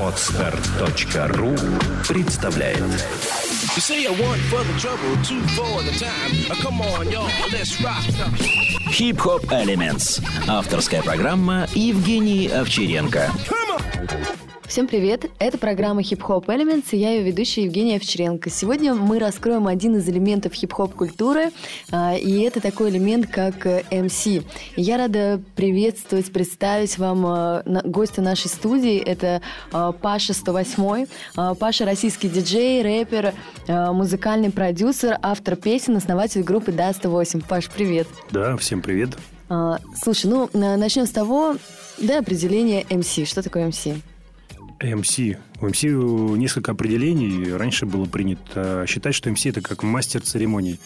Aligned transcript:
Отстар.ру 0.00 1.54
представляет. 2.08 2.78
Uh. 2.78 4.16
Хип-хоп 8.90 9.44
Elements. 9.46 10.22
Авторская 10.48 11.02
программа 11.02 11.66
Евгений 11.74 12.48
Овчаренко. 12.48 13.30
Всем 14.68 14.88
привет! 14.88 15.30
Это 15.38 15.58
программа 15.58 16.00
Hip 16.00 16.18
Hop 16.26 16.46
Elements, 16.46 16.86
и 16.90 16.96
я 16.96 17.12
ее 17.12 17.22
ведущая 17.22 17.64
Евгения 17.64 17.96
Овчаренко. 17.96 18.50
Сегодня 18.50 18.94
мы 18.94 19.20
раскроем 19.20 19.68
один 19.68 19.96
из 19.96 20.08
элементов 20.08 20.54
хип-хоп 20.54 20.92
культуры, 20.92 21.50
а, 21.92 22.16
и 22.16 22.40
это 22.40 22.60
такой 22.60 22.90
элемент, 22.90 23.28
как 23.28 23.64
MC. 23.64 24.42
Я 24.74 24.96
рада 24.98 25.40
приветствовать, 25.54 26.32
представить 26.32 26.98
вам 26.98 27.22
на- 27.22 27.82
гостя 27.84 28.22
нашей 28.22 28.48
студии. 28.48 28.98
Это 28.98 29.40
а, 29.72 29.92
Паша 29.92 30.32
108. 30.34 31.06
А, 31.36 31.54
Паша 31.54 31.84
российский 31.84 32.28
диджей, 32.28 32.82
рэпер, 32.82 33.34
музыкальный 33.68 34.50
продюсер, 34.50 35.16
автор 35.22 35.54
песен, 35.54 35.96
основатель 35.96 36.42
группы 36.42 36.72
Да 36.72 36.92
108. 36.92 37.40
Паш, 37.42 37.70
привет! 37.70 38.08
Да, 38.32 38.56
всем 38.56 38.82
привет. 38.82 39.10
А, 39.48 39.78
Слушай, 40.02 40.26
ну 40.26 40.50
на- 40.54 40.76
начнем 40.76 41.06
с 41.06 41.10
того, 41.10 41.54
да, 41.98 42.18
определение 42.18 42.82
MC. 42.82 43.26
Что 43.26 43.42
такое 43.42 43.68
MC? 43.68 44.00
MC. 44.80 45.38
У 45.60 45.66
MC 45.66 46.36
несколько 46.36 46.72
определений. 46.72 47.52
Раньше 47.52 47.86
было 47.86 48.04
принято 48.06 48.84
считать, 48.86 49.14
что 49.14 49.30
MC 49.30 49.50
это 49.50 49.60
как 49.60 49.82
мастер 49.82 50.20
церемоний. 50.20 50.78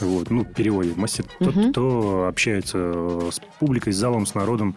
Вот, 0.00 0.30
ну, 0.30 0.44
в 0.44 0.52
переводе. 0.52 0.92
Мастер 0.96 1.24
тот, 1.38 1.54
кто 1.70 2.26
общается 2.28 3.30
с 3.30 3.40
публикой, 3.58 3.92
с 3.92 3.96
залом, 3.96 4.26
с 4.26 4.34
народом. 4.34 4.76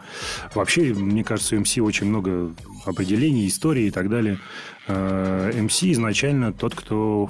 Вообще, 0.53 0.93
мне 0.93 1.23
кажется, 1.23 1.55
у 1.55 1.59
MC 1.59 1.81
очень 1.81 2.07
много 2.07 2.53
определений, 2.85 3.47
истории 3.47 3.85
и 3.85 3.91
так 3.91 4.09
далее. 4.09 4.39
Э, 4.87 5.51
MC 5.53 5.91
изначально 5.91 6.53
тот, 6.53 6.75
кто 6.75 7.29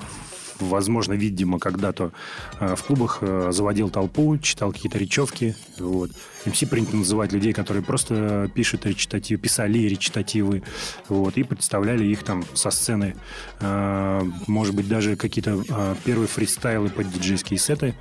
возможно, 0.60 1.14
видимо, 1.14 1.60
когда-то 1.60 2.12
э, 2.60 2.76
в 2.76 2.84
клубах 2.84 3.20
э, 3.22 3.50
заводил 3.52 3.90
толпу, 3.90 4.38
читал 4.38 4.72
какие-то 4.72 4.98
речевки. 4.98 5.56
Вот. 5.80 6.12
МС 6.46 6.60
принято 6.70 6.96
называть 6.96 7.32
людей, 7.32 7.54
которые 7.54 7.84
просто 7.84 8.50
пишут 8.54 8.86
речитативы, 8.86 9.42
писали 9.42 9.80
речитативы, 9.80 10.64
вот, 11.10 11.38
и 11.38 11.44
представляли 11.44 12.06
их 12.06 12.24
там 12.24 12.44
со 12.54 12.70
сцены. 12.72 13.16
Э, 13.60 14.22
Может 14.48 14.76
быть, 14.76 14.88
даже 14.88 15.16
какие-то 15.16 15.64
первые 16.04 16.28
фристайлы 16.28 16.90
под 16.90 17.12
диджейские 17.12 17.60
сеты, 17.60 17.96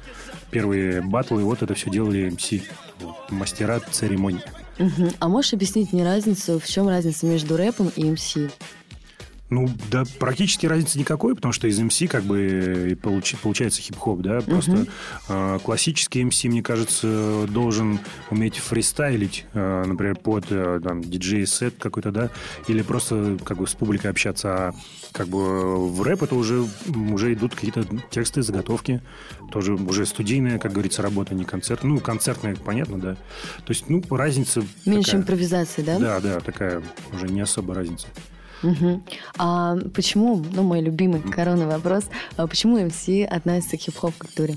первые 0.51 1.03
батлы, 1.03 1.43
вот 1.45 1.63
это 1.63 1.75
все 1.75 1.91
делали 1.91 2.31
МС. 2.31 2.63
Вот, 3.01 3.31
мастера 3.31 3.81
церемоний. 3.91 4.41
Мгм. 4.79 5.11
А 5.19 5.29
можешь 5.29 5.53
объяснить 5.53 5.93
мне 5.93 6.05
разницу, 6.05 6.59
в 6.59 6.67
чем 6.67 6.89
разница 6.89 7.27
между 7.27 7.57
рэпом 7.57 7.91
и 7.95 8.11
МС? 8.11 8.37
Ну, 9.51 9.69
да, 9.91 10.05
практически 10.19 10.67
разницы 10.67 10.99
никакой, 10.99 11.35
потому 11.35 11.53
что 11.53 11.69
из 11.69 11.79
МС 11.79 12.03
как 12.09 12.25
бы 12.25 12.91
и 12.91 12.95
получи- 12.95 13.37
получается 13.41 13.83
хип-хоп, 13.83 14.21
да, 14.21 14.41
просто 14.41 14.87
э, 15.29 15.59
классический 15.63 16.25
МС, 16.25 16.45
мне 16.45 16.63
кажется, 16.63 17.47
должен 17.49 18.01
уметь 18.31 18.57
фристайлить, 18.57 19.45
э, 19.53 19.85
например, 19.87 20.17
под 20.17 20.47
э, 20.49 20.81
там, 20.83 21.03
диджей-сет 21.03 21.75
какой-то, 21.79 22.11
да, 22.11 22.31
или 22.69 22.81
просто 22.81 23.39
как 23.45 23.59
бы 23.59 23.67
с 23.67 23.75
публикой 23.75 24.11
общаться, 24.11 24.49
а 24.55 24.73
как 25.13 25.29
бы 25.29 25.89
в 25.89 26.03
рэп 26.03 26.23
это 26.23 26.35
уже, 26.37 26.67
уже 27.13 27.35
идут 27.35 27.55
какие-то 27.55 27.87
тексты, 28.11 28.43
заготовки, 28.43 29.03
тоже 29.53 29.75
уже 29.75 30.07
студийная, 30.07 30.59
как 30.59 30.73
говорится, 30.73 31.03
работа, 31.03 31.35
не 31.35 31.45
концерт, 31.45 31.85
ну, 31.85 32.01
концертная, 32.01 32.57
понятно, 32.57 32.99
да, 32.99 33.15
то 33.15 33.69
есть, 33.69 33.91
ну, 33.91 34.03
разница 34.11 34.65
Меньше 34.87 35.11
такая. 35.11 35.21
импровизации, 35.21 35.83
да? 35.83 35.99
Да, 35.99 36.21
да, 36.21 36.41
такая 36.41 36.83
уже 37.13 37.29
не 37.29 37.43
особо 37.43 37.75
разница. 37.75 38.07
Мгм. 38.65 39.05
А 39.39 39.77
почему, 39.95 40.45
ну, 40.53 40.63
мой 40.63 40.81
любимый 40.81 41.21
коронный 41.21 41.67
вопрос, 41.67 42.05
а 42.37 42.47
почему 42.47 42.79
МС 42.79 43.09
относится 43.31 43.77
к 43.77 43.81
хип-хоп 43.81 44.15
культуре? 44.17 44.57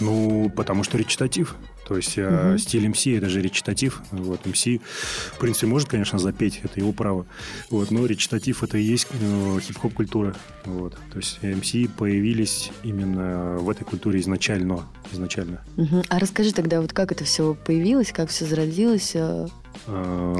Ну, 0.00 0.52
потому 0.54 0.84
что 0.84 0.98
речитатив. 0.98 1.56
То 1.88 1.96
есть 1.96 2.18
э, 2.18 2.58
стиль 2.58 2.86
МС 2.86 3.06
это 3.06 3.30
же 3.30 3.40
речитатив. 3.40 4.02
Вот, 4.12 4.44
МС, 4.44 4.66
в 4.66 5.38
принципе, 5.38 5.66
может, 5.66 5.88
конечно, 5.88 6.18
запеть, 6.18 6.60
это 6.62 6.78
его 6.80 6.92
право. 6.92 7.24
Вот, 7.70 7.90
но 7.90 8.04
речитатив 8.04 8.62
это 8.62 8.76
и 8.76 8.82
есть 8.82 9.06
э, 9.10 9.58
хип-хоп 9.62 9.94
культура. 9.94 10.36
Вот. 10.66 10.98
То 11.10 11.16
есть 11.16 11.42
МС 11.42 11.72
появились 11.96 12.70
именно 12.82 13.56
в 13.56 13.70
этой 13.70 13.84
культуре 13.84 14.20
изначально. 14.20 14.86
изначально. 15.10 15.64
Мгм. 15.76 16.02
А 16.10 16.18
расскажи 16.18 16.52
тогда, 16.52 16.82
вот 16.82 16.92
как 16.92 17.10
это 17.10 17.24
все 17.24 17.54
появилось, 17.54 18.12
как 18.12 18.28
все 18.28 18.44
зародилось, 18.44 19.12
э, 19.14 19.46
Э, 19.67 19.67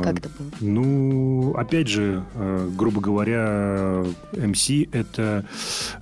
как 0.03 0.19
это 0.19 0.29
было? 0.39 0.51
Ну, 0.61 1.55
опять 1.57 1.89
же, 1.89 2.25
э, 2.35 2.71
грубо 2.77 3.01
говоря, 3.01 4.05
МС 4.33 4.69
это 4.93 5.45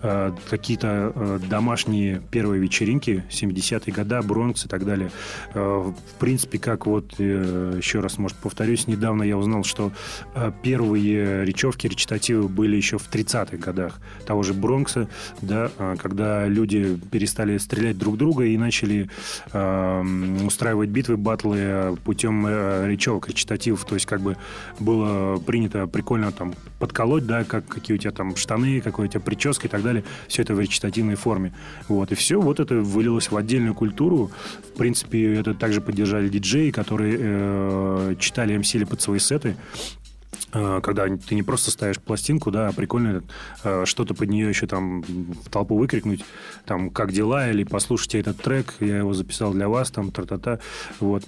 э, 0.02 0.32
какие-то 0.50 1.12
э, 1.14 1.38
домашние 1.48 2.20
первые 2.30 2.60
вечеринки 2.60 3.24
70-е 3.30 3.92
года, 3.92 4.22
Бронкс 4.22 4.64
и 4.66 4.68
так 4.68 4.84
далее. 4.84 5.10
Э, 5.54 5.60
В 5.86 6.18
принципе, 6.18 6.58
как 6.58 6.86
вот, 6.86 7.14
э, 7.18 7.74
еще 7.76 8.00
раз, 8.00 8.18
может, 8.18 8.36
повторюсь, 8.38 8.86
недавно 8.86 9.22
я 9.22 9.36
узнал, 9.36 9.62
что 9.64 9.92
э, 10.34 10.50
первые 10.62 11.44
речевки, 11.44 11.86
речитативы 11.86 12.48
были 12.48 12.76
еще 12.76 12.98
в 12.98 13.08
30-х 13.10 13.56
годах 13.58 14.00
того 14.26 14.42
же 14.42 14.54
Бронкса, 14.54 15.08
да, 15.42 15.70
э, 15.78 15.96
когда 15.98 16.46
люди 16.48 16.98
перестали 17.10 17.58
стрелять 17.58 17.98
друг 17.98 18.16
друга 18.16 18.44
и 18.44 18.56
начали 18.56 19.08
э, 19.52 20.02
устраивать 20.44 20.88
битвы, 20.90 21.16
батлы 21.16 21.58
э, 21.58 21.96
путем 22.04 22.46
э, 22.46 22.88
речевок, 22.88 23.28
речитативов. 23.36 23.84
То 23.84 23.94
есть, 23.94 24.06
как 24.06 24.20
бы 24.20 24.36
было 24.80 25.36
принято 25.38 25.86
прикольно 25.86 26.32
там 26.32 26.54
подколоть, 26.78 27.26
да, 27.26 27.44
как, 27.44 27.66
какие 27.66 27.96
у 27.96 27.98
тебя 27.98 28.12
там 28.12 28.36
штаны, 28.36 28.80
какая 28.80 29.06
у 29.06 29.08
тебя 29.08 29.20
прическа 29.20 29.66
и 29.66 29.70
так 29.70 29.82
далее. 29.82 30.04
Все 30.28 30.42
это 30.42 30.54
в 30.54 30.60
речитативной 30.60 31.14
форме. 31.14 31.52
Вот. 31.88 32.12
И 32.12 32.14
все, 32.14 32.40
вот 32.40 32.60
это 32.60 32.76
вылилось 32.76 33.30
в 33.30 33.36
отдельную 33.36 33.74
культуру. 33.74 34.30
В 34.74 34.78
принципе, 34.78 35.34
это 35.34 35.54
также 35.54 35.80
поддержали 35.80 36.28
диджеи, 36.28 36.70
которые 36.70 37.16
э, 37.18 38.14
читали 38.18 38.56
МС 38.56 38.72
под 38.88 39.00
свои 39.00 39.18
сеты 39.18 39.56
э, 40.52 40.80
когда 40.82 41.06
ты 41.08 41.34
не 41.34 41.42
просто 41.42 41.70
ставишь 41.70 41.98
пластинку, 41.98 42.50
да, 42.50 42.68
а 42.68 42.72
прикольно 42.72 43.22
э, 43.64 43.84
что-то 43.84 44.14
под 44.14 44.28
нее 44.28 44.48
еще 44.48 44.66
там 44.66 45.02
в 45.02 45.48
толпу 45.50 45.76
выкрикнуть, 45.76 46.24
там, 46.64 46.90
как 46.90 47.12
дела, 47.12 47.50
или 47.50 47.64
послушайте 47.64 48.20
этот 48.20 48.36
трек, 48.38 48.74
я 48.80 48.98
его 48.98 49.14
записал 49.14 49.52
для 49.52 49.68
вас, 49.68 49.90
там, 49.90 50.10
тра-та-та. 50.10 50.58
Вот. 51.00 51.24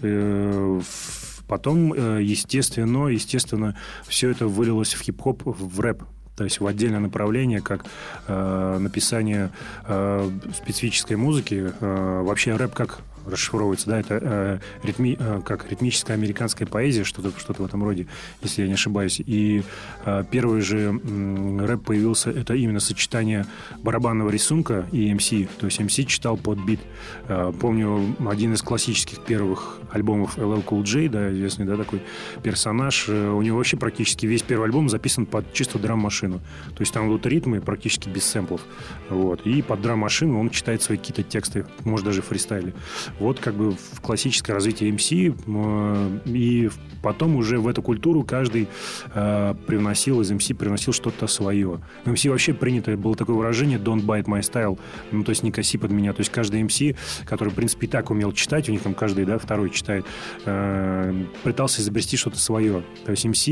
Потом, 1.49 1.93
э, 1.93 2.21
естественно, 2.23 3.09
естественно, 3.09 3.77
все 4.07 4.31
это 4.31 4.47
вылилось 4.47 4.95
в 4.95 5.03
хип-хоп, 5.03 5.43
в 5.45 5.81
рэп. 5.81 6.03
То 6.37 6.45
есть 6.45 6.61
в 6.61 6.67
отдельное 6.69 7.01
направление, 7.01 7.61
как 7.61 7.85
э, 8.29 8.79
написание 8.79 9.51
э, 9.87 10.31
специфической 10.55 11.17
музыки. 11.17 11.73
Э, 11.81 12.23
вообще 12.23 12.55
рэп 12.55 12.75
как 12.75 13.01
расшифровывается, 13.31 13.89
да, 13.89 14.01
это 14.01 14.19
э, 14.21 14.59
ритми, 14.83 15.17
э, 15.19 15.41
как 15.45 15.71
ритмическая 15.71 16.17
американская 16.17 16.67
поэзия, 16.67 17.05
что-то 17.05 17.33
что 17.39 17.53
в 17.53 17.65
этом 17.65 17.83
роде, 17.85 18.07
если 18.43 18.63
я 18.63 18.69
не 18.69 18.75
ошибаюсь. 18.75 19.21
И 19.21 19.63
э, 20.05 20.25
первый 20.31 20.61
же 20.61 20.79
м, 20.79 21.65
рэп 21.65 21.85
появился, 21.85 22.31
это 22.31 22.55
именно 22.55 22.81
сочетание 22.81 23.47
барабанного 23.83 24.31
рисунка 24.31 24.87
и 24.93 25.13
МС. 25.13 25.29
То 25.59 25.67
есть 25.67 25.81
МС 25.81 25.95
читал 26.07 26.37
под 26.37 26.59
бит. 26.59 26.81
Э, 27.29 27.53
помню, 27.59 28.17
один 28.27 28.55
из 28.55 28.63
классических 28.63 29.21
первых 29.21 29.79
альбомов 29.91 30.39
LL 30.39 30.65
Cool 30.65 30.83
J, 30.85 31.09
да, 31.09 31.33
известный, 31.33 31.67
да, 31.67 31.77
такой 31.77 32.03
персонаж, 32.43 33.07
э, 33.09 33.31
у 33.31 33.43
него 33.43 33.59
вообще 33.59 33.77
практически 33.77 34.27
весь 34.27 34.43
первый 34.43 34.65
альбом 34.65 34.89
записан 34.89 35.27
под 35.27 35.53
чисто 35.53 35.79
драм-машину. 35.79 36.41
То 36.75 36.81
есть 36.81 36.93
там 36.93 37.09
идут 37.09 37.27
ритмы 37.27 37.61
практически 37.61 38.09
без 38.09 38.25
сэмплов. 38.25 38.61
Вот. 39.09 39.47
И 39.47 39.63
под 39.63 39.81
драм-машину 39.81 40.39
он 40.39 40.51
читает 40.51 40.83
свои 40.83 40.99
какие-то 40.99 41.23
тексты, 41.23 41.65
может, 41.85 42.07
даже 42.07 42.23
фристайли. 42.23 42.75
Вот 43.19 43.41
как 43.41 43.55
бы 43.55 43.73
в 43.73 44.01
классическое 44.01 44.55
развитие 44.55 44.91
э, 44.91 46.19
И 46.27 46.71
потом 47.03 47.37
уже 47.37 47.59
в 47.59 47.69
эту 47.69 47.83
культуру 47.83 48.23
каждый 48.23 48.69
э, 49.15 49.55
привносил 49.67 50.21
из 50.21 50.31
МС, 50.31 50.47
привносил 50.49 50.93
что-то 50.93 51.27
свое. 51.27 51.81
В 52.05 52.11
МС 52.11 52.25
вообще 52.27 52.55
принято 52.55 52.97
было 52.97 53.15
такое 53.17 53.37
выражение 53.37 53.79
«don't 53.79 54.05
bite 54.05 54.27
my 54.27 54.41
style», 54.41 54.79
ну, 55.11 55.25
то 55.25 55.31
есть 55.31 55.43
не 55.43 55.51
коси 55.51 55.79
под 55.79 55.91
меня. 55.91 56.13
То 56.13 56.21
есть 56.21 56.31
каждый 56.31 56.63
МС, 56.63 56.81
который, 57.25 57.51
в 57.51 57.55
принципе, 57.55 57.87
и 57.87 57.91
так 57.91 58.11
умел 58.11 58.33
читать, 58.33 58.69
у 58.69 58.73
них 58.73 58.83
там 58.83 58.95
каждый, 58.95 59.25
да, 59.25 59.39
второй 59.39 59.71
читает, 59.71 60.07
э, 60.45 61.25
пытался 61.43 61.81
изобрести 61.83 62.17
что-то 62.17 62.39
свое. 62.39 62.83
То 63.05 63.11
есть 63.13 63.25
МС 63.25 63.49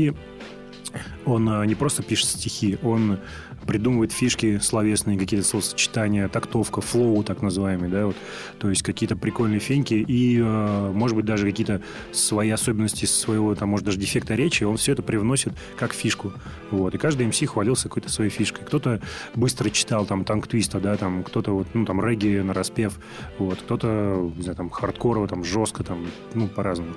он 1.25 1.49
э, 1.49 1.65
не 1.65 1.75
просто 1.75 2.03
пишет 2.03 2.29
стихи, 2.29 2.77
он 2.83 3.19
придумывает 3.65 4.11
фишки 4.11 4.59
словесные, 4.59 5.17
какие-то 5.17 5.45
словосочетания, 5.45 6.27
тактовка, 6.27 6.81
флоу 6.81 7.23
так 7.23 7.41
называемый, 7.41 7.89
да, 7.89 8.05
вот, 8.05 8.15
то 8.59 8.69
есть 8.69 8.81
какие-то 8.81 9.15
прикольные 9.15 9.59
феньки 9.59 9.93
и, 9.93 10.39
э, 10.39 10.91
может 10.93 11.15
быть, 11.15 11.25
даже 11.25 11.45
какие-то 11.45 11.81
свои 12.11 12.49
особенности 12.49 13.05
своего, 13.05 13.53
там, 13.55 13.69
может, 13.69 13.85
даже 13.85 13.97
дефекта 13.97 14.35
речи, 14.35 14.63
он 14.63 14.77
все 14.77 14.93
это 14.93 15.03
привносит 15.03 15.53
как 15.77 15.93
фишку, 15.93 16.33
вот, 16.71 16.95
и 16.95 16.97
каждый 16.97 17.27
МС 17.27 17.39
хвалился 17.45 17.83
какой-то 17.83 18.09
своей 18.09 18.29
фишкой. 18.29 18.65
Кто-то 18.65 19.01
быстро 19.35 19.69
читал, 19.69 20.05
там, 20.05 20.23
танк 20.25 20.47
твиста, 20.47 20.79
да, 20.79 20.97
там, 20.97 21.23
кто-то 21.23 21.51
вот, 21.51 21.67
ну, 21.73 21.85
там, 21.85 22.03
регги 22.03 22.39
на 22.39 22.53
распев, 22.53 22.99
вот, 23.37 23.59
кто-то, 23.59 24.31
не 24.35 24.43
знаю, 24.43 24.55
там, 24.55 24.69
хардкорово, 24.69 25.27
там, 25.27 25.43
жестко, 25.43 25.83
там, 25.83 26.07
ну, 26.33 26.47
по-разному, 26.47 26.93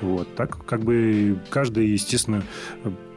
вот, 0.00 0.34
так, 0.34 0.64
как 0.64 0.82
бы, 0.82 1.38
каждый, 1.50 1.88
естественно, 1.88 2.42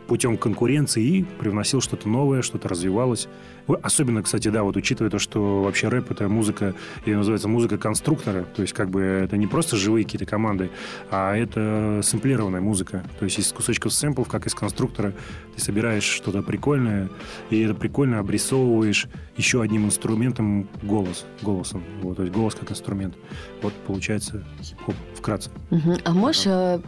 путем 0.09 0.37
конкуренции 0.37 1.03
и 1.03 1.23
привносил 1.23 1.79
что-то 1.79 2.09
новое, 2.09 2.41
что-то 2.41 2.67
развивалось. 2.67 3.29
Особенно, 3.75 4.23
кстати, 4.23 4.47
да, 4.49 4.63
вот 4.63 4.75
учитывая 4.77 5.09
то, 5.09 5.19
что 5.19 5.63
вообще 5.63 5.87
рэп 5.87 6.11
это 6.11 6.27
музыка, 6.27 6.73
ее 7.05 7.17
называется 7.17 7.47
музыка 7.47 7.77
конструктора, 7.77 8.45
то 8.55 8.61
есть 8.61 8.73
как 8.73 8.89
бы 8.89 9.01
это 9.01 9.37
не 9.37 9.47
просто 9.47 9.75
живые 9.75 10.05
какие-то 10.05 10.25
команды, 10.25 10.69
а 11.11 11.35
это 11.35 12.01
сэмплированная 12.03 12.61
музыка. 12.61 13.03
То 13.19 13.25
есть 13.25 13.39
из 13.39 13.51
кусочков 13.51 13.93
сэмплов, 13.93 14.27
как 14.27 14.47
из 14.47 14.55
конструктора, 14.55 15.13
ты 15.55 15.61
собираешь 15.61 16.03
что-то 16.03 16.41
прикольное, 16.41 17.09
и 17.49 17.59
это 17.61 17.73
прикольно 17.73 18.19
обрисовываешь 18.19 19.07
еще 19.37 19.61
одним 19.61 19.85
инструментом 19.85 20.67
голос, 20.83 21.25
голосом. 21.41 21.83
Вот, 22.01 22.17
то 22.17 22.23
есть 22.23 22.35
голос 22.35 22.55
как 22.55 22.71
инструмент. 22.71 23.15
Вот 23.61 23.73
получается 23.87 24.43
хип-хоп 24.61 24.95
вкратце. 25.15 25.49
Угу. 25.71 25.97
А 26.03 26.13
можешь 26.13 26.45
э, 26.45 26.79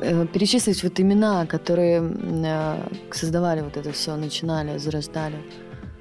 э, 0.00 0.26
перечислить 0.26 0.82
вот 0.82 0.98
имена, 1.00 1.46
которые 1.46 2.02
э, 2.02 2.88
создавали 3.10 3.60
вот 3.62 3.76
это 3.76 3.92
все, 3.92 4.16
начинали, 4.16 4.78
зарождали? 4.78 5.36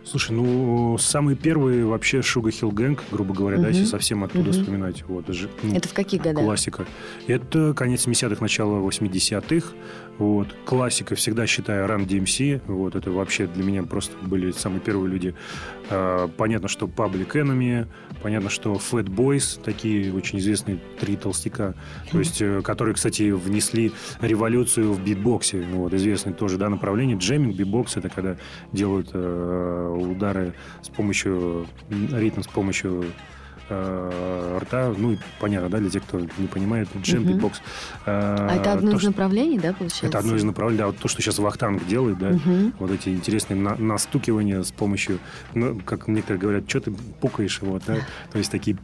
Слушай, 0.05 0.31
ну, 0.33 0.97
самые 0.99 1.35
первые 1.35 1.83
вообще 1.85 2.21
Sugarhill 2.21 2.71
Gang, 2.71 3.03
грубо 3.11 3.33
говоря, 3.33 3.57
угу. 3.57 3.63
да, 3.63 3.69
если 3.69 3.85
совсем 3.85 4.23
оттуда 4.23 4.51
угу. 4.51 4.59
вспоминать. 4.59 5.03
Вот, 5.07 5.25
даже, 5.25 5.49
ну, 5.63 5.75
Это 5.75 5.89
в 5.89 5.93
какие 5.93 6.19
годы? 6.19 6.35
Классика. 6.35 6.85
Это 7.27 7.73
конец 7.73 8.07
70-х, 8.07 8.37
начало 8.39 8.87
80-х. 8.87 9.67
Вот. 10.17 10.47
Классика 10.65 11.15
всегда 11.15 11.45
считаю 11.45 11.87
Run 11.87 12.07
DMC. 12.07 12.61
Вот. 12.67 12.95
Это 12.95 13.11
вообще 13.11 13.47
для 13.47 13.63
меня 13.63 13.83
просто 13.83 14.15
были 14.21 14.51
самые 14.51 14.79
первые 14.79 15.11
люди. 15.11 15.35
А, 15.89 16.27
понятно, 16.27 16.67
что 16.67 16.85
Public 16.85 17.31
Enemy, 17.33 17.87
понятно, 18.21 18.49
что 18.49 18.73
Fat 18.73 19.05
Boys, 19.05 19.61
такие 19.61 20.13
очень 20.13 20.39
известные 20.39 20.79
три 20.99 21.15
толстяка, 21.15 21.75
то 22.11 22.19
есть, 22.19 22.41
э, 22.41 22.61
которые, 22.61 22.95
кстати, 22.95 23.31
внесли 23.31 23.91
революцию 24.21 24.93
в 24.93 25.03
битбоксе. 25.03 25.65
Вот, 25.73 25.93
известное 25.93 26.33
тоже 26.33 26.57
да, 26.57 26.69
направление. 26.69 27.17
Джеминг, 27.17 27.55
битбокс, 27.55 27.97
это 27.97 28.09
когда 28.09 28.37
делают 28.71 29.09
э, 29.13 29.94
удары 29.97 30.53
с 30.81 30.89
помощью 30.89 31.67
ритм, 31.89 32.41
с 32.41 32.47
помощью 32.47 33.05
э, 33.69 34.59
рта, 34.61 34.93
ну, 34.97 35.17
понятно, 35.39 35.69
да, 35.69 35.79
для 35.79 35.89
тех, 35.89 36.03
кто 36.03 36.19
не 36.19 36.47
понимает, 36.47 36.87
джем, 37.01 37.23
угу. 37.23 37.33
битбокс. 37.33 37.61
Э, 38.05 38.47
а 38.49 38.55
это 38.55 38.73
одно 38.73 38.91
то, 38.91 38.97
из 38.97 39.03
направлений, 39.03 39.59
да, 39.59 39.73
получается? 39.73 40.07
Это 40.07 40.19
одно 40.19 40.35
из 40.35 40.43
направлений, 40.43 40.79
да, 40.79 40.87
вот 40.87 40.97
то, 40.97 41.07
что 41.07 41.21
сейчас 41.21 41.39
Вахтанг 41.39 41.85
делает, 41.87 42.17
да, 42.17 42.29
угу. 42.29 42.71
вот 42.79 42.91
эти 42.91 43.09
интересные 43.09 43.57
на, 43.57 43.75
настукивания 43.75 44.61
с 44.61 44.71
помощью, 44.71 45.19
ну, 45.53 45.79
как 45.85 46.07
некоторые 46.07 46.39
говорят, 46.39 46.69
что 46.69 46.81
ты 46.81 46.91
пукаешь, 46.91 47.61
вот, 47.61 47.83
да, 47.87 47.97
то 48.31 48.37
есть 48.37 48.51
такие 48.51 48.77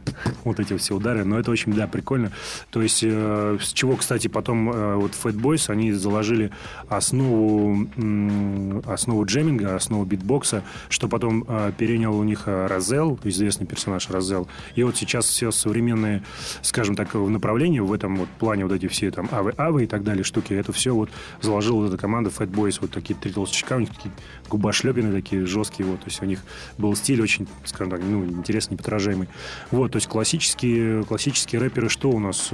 вот 0.44 0.60
эти 0.60 0.76
все 0.76 0.96
удары, 0.96 1.24
но 1.24 1.38
это 1.38 1.50
очень, 1.50 1.72
да, 1.72 1.86
прикольно. 1.86 2.32
То 2.70 2.82
есть 2.82 3.00
э, 3.02 3.58
с 3.60 3.72
чего, 3.72 3.96
кстати, 3.96 4.28
потом 4.28 4.70
э, 4.70 4.96
вот 4.96 5.12
Fat 5.12 5.34
Boys, 5.34 5.70
они 5.70 5.92
заложили 5.92 6.50
основу, 6.88 7.88
э, 7.96 8.82
основу 8.86 9.24
джеминга, 9.24 9.76
основу 9.76 10.04
битбокса, 10.04 10.62
что 10.88 11.08
потом 11.08 11.44
э, 11.46 11.72
перенял 11.76 12.16
у 12.16 12.24
них 12.24 12.42
э, 12.46 12.66
Розел, 12.66 13.18
известный 13.24 13.66
персонаж 13.66 14.08
Розел, 14.10 14.48
и 14.74 14.82
вот 14.82 14.96
сейчас 14.96 15.26
все 15.26 15.50
современные, 15.50 16.22
скажем 16.62 16.94
так, 16.94 17.14
направления 17.14 17.82
в 17.82 17.92
этом 17.92 18.16
вот 18.16 18.28
плане, 18.28 18.64
вот 18.64 18.72
эти 18.72 18.88
все 18.88 19.10
там 19.10 19.28
авы-авы 19.30 19.84
и 19.84 19.86
так 19.86 20.04
далее 20.04 20.24
штуки, 20.24 20.52
это 20.52 20.72
все 20.72 20.94
вот 20.94 21.10
заложила 21.40 21.86
эта 21.86 21.96
команда 21.96 22.30
Fat 22.30 22.50
Boys, 22.50 22.78
вот 22.80 22.90
такие 22.90 23.18
три 23.18 23.32
толстячка, 23.32 23.76
у 23.76 23.80
них 23.80 23.90
такие 23.90 24.12
губошлепины 24.48 25.12
такие 25.12 25.46
жесткие, 25.46 25.88
вот, 25.88 26.00
то 26.00 26.06
есть 26.06 26.22
у 26.22 26.26
них 26.26 26.40
был 26.78 26.94
стиль 26.96 27.22
очень, 27.22 27.46
скажем 27.64 27.90
так, 27.90 28.00
ну, 28.02 28.24
интересный, 28.24 28.74
неподражаемый. 28.74 29.28
Вот, 29.70 29.92
то 29.92 29.96
есть 29.96 30.08
классические, 30.08 31.04
классические 31.04 31.60
рэперы, 31.60 31.88
что 31.88 32.10
у 32.10 32.18
нас? 32.18 32.50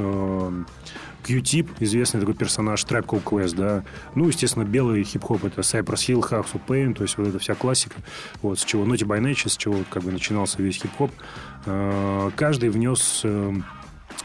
Q-Tip, 1.25 1.69
известный 1.81 2.21
такой 2.21 2.35
персонаж, 2.35 2.85
Tribe 2.85 3.07
Called 3.07 3.25
Quest, 3.25 3.57
да. 3.57 3.85
Ну, 4.15 4.29
естественно, 4.29 4.65
белый 4.65 5.03
хип-хоп, 5.05 5.45
это 5.45 5.61
Cypress 5.61 6.09
Hill, 6.09 6.21
House 6.21 6.53
of 6.55 6.61
Pain, 6.67 6.95
то 6.95 7.03
есть 7.03 7.19
вот 7.19 7.29
эта 7.29 7.39
вся 7.39 7.55
классика, 7.55 7.97
вот, 8.43 8.59
с 8.59 8.65
чего 8.65 8.85
Naughty 8.85 9.07
by 9.07 9.21
Nature, 9.21 9.49
с 9.49 9.57
чего 9.57 9.77
как 9.91 10.03
бы 10.03 10.13
начинался 10.13 10.63
весь 10.63 10.81
хип-хоп. 10.81 11.11
Э, 11.67 12.31
каждый 12.37 12.71
внес 12.71 13.23
э, 13.25 13.53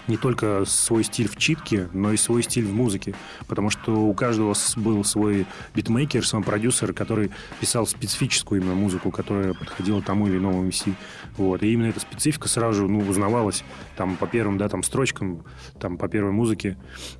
не 0.07 0.17
только 0.17 0.63
свой 0.65 1.03
стиль 1.03 1.27
в 1.27 1.37
читке, 1.37 1.89
но 1.93 2.11
и 2.11 2.17
свой 2.17 2.43
стиль 2.43 2.65
в 2.65 2.73
музыке. 2.73 3.15
Потому 3.47 3.69
что 3.69 4.05
у 4.05 4.13
каждого 4.13 4.53
был 4.77 5.03
свой 5.03 5.45
битмейкер, 5.75 6.25
свой 6.25 6.43
продюсер, 6.43 6.93
который 6.93 7.31
писал 7.59 7.87
специфическую 7.87 8.61
именно 8.61 8.75
музыку, 8.75 9.11
которая 9.11 9.53
подходила 9.53 10.01
тому 10.01 10.27
или 10.27 10.37
иному 10.37 10.67
MC. 10.67 10.93
Вот. 11.37 11.63
И 11.63 11.71
именно 11.71 11.87
эта 11.87 11.99
специфика 11.99 12.47
сразу 12.47 12.81
же 12.81 12.87
ну, 12.87 12.99
узнавалась 12.99 13.63
там, 13.95 14.17
по 14.17 14.27
первым 14.27 14.57
да, 14.57 14.69
там, 14.69 14.83
строчкам, 14.83 15.45
там, 15.79 15.97
по 15.97 16.07
первой 16.07 16.31
музыке. 16.31 16.77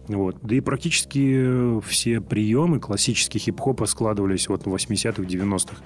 Вот. 0.08 0.38
Да 0.42 0.56
и 0.56 0.60
практически 0.60 1.80
все 1.82 2.22
приемы 2.22 2.80
классических 2.80 3.42
хип-хопа 3.42 3.86
складывались 3.86 4.48
вот, 4.50 4.66
в 4.66 4.74
80-х, 4.74 5.24
90-х. 5.24 5.78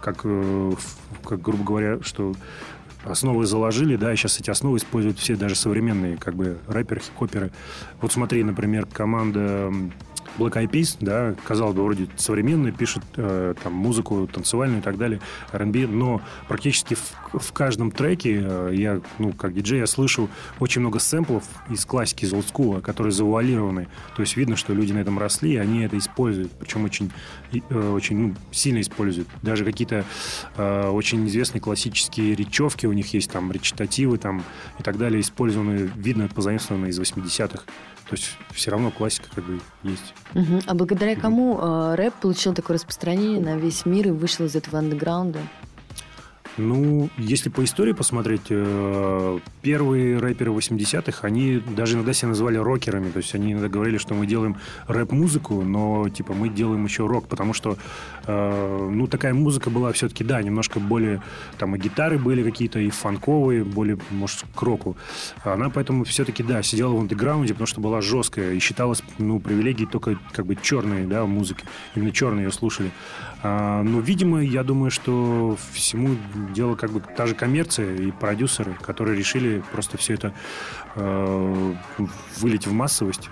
Как, 0.00 0.20
э, 0.24 0.72
как, 1.24 1.42
грубо 1.42 1.62
говоря, 1.62 2.02
что 2.02 2.34
основы 3.04 3.46
заложили, 3.46 3.96
да, 3.96 4.12
и 4.12 4.16
сейчас 4.16 4.38
эти 4.40 4.50
основы 4.50 4.78
используют 4.78 5.18
все 5.18 5.36
даже 5.36 5.54
современные 5.54 6.16
как 6.16 6.34
бы 6.34 6.58
рэперы, 6.66 7.00
хип-хоперы. 7.00 7.50
Вот 8.00 8.12
смотри, 8.12 8.42
например, 8.44 8.86
команда 8.86 9.72
Black 10.38 10.52
Eyed 10.54 10.70
Peas, 10.70 10.96
да, 11.00 11.34
казалось 11.44 11.74
бы, 11.74 11.84
вроде 11.84 12.08
современный, 12.16 12.72
пишет 12.72 13.02
э, 13.16 13.54
там 13.62 13.72
музыку 13.72 14.28
танцевальную 14.32 14.80
и 14.80 14.82
так 14.82 14.96
далее, 14.96 15.20
R&B, 15.52 15.86
но 15.86 16.20
практически 16.48 16.94
в, 16.94 17.12
в 17.32 17.52
каждом 17.52 17.90
треке 17.90 18.40
э, 18.42 18.70
я, 18.74 19.00
ну, 19.18 19.32
как 19.32 19.54
диджей, 19.54 19.80
я 19.80 19.86
слышу 19.86 20.28
очень 20.58 20.80
много 20.80 20.98
сэмплов 20.98 21.44
из 21.68 21.84
классики, 21.84 22.24
из 22.24 22.32
олдскула, 22.32 22.80
которые 22.80 23.12
завуалированы. 23.12 23.88
То 24.16 24.22
есть 24.22 24.36
видно, 24.36 24.56
что 24.56 24.72
люди 24.72 24.92
на 24.92 24.98
этом 24.98 25.18
росли, 25.18 25.52
и 25.52 25.56
они 25.56 25.82
это 25.82 25.98
используют, 25.98 26.52
причем 26.52 26.84
очень, 26.84 27.10
э, 27.52 27.90
очень 27.90 28.16
ну, 28.16 28.34
сильно 28.50 28.80
используют. 28.80 29.28
Даже 29.42 29.64
какие-то 29.64 30.04
э, 30.56 30.88
очень 30.88 31.26
известные 31.26 31.60
классические 31.60 32.34
речевки 32.34 32.86
у 32.86 32.92
них 32.92 33.12
есть, 33.14 33.30
там, 33.30 33.50
речитативы 33.52 34.18
там 34.18 34.42
и 34.78 34.82
так 34.82 34.98
далее, 34.98 35.20
использованы, 35.20 35.90
видно, 35.96 36.28
позаимствованы 36.28 36.88
из 36.88 37.00
80-х. 37.00 37.64
То 38.10 38.16
есть 38.16 38.36
все 38.50 38.72
равно 38.72 38.90
классика 38.90 39.28
как 39.32 39.44
бы 39.44 39.60
есть. 39.84 40.14
Угу. 40.34 40.62
А 40.66 40.74
благодаря 40.74 41.14
кому 41.14 41.60
э, 41.60 41.94
рэп 41.94 42.14
получил 42.14 42.52
такое 42.54 42.76
распространение 42.76 43.40
на 43.40 43.56
весь 43.56 43.86
мир 43.86 44.08
и 44.08 44.10
вышел 44.10 44.46
из 44.46 44.56
этого 44.56 44.80
андеграунда? 44.80 45.38
Ну, 46.56 47.08
если 47.16 47.48
по 47.48 47.64
истории 47.64 47.92
посмотреть, 47.92 48.46
э, 48.50 49.38
первые 49.62 50.18
рэперы 50.18 50.50
80-х, 50.50 51.26
они 51.26 51.58
даже 51.58 51.96
иногда 51.96 52.12
себя 52.12 52.28
называли 52.28 52.56
рокерами. 52.56 53.10
То 53.10 53.18
есть 53.18 53.34
они 53.34 53.52
иногда 53.52 53.68
говорили, 53.68 53.98
что 53.98 54.14
мы 54.14 54.26
делаем 54.26 54.56
рэп-музыку, 54.86 55.62
но 55.62 56.08
типа 56.08 56.32
мы 56.32 56.48
делаем 56.48 56.84
еще 56.84 57.06
рок, 57.06 57.28
потому 57.28 57.52
что 57.52 57.76
э, 58.26 58.88
ну, 58.90 59.06
такая 59.06 59.32
музыка 59.32 59.70
была 59.70 59.92
все-таки, 59.92 60.24
да, 60.24 60.42
немножко 60.42 60.80
более, 60.80 61.22
там 61.58 61.76
и 61.76 61.78
гитары 61.78 62.18
были 62.18 62.42
какие-то, 62.42 62.78
и 62.78 62.90
фанковые, 62.90 63.64
более, 63.64 63.98
может, 64.10 64.44
к 64.54 64.62
року. 64.62 64.96
Она 65.44 65.70
поэтому 65.70 66.04
все-таки, 66.04 66.42
да, 66.42 66.62
сидела 66.62 66.92
в 66.94 67.00
андеграунде, 67.00 67.54
потому 67.54 67.66
что 67.66 67.80
была 67.80 68.00
жесткая 68.00 68.54
и 68.54 68.58
считалась, 68.58 69.02
ну, 69.18 69.38
привилегией 69.40 69.88
только 69.88 70.18
как 70.32 70.46
бы 70.46 70.56
черные, 70.56 71.06
да, 71.06 71.24
музыки. 71.26 71.64
Именно 71.94 72.12
черные 72.12 72.44
ее 72.44 72.52
слушали. 72.52 72.90
А, 73.42 73.82
но, 73.82 74.00
видимо, 74.00 74.42
я 74.42 74.62
думаю, 74.62 74.90
что 74.90 75.56
всему 75.72 76.16
дело 76.54 76.74
как 76.74 76.90
бы 76.90 77.00
та 77.00 77.26
же 77.26 77.34
коммерция 77.34 77.96
и 77.96 78.10
продюсеры, 78.10 78.74
которые 78.74 79.16
решили 79.16 79.62
просто 79.72 79.96
все 79.96 80.14
это 80.14 80.34
э, 80.96 81.74
вылить 82.38 82.66
в 82.66 82.72
массовость. 82.72 83.30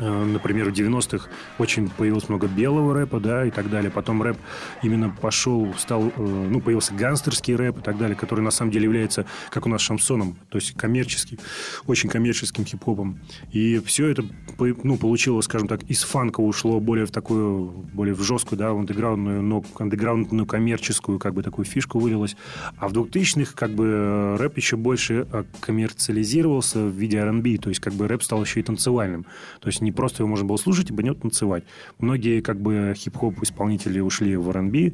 Э, 0.00 0.10
Э, 0.10 0.24
например, 0.24 0.70
в 0.70 0.72
90-х 0.72 1.28
очень 1.58 1.88
появилось 1.88 2.28
много 2.28 2.46
белого 2.46 2.94
рэпа, 2.94 3.20
да, 3.20 3.44
и 3.44 3.50
так 3.50 3.70
далее. 3.70 3.90
Потом 3.90 4.22
рэп 4.22 4.36
именно 4.82 5.10
пошел, 5.10 5.72
стал, 5.78 6.08
э, 6.08 6.10
ну, 6.16 6.60
появился 6.60 6.94
гангстерский 6.94 7.54
рэп 7.54 7.78
и 7.78 7.82
так 7.82 7.98
далее, 7.98 8.16
который 8.16 8.40
на 8.40 8.50
самом 8.50 8.70
деле 8.70 8.84
является, 8.84 9.26
как 9.50 9.66
у 9.66 9.68
нас, 9.68 9.80
шамсоном, 9.80 10.36
то 10.48 10.58
есть 10.58 10.74
коммерческий, 10.74 11.38
очень 11.86 12.08
коммерческим 12.08 12.64
хип-хопом. 12.64 13.20
И 13.52 13.78
все 13.84 14.08
это, 14.08 14.24
ну, 14.58 14.96
получилось, 14.96 15.44
скажем 15.44 15.68
так, 15.68 15.82
из 15.84 16.02
фанка 16.02 16.40
ушло 16.40 16.80
более 16.80 17.06
в 17.06 17.10
такую, 17.10 17.66
более 17.92 18.14
в 18.14 18.22
жесткую, 18.22 18.58
да, 18.58 18.72
в 18.72 18.78
андеграундную, 18.78 19.42
но 19.42 19.64
андеграундную 19.78 20.46
коммерческую, 20.46 21.18
как 21.18 21.34
бы, 21.34 21.42
такую 21.42 21.64
фишку 21.64 21.98
вылилось. 21.98 22.36
А 22.78 22.88
в 22.88 22.92
2000-х, 22.92 23.52
как 23.54 23.70
бы, 23.70 24.36
рэп 24.38 24.56
еще 24.56 24.76
больше 24.76 25.26
коммерциализировался 25.60 26.80
в 26.80 26.90
виде 26.90 27.18
R&B, 27.18 27.58
то 27.58 27.68
есть, 27.68 27.80
как 27.80 27.94
бы, 27.94 28.08
рэп 28.08 28.22
стал 28.22 28.42
еще 28.42 28.60
и 28.60 28.62
танцевальным. 28.62 29.24
То 29.60 29.68
есть, 29.68 29.80
не 29.80 29.89
не 29.90 29.94
просто 29.94 30.22
его 30.22 30.30
можно 30.30 30.46
было 30.46 30.56
слушать 30.56 30.90
и 30.90 30.94
по 30.94 31.00
нему 31.00 31.16
танцевать. 31.16 31.64
Многие 31.98 32.40
как 32.40 32.60
бы 32.60 32.94
хип-хоп 32.96 33.42
исполнители 33.42 34.00
ушли 34.00 34.36
в 34.36 34.48
R&B, 34.50 34.92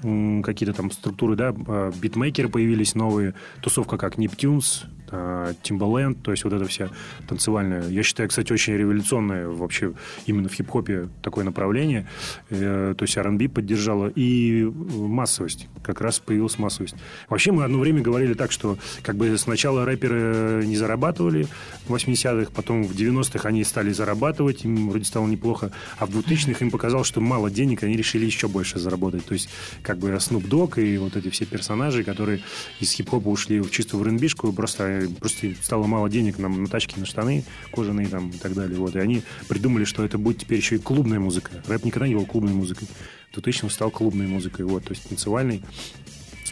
какие-то 0.00 0.72
там 0.72 0.90
структуры, 0.90 1.36
да, 1.36 1.54
а, 1.66 1.92
битмейкеры 1.92 2.48
появились 2.48 2.94
новые, 2.94 3.34
тусовка 3.60 3.96
как 3.96 4.16
Neptunes, 4.16 4.86
Timbaland, 5.10 6.18
то 6.22 6.30
есть 6.30 6.44
вот 6.44 6.52
это 6.52 6.64
вся 6.66 6.90
танцевальная. 7.26 7.88
Я 7.88 8.02
считаю, 8.02 8.28
кстати, 8.28 8.52
очень 8.52 8.74
революционное 8.74 9.48
вообще 9.48 9.94
именно 10.26 10.48
в 10.48 10.52
хип-хопе 10.52 11.08
такое 11.22 11.44
направление. 11.44 12.06
Э, 12.50 12.94
то 12.96 13.04
есть 13.04 13.16
R&B 13.16 13.48
поддержала 13.48 14.08
и 14.14 14.64
массовость. 14.64 15.68
Как 15.82 16.00
раз 16.00 16.18
появилась 16.18 16.58
массовость. 16.58 16.94
Вообще 17.28 17.52
мы 17.52 17.64
одно 17.64 17.78
время 17.78 18.02
говорили 18.02 18.34
так, 18.34 18.52
что 18.52 18.78
как 19.02 19.16
бы 19.16 19.36
сначала 19.38 19.84
рэперы 19.84 20.64
не 20.66 20.76
зарабатывали 20.76 21.46
в 21.86 21.94
80-х, 21.94 22.50
потом 22.54 22.84
в 22.84 22.92
90-х 22.92 23.48
они 23.48 23.64
стали 23.64 23.90
зарабатывать, 23.92 24.64
им 24.64 24.90
вроде 24.90 25.04
стало 25.04 25.26
неплохо, 25.26 25.72
а 25.98 26.06
в 26.06 26.10
2000-х 26.10 26.64
им 26.64 26.70
показалось, 26.70 27.06
что 27.06 27.20
мало 27.20 27.50
денег, 27.50 27.82
они 27.82 27.96
решили 27.96 28.26
еще 28.26 28.48
больше 28.48 28.78
заработать. 28.78 29.24
То 29.24 29.34
есть 29.34 29.48
как 29.88 29.96
бы 29.96 30.10
Snoop 30.10 30.46
Dogg 30.46 30.84
и 30.84 30.98
вот 30.98 31.16
эти 31.16 31.30
все 31.30 31.46
персонажи, 31.46 32.04
которые 32.04 32.42
из 32.78 32.92
хип-хопа 32.92 33.28
ушли 33.28 33.58
в 33.58 33.70
чистую 33.70 34.04
в 34.04 34.52
просто, 34.52 35.08
просто 35.18 35.54
стало 35.62 35.86
мало 35.86 36.10
денег 36.10 36.38
нам 36.38 36.62
на 36.62 36.68
тачки, 36.68 37.00
на 37.00 37.06
штаны 37.06 37.42
кожаные 37.72 38.06
там 38.06 38.28
и 38.28 38.36
так 38.36 38.52
далее. 38.52 38.78
Вот. 38.78 38.96
И 38.96 38.98
они 38.98 39.22
придумали, 39.48 39.84
что 39.84 40.04
это 40.04 40.18
будет 40.18 40.40
теперь 40.40 40.58
еще 40.58 40.76
и 40.76 40.78
клубная 40.78 41.18
музыка. 41.18 41.62
Рэп 41.66 41.86
никогда 41.86 42.06
не 42.06 42.14
был 42.14 42.26
клубной 42.26 42.52
музыкой. 42.52 42.86
В 43.30 43.34
2000 43.40 43.70
стал 43.70 43.90
клубной 43.90 44.26
музыкой, 44.26 44.66
вот, 44.66 44.84
то 44.84 44.90
есть 44.90 45.08
танцевальной. 45.08 45.62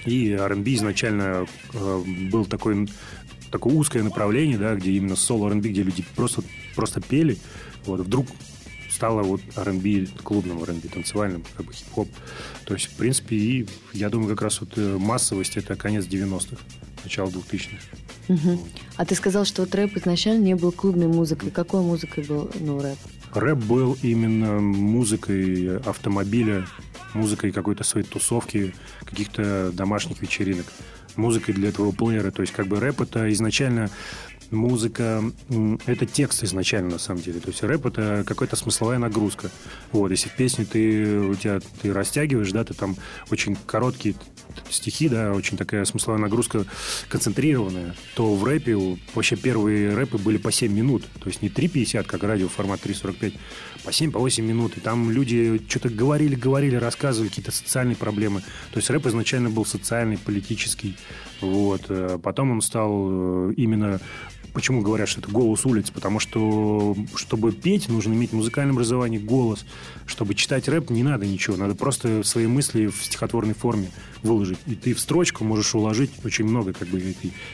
И 0.06 0.30
R&B 0.30 0.74
изначально 0.74 1.46
э, 1.74 2.02
был 2.30 2.46
такой 2.46 2.88
такое 3.50 3.74
узкое 3.74 4.02
направление, 4.02 4.56
да, 4.56 4.74
где 4.76 4.92
именно 4.92 5.14
соло 5.14 5.48
R&B, 5.48 5.68
где 5.68 5.82
люди 5.82 6.02
просто, 6.14 6.42
просто 6.74 7.02
пели. 7.02 7.36
Вот, 7.84 8.00
вдруг 8.00 8.26
стало 8.96 9.22
вот 9.22 9.42
R&B, 9.56 10.06
клубным 10.22 10.62
R&B, 10.62 10.88
танцевальным, 10.88 11.44
как 11.56 11.66
бы 11.66 11.72
хип-хоп. 11.74 12.08
То 12.64 12.74
есть, 12.74 12.86
в 12.86 12.94
принципе, 12.96 13.36
и 13.36 13.68
я 13.92 14.08
думаю, 14.08 14.30
как 14.30 14.42
раз 14.42 14.60
вот 14.60 14.70
э, 14.76 14.96
массовость 14.98 15.58
это 15.58 15.76
конец 15.76 16.06
90-х, 16.06 16.56
начало 17.04 17.28
2000-х. 17.28 17.76
Угу. 18.28 18.56
Вот. 18.56 18.68
А 18.96 19.04
ты 19.04 19.14
сказал, 19.14 19.44
что 19.44 19.62
вот 19.62 19.74
рэп 19.74 19.98
изначально 19.98 20.42
не 20.42 20.54
был 20.54 20.72
клубной 20.72 21.08
музыкой. 21.08 21.50
Какой 21.50 21.82
музыкой 21.82 22.24
был 22.24 22.50
ну, 22.58 22.80
рэп? 22.80 22.98
Рэп 23.34 23.58
был 23.58 23.98
именно 24.02 24.60
музыкой 24.60 25.78
автомобиля, 25.80 26.66
музыкой 27.12 27.52
какой-то 27.52 27.84
своей 27.84 28.06
тусовки, 28.06 28.74
каких-то 29.04 29.72
домашних 29.72 30.22
вечеринок 30.22 30.66
музыкой 31.16 31.54
для 31.54 31.72
твоего 31.72 31.92
плеера. 31.92 32.30
То 32.30 32.42
есть, 32.42 32.54
как 32.54 32.66
бы 32.66 32.80
рэп 32.80 33.02
это 33.02 33.30
изначально 33.32 33.90
музыка— 34.50 35.22
это 35.86 36.06
текст 36.06 36.44
изначально, 36.44 36.90
на 36.90 36.98
самом 36.98 37.22
деле. 37.22 37.40
То 37.40 37.48
есть 37.48 37.62
рэп— 37.62 37.86
это 37.86 38.24
какая-то 38.26 38.56
смысловая 38.56 38.98
нагрузка. 38.98 39.50
Вот, 39.92 40.10
если 40.10 40.28
в 40.28 40.36
песне 40.36 40.64
ты, 40.64 41.18
у 41.18 41.34
тебя, 41.34 41.60
ты 41.82 41.92
растягиваешь, 41.92 42.52
да, 42.52 42.64
ты 42.64 42.74
там 42.74 42.96
очень 43.30 43.56
короткие 43.66 44.14
стихи, 44.70 45.08
да, 45.08 45.32
очень 45.32 45.56
такая 45.56 45.84
смысловая 45.84 46.20
нагрузка 46.20 46.64
концентрированная, 47.08 47.94
то 48.14 48.34
в 48.34 48.44
рэпе 48.44 48.76
вообще 49.14 49.36
первые 49.36 49.94
рэпы 49.94 50.18
были 50.18 50.38
по 50.38 50.50
7 50.50 50.72
минут. 50.72 51.04
То 51.20 51.28
есть 51.28 51.42
не 51.42 51.48
3.50, 51.48 52.04
как 52.04 52.22
радио 52.22 52.48
формат 52.48 52.80
3.45, 52.84 53.34
по 53.84 53.92
7, 53.92 54.10
по 54.10 54.18
8 54.18 54.44
минут. 54.44 54.76
И 54.76 54.80
там 54.80 55.10
люди 55.10 55.60
что-то 55.68 55.88
говорили, 55.88 56.34
говорили, 56.34 56.76
рассказывали 56.76 57.28
какие-то 57.28 57.52
социальные 57.52 57.96
проблемы. 57.96 58.40
То 58.72 58.78
есть 58.78 58.90
рэп 58.90 59.06
изначально 59.06 59.50
был 59.50 59.64
социальный, 59.64 60.18
политический. 60.18 60.96
Вот. 61.40 61.82
Э, 61.88 62.18
потом 62.22 62.50
он 62.50 62.60
стал 62.62 63.50
э, 63.50 63.54
именно 63.56 64.00
Почему 64.56 64.80
говорят, 64.80 65.06
что 65.06 65.20
это 65.20 65.30
голос 65.30 65.66
улиц? 65.66 65.90
Потому 65.90 66.18
что, 66.18 66.96
чтобы 67.14 67.52
петь, 67.52 67.90
нужно 67.90 68.14
иметь 68.14 68.32
музыкальное 68.32 68.72
образование, 68.72 69.20
голос. 69.20 69.66
Чтобы 70.06 70.34
читать 70.34 70.66
рэп, 70.66 70.88
не 70.88 71.02
надо 71.02 71.26
ничего. 71.26 71.58
Надо 71.58 71.74
просто 71.74 72.22
свои 72.22 72.46
мысли 72.46 72.86
в 72.86 73.04
стихотворной 73.04 73.52
форме 73.52 73.90
выложить. 74.26 74.58
И 74.66 74.74
ты 74.74 74.92
в 74.94 75.00
строчку 75.00 75.44
можешь 75.44 75.74
уложить 75.74 76.10
очень 76.24 76.44
много 76.44 76.72
как 76.72 76.88
бы, 76.88 77.02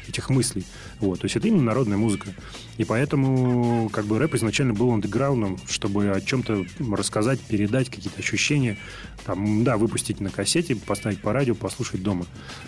этих 0.09 0.31
мыслей. 0.31 0.65
Вот. 0.99 1.21
То 1.21 1.27
есть 1.27 1.37
это 1.37 1.49
именно 1.49 1.63
народная 1.63 1.97
музыка. 1.97 2.31
И 2.79 2.85
поэтому 2.85 3.89
как 3.91 4.07
бы 4.07 4.19
рэп 4.19 4.35
изначально 4.35 4.75
был 4.75 4.91
андеграундом, 4.91 5.59
чтобы 5.69 6.11
о 6.11 6.21
чем-то 6.21 6.65
рассказать, 6.91 7.41
передать 7.41 7.91
какие-то 7.91 8.19
ощущения. 8.19 8.79
Там, 9.25 9.63
да, 9.63 9.77
выпустить 9.77 10.21
на 10.21 10.31
кассете, 10.31 10.75
поставить 10.75 11.21
по 11.21 11.33
радио, 11.33 11.55
послушать 11.55 12.03
дома. 12.03 12.27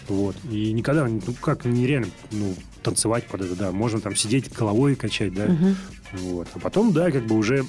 Вот. 0.09 0.37
И 0.51 0.73
никогда, 0.73 1.09
ну 1.09 1.21
как, 1.41 1.65
нереально 1.65 2.09
ну, 2.31 2.55
танцевать 2.83 3.27
под 3.27 3.43
это, 3.43 3.57
да. 3.57 3.73
Можно 3.73 4.01
там 4.01 4.15
сидеть 4.15 4.53
головой 4.53 4.95
качать, 4.95 5.35
да. 5.35 5.47
Угу. 5.47 5.75
Вот. 6.13 6.49
А 6.55 6.59
потом, 6.61 6.93
да, 6.93 7.11
как 7.11 7.27
бы 7.27 7.37
уже 7.37 7.65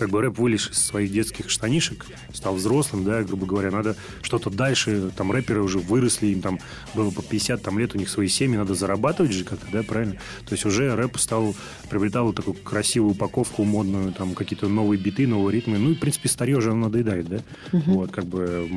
как 0.00 0.08
бы 0.08 0.22
рэп 0.22 0.38
вылез 0.38 0.70
из 0.70 0.78
своих 0.78 1.12
детских 1.12 1.50
штанишек, 1.50 2.06
стал 2.32 2.54
взрослым, 2.54 3.04
да, 3.04 3.22
грубо 3.22 3.44
говоря, 3.44 3.70
надо 3.70 3.96
что-то 4.22 4.48
дальше, 4.48 5.10
там 5.14 5.30
рэперы 5.30 5.62
уже 5.62 5.78
выросли, 5.78 6.28
им 6.28 6.40
там 6.40 6.58
было 6.94 7.10
по 7.10 7.22
50 7.22 7.62
там, 7.62 7.78
лет, 7.78 7.94
у 7.94 7.98
них 7.98 8.08
свои 8.08 8.26
семьи, 8.26 8.56
надо 8.56 8.74
зарабатывать 8.74 9.32
же 9.32 9.44
как-то, 9.44 9.66
да, 9.70 9.82
правильно? 9.82 10.14
То 10.46 10.54
есть 10.54 10.64
уже 10.64 10.96
рэп 10.96 11.18
стал, 11.18 11.54
приобретал 11.90 12.24
вот 12.24 12.36
такую 12.36 12.54
красивую 12.54 13.12
упаковку 13.12 13.62
модную, 13.64 14.12
там 14.12 14.34
какие-то 14.34 14.68
новые 14.68 14.98
биты, 14.98 15.26
новые 15.26 15.54
ритмы, 15.54 15.76
ну 15.76 15.90
и, 15.90 15.94
в 15.94 16.00
принципе, 16.00 16.30
старье 16.30 16.56
уже 16.56 16.72
надоедает, 16.72 17.28
да? 17.28 17.40
Угу. 17.74 17.92
Вот, 17.92 18.10
как 18.10 18.24
бы 18.24 18.70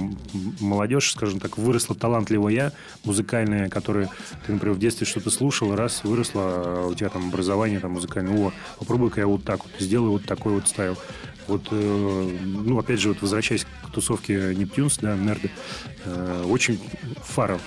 молодежь, 0.60 1.12
скажем 1.12 1.40
так, 1.40 1.58
выросла 1.58 1.96
талантливая, 1.96 2.74
музыкальная, 3.06 3.70
которая, 3.70 4.10
ты, 4.46 4.52
например, 4.52 4.76
в 4.76 4.80
детстве 4.80 5.08
что-то 5.08 5.30
слушал, 5.30 5.74
раз 5.74 6.04
выросла, 6.04 6.42
а 6.44 6.88
у 6.88 6.94
тебя 6.94 7.08
там 7.08 7.30
образование 7.30 7.80
там 7.80 7.92
музыкальное, 7.92 8.38
о, 8.38 8.52
попробуй-ка 8.80 9.22
я 9.22 9.28
вот 9.28 9.46
так 9.46 9.64
вот, 9.64 9.72
сделаю 9.80 10.12
вот 10.12 10.26
такой 10.26 10.54
вот 10.54 10.68
стайл. 10.68 10.98
Вот, 11.48 11.68
э, 11.72 12.38
ну, 12.44 12.80
опять 12.80 13.00
же, 13.00 13.10
вот 13.10 13.22
возвращаясь 13.22 13.66
к 13.66 13.92
тусовке 13.92 14.56
Нептюнс, 14.56 14.98
да, 14.98 15.16
нерды, 15.16 15.50
э, 16.06 16.44
очень 16.48 16.80
Фаррелл 17.24 17.60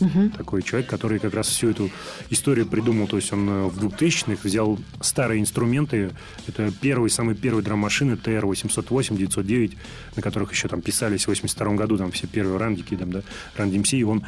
Угу. 0.00 0.30
Такой 0.36 0.62
человек, 0.62 0.88
который 0.88 1.18
как 1.18 1.34
раз 1.34 1.48
всю 1.48 1.70
эту 1.70 1.90
историю 2.30 2.66
придумал. 2.66 3.06
То 3.06 3.16
есть 3.16 3.32
он 3.32 3.48
э, 3.48 3.64
в 3.66 3.84
2000-х 3.84 4.40
взял 4.44 4.78
старые 5.00 5.40
инструменты. 5.40 6.10
Это 6.46 6.72
первый, 6.80 7.10
самый 7.10 7.34
первый 7.34 7.62
драм-машины 7.62 8.12
TR-808, 8.12 9.16
909, 9.16 9.76
на 10.16 10.22
которых 10.22 10.52
еще 10.52 10.68
там 10.68 10.80
писались 10.80 11.24
в 11.24 11.28
82 11.28 11.74
году 11.74 11.98
там 11.98 12.12
все 12.12 12.26
первые 12.26 12.58
рандики, 12.58 12.96
там, 12.96 13.12
да, 13.12 13.20
Run 13.56 13.70
DMC. 13.70 13.98
И 13.98 14.04
он 14.04 14.24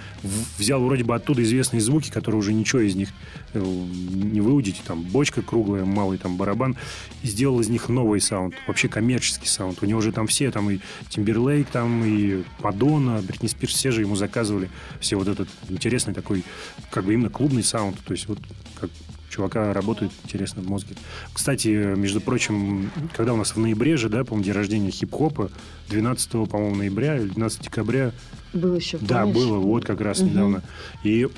взял 0.59 0.83
вроде 0.83 1.05
бы 1.05 1.15
оттуда 1.15 1.43
известные 1.43 1.81
звуки, 1.81 2.11
которые 2.11 2.39
уже 2.39 2.53
ничего 2.53 2.83
из 2.83 2.95
них 2.95 3.09
э, 3.55 3.61
не 3.63 4.41
выудить. 4.41 4.83
Там 4.87 5.03
бочка 5.03 5.43
круглая, 5.43 5.85
малый 5.85 6.19
там 6.19 6.37
барабан. 6.37 6.77
И 7.23 7.27
сделал 7.27 7.61
из 7.61 7.69
них 7.69 7.89
новый 7.89 8.21
саунд. 8.21 8.55
Вообще 8.67 8.89
коммерческий 8.89 9.49
саунд. 9.49 9.79
У 9.83 9.87
него 9.87 10.01
уже 10.01 10.13
там 10.13 10.27
все, 10.27 10.51
там 10.51 10.71
и 10.71 10.81
Тимберлейк, 11.09 11.69
там 11.69 12.05
и 12.05 12.43
Мадонна, 12.61 13.23
Бритни 13.23 13.49
Спирс, 13.49 13.75
все 13.75 13.91
же 13.91 14.03
ему 14.03 14.17
заказывали 14.17 14.69
все 15.01 15.17
вот 15.17 15.29
этот 15.29 15.49
интересный 15.69 16.15
такой, 16.15 16.45
как 16.91 17.05
бы 17.05 17.15
именно 17.15 17.31
клубный 17.31 17.63
саунд. 17.63 17.99
То 18.05 18.13
есть 18.13 18.27
вот 18.29 18.39
как 18.81 18.91
чувака 19.33 19.73
работает 19.73 20.13
интересно 20.25 20.63
в 20.63 20.69
мозге. 20.69 20.95
Кстати, 21.33 21.69
между 21.97 22.21
прочим, 22.21 22.91
когда 23.17 23.33
у 23.33 23.37
нас 23.37 23.55
в 23.55 23.59
ноябре 23.59 23.97
же, 23.97 24.09
да, 24.09 24.25
по-моему, 24.25 24.45
день 24.45 24.55
рождения 24.55 24.91
хип-хопа, 24.91 25.51
12, 25.89 26.31
по-моему, 26.49 26.77
ноября 26.77 27.17
или 27.17 27.29
12 27.29 27.63
декабря. 27.63 28.13
Было 28.53 28.77
еще, 28.77 28.99
Да, 29.01 29.27
было, 29.27 29.57
вот 29.57 29.85
как 29.85 30.01
раз 30.01 30.21
угу. 30.21 30.29
недавно. 30.29 30.63
И 31.03 31.29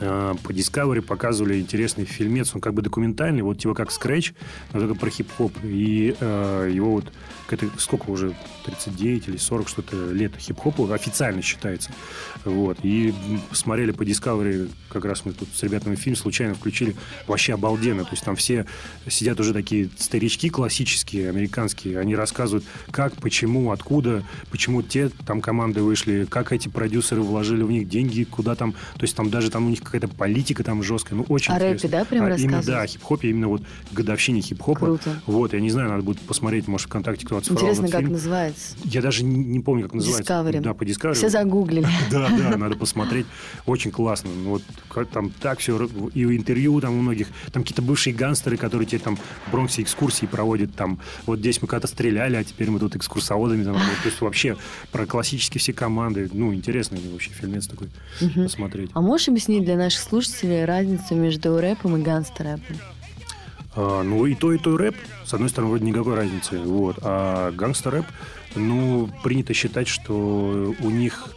э, 0.00 0.34
по 0.42 0.50
Discovery 0.52 1.02
показывали 1.02 1.60
интересный 1.60 2.04
фильмец, 2.04 2.54
он 2.54 2.60
как 2.60 2.74
бы 2.74 2.82
документальный, 2.82 3.42
вот 3.42 3.58
типа 3.58 3.74
как 3.74 3.88
Scratch, 3.88 4.34
но 4.72 4.80
только 4.80 4.94
про 4.94 5.10
хип-хоп. 5.10 5.52
И 5.64 6.14
э, 6.18 6.70
его 6.72 6.92
вот 6.92 7.12
это 7.52 7.68
сколько 7.78 8.10
уже, 8.10 8.34
39 8.64 9.28
или 9.28 9.36
40 9.36 9.68
что-то 9.68 10.10
лет 10.12 10.36
хип-хопу 10.36 10.90
официально 10.92 11.42
считается. 11.42 11.90
Вот. 12.44 12.78
И 12.82 13.14
смотрели 13.52 13.92
по 13.92 14.02
Discovery, 14.02 14.70
как 14.88 15.04
раз 15.04 15.24
мы 15.24 15.32
тут 15.32 15.48
с 15.54 15.62
ребятами 15.62 15.96
фильм 15.96 16.16
случайно 16.16 16.54
включили, 16.54 16.94
вообще 17.26 17.54
обалденно. 17.54 18.04
То 18.04 18.10
есть 18.12 18.24
там 18.24 18.36
все 18.36 18.66
сидят 19.08 19.40
уже 19.40 19.52
такие 19.52 19.88
старички 19.98 20.48
классические, 20.50 21.28
американские, 21.28 21.98
они 21.98 22.14
рассказывают, 22.14 22.64
как, 22.90 23.14
почему, 23.16 23.72
откуда, 23.72 24.22
почему 24.50 24.82
те 24.82 25.10
там 25.26 25.40
команды 25.40 25.82
вышли, 25.82 26.26
как 26.28 26.52
эти 26.52 26.68
продюсеры 26.68 27.22
вложили 27.22 27.62
в 27.62 27.70
них 27.70 27.88
деньги, 27.88 28.24
куда 28.24 28.54
там, 28.54 28.72
то 28.72 29.02
есть 29.02 29.16
там 29.16 29.30
даже 29.30 29.50
там 29.50 29.66
у 29.66 29.70
них 29.70 29.82
какая-то 29.82 30.08
политика 30.08 30.62
там 30.64 30.82
жесткая, 30.82 31.18
ну 31.18 31.24
очень 31.28 31.52
а 31.54 31.58
рэпе, 31.58 31.88
да, 31.88 32.04
прям 32.04 32.26
а, 32.26 32.34
именно, 32.34 32.62
Да, 32.62 32.86
хип-хопе, 32.86 33.30
именно 33.30 33.48
вот 33.48 33.62
годовщине 33.92 34.40
хип-хопа. 34.40 34.86
Круто. 34.86 35.20
Вот, 35.26 35.52
я 35.54 35.60
не 35.60 35.70
знаю, 35.70 35.88
надо 35.88 36.02
будет 36.02 36.20
посмотреть, 36.20 36.68
может, 36.68 36.88
ВКонтакте 36.88 37.26
кто 37.26 37.37
Интересно, 37.46 37.88
как 37.88 38.00
фильм. 38.00 38.12
называется? 38.12 38.76
Я 38.84 39.02
даже 39.02 39.24
не, 39.24 39.36
не 39.36 39.60
помню, 39.60 39.84
как 39.84 39.94
называется. 39.94 40.32
Discovery. 40.32 40.60
Да, 40.60 40.74
по 40.74 40.82
Discovery. 40.82 41.14
Все 41.14 41.28
загуглили. 41.28 41.86
Да, 42.10 42.28
да, 42.30 42.56
надо 42.56 42.76
посмотреть. 42.76 43.26
Очень 43.66 43.90
классно. 43.90 44.30
Ну, 44.30 44.60
вот 44.94 45.10
там 45.10 45.30
так 45.30 45.58
все, 45.58 45.88
и 46.14 46.24
интервью 46.24 46.80
там 46.80 46.94
у 46.94 47.02
многих, 47.02 47.28
там 47.52 47.62
какие-то 47.62 47.82
бывшие 47.82 48.14
гангстеры, 48.14 48.56
которые 48.56 48.86
тебе 48.86 48.98
там 48.98 49.16
в 49.16 49.50
Бронксе 49.52 49.82
экскурсии 49.82 50.26
проводят, 50.26 50.74
там, 50.74 51.00
вот 51.26 51.38
здесь 51.40 51.60
мы 51.62 51.68
когда-то 51.68 51.86
стреляли, 51.86 52.36
а 52.36 52.44
теперь 52.44 52.70
мы 52.70 52.78
тут 52.78 52.96
экскурсоводами, 52.96 53.64
там, 53.64 53.74
то 53.74 54.06
есть 54.06 54.20
вообще 54.20 54.56
про 54.92 55.06
классические 55.06 55.60
все 55.60 55.72
команды, 55.72 56.28
ну, 56.32 56.54
интересный 56.54 57.00
вообще 57.12 57.30
фильмец 57.30 57.66
такой 57.66 57.88
угу. 58.20 58.44
посмотреть. 58.44 58.90
А 58.94 59.00
можешь 59.00 59.28
объяснить 59.28 59.64
для 59.64 59.76
наших 59.76 60.00
слушателей 60.00 60.64
разницу 60.64 61.14
между 61.14 61.58
рэпом 61.58 61.96
и 61.96 62.02
гангстер-рэпом? 62.02 62.76
А, 63.80 64.02
ну, 64.02 64.26
и 64.26 64.34
то, 64.34 64.52
и 64.52 64.58
то 64.58 64.76
рэп. 64.76 64.96
С 65.24 65.32
одной 65.34 65.48
стороны, 65.48 65.70
вроде 65.70 65.84
никакой 65.84 66.16
разницы. 66.16 66.58
Вот. 66.58 66.98
А 67.02 67.52
гангстер-рэп, 67.52 68.06
ну, 68.56 69.08
принято 69.22 69.54
считать, 69.54 69.86
что 69.86 70.74
у 70.80 70.90
них 70.90 71.28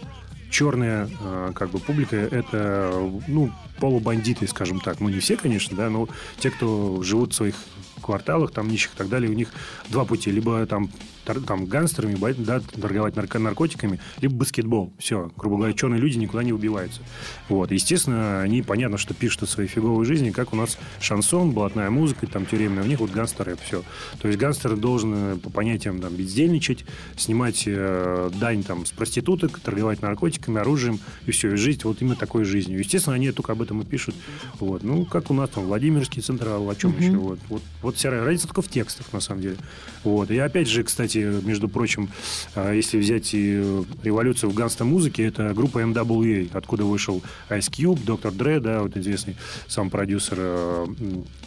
черная 0.49 1.07
а, 1.21 1.53
как 1.53 1.69
бы 1.69 1.77
публика 1.77 2.15
это 2.15 2.91
ну 3.27 3.51
полубандиты, 3.79 4.47
скажем 4.47 4.79
так. 4.79 4.99
Ну, 4.99 5.09
не 5.09 5.19
все, 5.19 5.37
конечно, 5.37 5.77
да, 5.77 5.91
но 5.91 6.09
те, 6.39 6.49
кто 6.49 7.03
живут 7.03 7.33
в 7.33 7.35
своих 7.35 7.55
кварталах, 8.01 8.51
там 8.51 8.69
нищих 8.69 8.95
и 8.95 8.97
так 8.97 9.07
далее, 9.07 9.29
у 9.29 9.35
них 9.35 9.49
два 9.89 10.03
пути. 10.03 10.31
Либо 10.31 10.65
там 10.65 10.89
там, 11.25 11.65
гангстерами, 11.65 12.17
да, 12.37 12.59
торговать 12.59 13.15
нарко 13.15 13.39
наркотиками, 13.39 13.99
либо 14.21 14.35
баскетбол. 14.35 14.93
Все, 14.97 15.31
грубо 15.37 15.57
говоря, 15.57 15.73
черные 15.73 15.99
люди 15.99 16.17
никуда 16.17 16.43
не 16.43 16.53
убиваются. 16.53 17.01
Вот. 17.49 17.71
Естественно, 17.71 18.41
они, 18.41 18.61
понятно, 18.61 18.97
что 18.97 19.13
пишут 19.13 19.43
о 19.43 19.47
своей 19.47 19.69
фиговой 19.69 20.05
жизни, 20.05 20.31
как 20.31 20.53
у 20.53 20.55
нас 20.55 20.77
шансон, 20.99 21.51
блатная 21.51 21.89
музыка, 21.89 22.27
там, 22.27 22.45
тюремная, 22.45 22.83
у 22.83 22.87
них 22.87 22.99
вот 22.99 23.11
гангстер 23.11 23.45
рэп, 23.45 23.59
все. 23.65 23.83
То 24.21 24.27
есть 24.27 24.39
гангстер 24.39 24.75
должен 24.75 25.39
по 25.39 25.49
понятиям 25.49 25.99
там 25.99 26.13
бездельничать, 26.15 26.85
снимать 27.17 27.63
э, 27.65 28.29
дань 28.39 28.63
там 28.63 28.85
с 28.85 28.91
проституток, 28.91 29.59
торговать 29.59 30.01
наркотиками, 30.01 30.59
оружием, 30.59 30.99
и 31.25 31.31
все, 31.31 31.53
и 31.53 31.55
жить 31.55 31.85
вот 31.85 32.01
именно 32.01 32.15
такой 32.15 32.43
жизнью. 32.43 32.79
Естественно, 32.79 33.15
они 33.15 33.31
только 33.31 33.51
об 33.53 33.61
этом 33.61 33.81
и 33.81 33.85
пишут. 33.85 34.15
Вот. 34.59 34.83
Ну, 34.83 35.05
как 35.05 35.31
у 35.31 35.33
нас 35.33 35.49
там 35.49 35.65
Владимирский 35.65 36.21
Централ, 36.21 36.69
о 36.69 36.75
чем 36.75 36.91
uh-huh. 36.91 37.03
еще. 37.03 37.17
Вот, 37.17 37.39
вот, 37.49 37.61
вот 37.81 37.95
вся 37.95 38.09
разница 38.11 38.47
только 38.47 38.61
в 38.61 38.69
текстах, 38.69 39.11
на 39.13 39.19
самом 39.19 39.41
деле. 39.41 39.57
Вот. 40.03 40.31
И 40.31 40.37
опять 40.37 40.67
же, 40.67 40.83
кстати, 40.83 41.20
между 41.23 41.69
прочим, 41.69 42.09
а, 42.55 42.71
если 42.73 42.97
взять 42.97 43.33
революцию 43.33 44.49
в 44.49 44.53
ганста-музыке, 44.53 45.25
это 45.25 45.53
группа 45.53 45.79
NWA, 45.79 46.49
откуда 46.53 46.85
вышел 46.85 47.21
Ice 47.49 47.69
Cube, 47.69 48.03
Доктор 48.05 48.31
Dre, 48.31 48.59
да, 48.59 48.81
вот 48.81 48.97
известный 48.97 49.35
сам 49.67 49.89
продюсер, 49.89 50.37
э, 50.39 50.87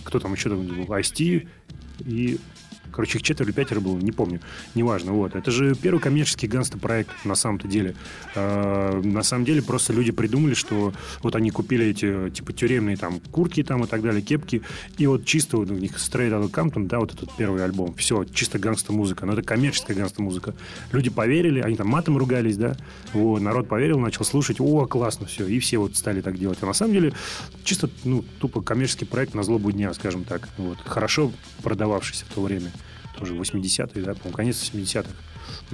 кто 0.04 0.18
там 0.18 0.34
еще 0.34 0.50
там 0.50 0.66
был, 0.66 0.84
Ice-T 0.84 1.46
и 2.00 2.38
Короче, 2.94 3.18
их 3.18 3.24
четверо 3.24 3.48
или 3.48 3.54
пятеро 3.54 3.80
было, 3.80 3.98
не 3.98 4.12
помню. 4.12 4.40
Неважно. 4.76 5.12
Вот. 5.12 5.34
Это 5.34 5.50
же 5.50 5.74
первый 5.74 5.98
коммерческий 5.98 6.46
гангстер-проект 6.46 7.10
на 7.24 7.34
самом-то 7.34 7.66
деле. 7.66 7.96
Э, 8.36 9.00
на 9.02 9.24
самом 9.24 9.44
деле 9.44 9.62
просто 9.62 9.92
люди 9.92 10.12
придумали, 10.12 10.54
что 10.54 10.92
вот 11.22 11.34
они 11.34 11.50
купили 11.50 11.86
эти 11.86 12.30
типа 12.30 12.52
тюремные 12.52 12.96
там 12.96 13.18
куртки 13.32 13.64
там 13.64 13.82
и 13.82 13.88
так 13.88 14.00
далее, 14.00 14.22
кепки, 14.22 14.62
и 14.96 15.06
вот 15.08 15.24
чисто 15.24 15.56
вот 15.56 15.70
у 15.70 15.74
них 15.74 15.96
Straight 15.96 16.30
Outta 16.30 16.50
Compton, 16.50 16.86
да, 16.86 17.00
вот 17.00 17.12
этот 17.12 17.34
первый 17.36 17.64
альбом. 17.64 17.94
Все, 17.94 18.24
чисто 18.24 18.60
гангстер-музыка. 18.60 19.26
Но 19.26 19.32
это 19.32 19.42
коммерческая 19.42 19.96
гангстер-музыка. 19.96 20.54
Люди 20.92 21.10
поверили, 21.10 21.60
они 21.60 21.74
там 21.74 21.88
матом 21.88 22.16
ругались, 22.16 22.56
да. 22.56 22.76
Вот, 23.12 23.40
народ 23.40 23.66
поверил, 23.66 23.98
начал 23.98 24.24
слушать, 24.24 24.60
о, 24.60 24.86
классно, 24.86 25.26
все. 25.26 25.48
И 25.48 25.58
все 25.58 25.78
вот 25.78 25.96
стали 25.96 26.20
так 26.20 26.38
делать. 26.38 26.58
А 26.60 26.66
на 26.66 26.74
самом 26.74 26.92
деле 26.92 27.12
чисто, 27.64 27.90
ну, 28.04 28.24
тупо 28.38 28.60
коммерческий 28.60 29.04
проект 29.04 29.34
на 29.34 29.42
злобу 29.42 29.72
дня, 29.72 29.92
скажем 29.94 30.22
так. 30.22 30.48
Вот. 30.58 30.78
Хорошо 30.84 31.32
продававшийся 31.62 32.24
в 32.26 32.34
то 32.34 32.42
время 32.42 32.70
тоже 33.18 33.34
80-е, 33.34 34.02
да, 34.02 34.14
по-моему, 34.14 34.36
конец 34.36 34.56
80-х, 34.56 35.08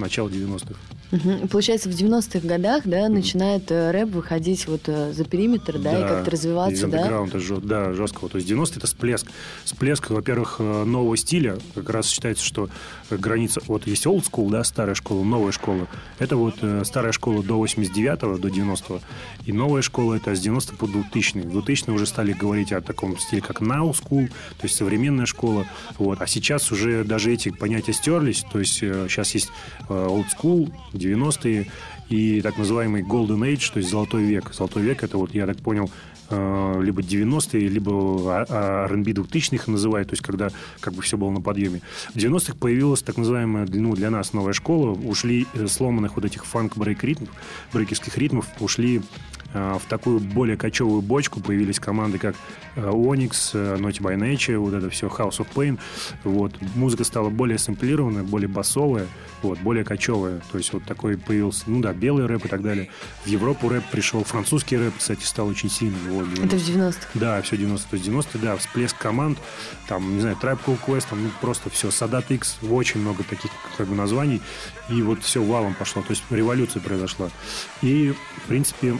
начало 0.01 0.27
90-х. 0.29 0.75
Угу. 1.11 1.47
Получается, 1.49 1.89
в 1.89 1.93
90-х 1.93 2.47
годах, 2.47 2.83
да, 2.85 3.09
начинает 3.09 3.69
э, 3.69 3.91
рэп 3.91 4.11
выходить 4.11 4.65
вот 4.67 4.83
э, 4.87 5.11
за 5.11 5.25
периметр, 5.25 5.77
да, 5.77 5.91
да 5.91 5.99
и 5.99 6.07
как-то 6.07 6.31
развиваться, 6.31 6.87
да? 6.87 7.27
Жё, 7.33 7.57
да, 7.57 7.93
жесткого. 7.93 8.29
То 8.29 8.37
есть 8.37 8.49
90-е 8.49 8.77
это 8.77 8.87
всплеск. 8.87 9.27
Всплеск, 9.65 10.09
во-первых, 10.09 10.57
э, 10.59 10.83
нового 10.85 11.17
стиля. 11.17 11.57
Как 11.75 11.89
раз 11.89 12.07
считается, 12.07 12.45
что 12.45 12.69
граница... 13.09 13.59
Вот 13.67 13.87
есть 13.87 14.05
old 14.05 14.23
school, 14.23 14.49
да, 14.49 14.63
старая 14.63 14.95
школа, 14.95 15.23
новая 15.23 15.51
школа. 15.51 15.87
Это 16.19 16.37
вот 16.37 16.55
старая 16.83 17.11
школа 17.11 17.43
до 17.43 17.63
89-го, 17.63 18.37
до 18.37 18.47
90-го. 18.47 19.01
И 19.45 19.51
новая 19.51 19.81
школа 19.81 20.15
это 20.15 20.33
с 20.33 20.39
90 20.39 20.75
по 20.75 20.87
2000 20.87 21.39
В 21.39 21.51
2000 21.51 21.89
уже 21.89 22.05
стали 22.05 22.31
говорить 22.31 22.71
о 22.71 22.79
таком 22.79 23.17
стиле, 23.19 23.41
как 23.41 23.61
now 23.61 23.91
school, 23.91 24.27
то 24.27 24.63
есть 24.63 24.77
современная 24.77 25.25
школа. 25.25 25.65
Вот. 25.97 26.21
А 26.21 26.27
сейчас 26.27 26.71
уже 26.71 27.03
даже 27.03 27.33
эти 27.33 27.49
понятия 27.49 27.91
стерлись. 27.91 28.45
То 28.51 28.59
есть 28.59 28.75
сейчас 28.75 29.33
есть 29.33 29.49
old 30.07 30.25
school, 30.35 30.71
90-е 30.93 31.67
и 32.09 32.41
так 32.41 32.57
называемый 32.57 33.03
Golden 33.03 33.39
Age, 33.39 33.71
то 33.73 33.79
есть 33.79 33.89
Золотой 33.89 34.23
век. 34.23 34.53
Золотой 34.53 34.83
век 34.83 35.03
это 35.03 35.17
вот, 35.17 35.33
я 35.33 35.45
так 35.45 35.57
понял, 35.57 35.89
э, 36.29 36.81
либо 36.81 37.01
90-е, 37.01 37.67
либо 37.67 38.45
R&B 38.49 39.11
2000-х 39.11 39.71
называют, 39.71 40.09
то 40.09 40.13
есть 40.13 40.23
когда 40.23 40.49
как 40.81 40.93
бы 40.93 41.01
все 41.01 41.17
было 41.17 41.31
на 41.31 41.41
подъеме. 41.41 41.81
В 42.13 42.17
90-х 42.17 42.55
появилась 42.59 43.01
так 43.01 43.17
называемая, 43.17 43.65
ну, 43.67 43.95
для 43.95 44.09
нас 44.09 44.33
новая 44.33 44.53
школа, 44.53 44.91
ушли 44.91 45.47
э, 45.53 45.67
сломанных 45.67 46.15
вот 46.15 46.25
этих 46.25 46.45
фанк-брейк 46.45 47.03
ритмов, 47.03 47.29
брейкерских 47.71 48.17
ритмов, 48.17 48.47
ушли 48.59 48.99
Э, 48.99 49.40
в 49.53 49.81
такую 49.89 50.19
более 50.19 50.57
кочевую 50.57 51.01
бочку 51.01 51.41
появились 51.41 51.79
команды, 51.79 52.17
как 52.17 52.35
э, 52.75 52.81
Onyx, 52.81 53.51
э, 53.53 53.77
Naughty 53.77 54.01
by 54.01 54.17
Nature, 54.17 54.57
вот 54.57 54.73
это 54.73 54.89
все, 54.89 55.07
House 55.07 55.39
of 55.39 55.47
Pain. 55.53 55.77
Вот. 56.23 56.53
Музыка 56.75 57.03
стала 57.03 57.29
более 57.29 57.57
сэмплированная, 57.57 58.23
более 58.23 58.47
басовая, 58.47 59.07
вот, 59.41 59.59
более 59.59 59.83
кочевая. 59.83 60.41
То 60.51 60.57
есть 60.57 60.71
вот 60.73 60.83
такой 60.85 61.17
появился, 61.17 61.63
ну 61.67 61.81
да, 61.81 61.93
белый 61.93 62.25
рэп 62.25 62.45
и 62.45 62.47
так 62.47 62.61
далее. 62.61 62.89
В 63.23 63.27
Европу 63.27 63.69
рэп 63.69 63.83
пришел, 63.91 64.23
французский 64.23 64.77
рэп, 64.77 64.93
кстати, 64.97 65.23
стал 65.23 65.47
очень 65.47 65.69
сильным. 65.69 65.99
Вот, 66.09 66.27
это 66.39 66.55
в 66.55 66.59
90-х? 66.59 67.07
Да, 67.15 67.41
все 67.41 67.57
90 67.57 67.89
То 67.89 67.95
есть 67.95 68.05
90 68.05 68.37
да, 68.39 68.55
всплеск 68.57 68.97
команд, 68.97 69.37
там, 69.87 70.15
не 70.15 70.21
знаю, 70.21 70.37
Tribe 70.41 70.59
Called 70.65 70.79
Quest, 70.85 71.07
там, 71.09 71.23
ну, 71.23 71.29
просто 71.41 71.69
все, 71.69 71.89
Sadat 71.89 72.25
X, 72.29 72.59
очень 72.69 73.01
много 73.01 73.23
таких 73.23 73.51
как 73.77 73.87
бы 73.87 73.95
названий, 73.95 74.41
и 74.89 75.01
вот 75.01 75.23
все 75.23 75.43
валом 75.43 75.73
пошло. 75.73 76.01
То 76.01 76.11
есть 76.11 76.23
революция 76.29 76.81
произошла. 76.81 77.29
И, 77.81 78.13
в 78.43 78.47
принципе, 78.47 78.97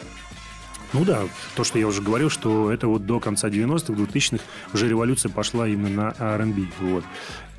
ну 0.94 1.06
да, 1.06 1.24
то, 1.56 1.64
что 1.64 1.80
я 1.80 1.88
уже 1.88 2.02
говорил, 2.02 2.30
что 2.30 2.72
это 2.72 2.88
вот 2.88 3.06
до 3.06 3.20
конца 3.20 3.50
90-х, 3.50 3.94
2000-х 3.94 4.44
уже 4.74 4.90
революция 4.90 5.32
пошла 5.32 5.68
именно 5.68 6.14
на 6.20 6.36
R&B. 6.36 6.68
Вот. 6.80 7.04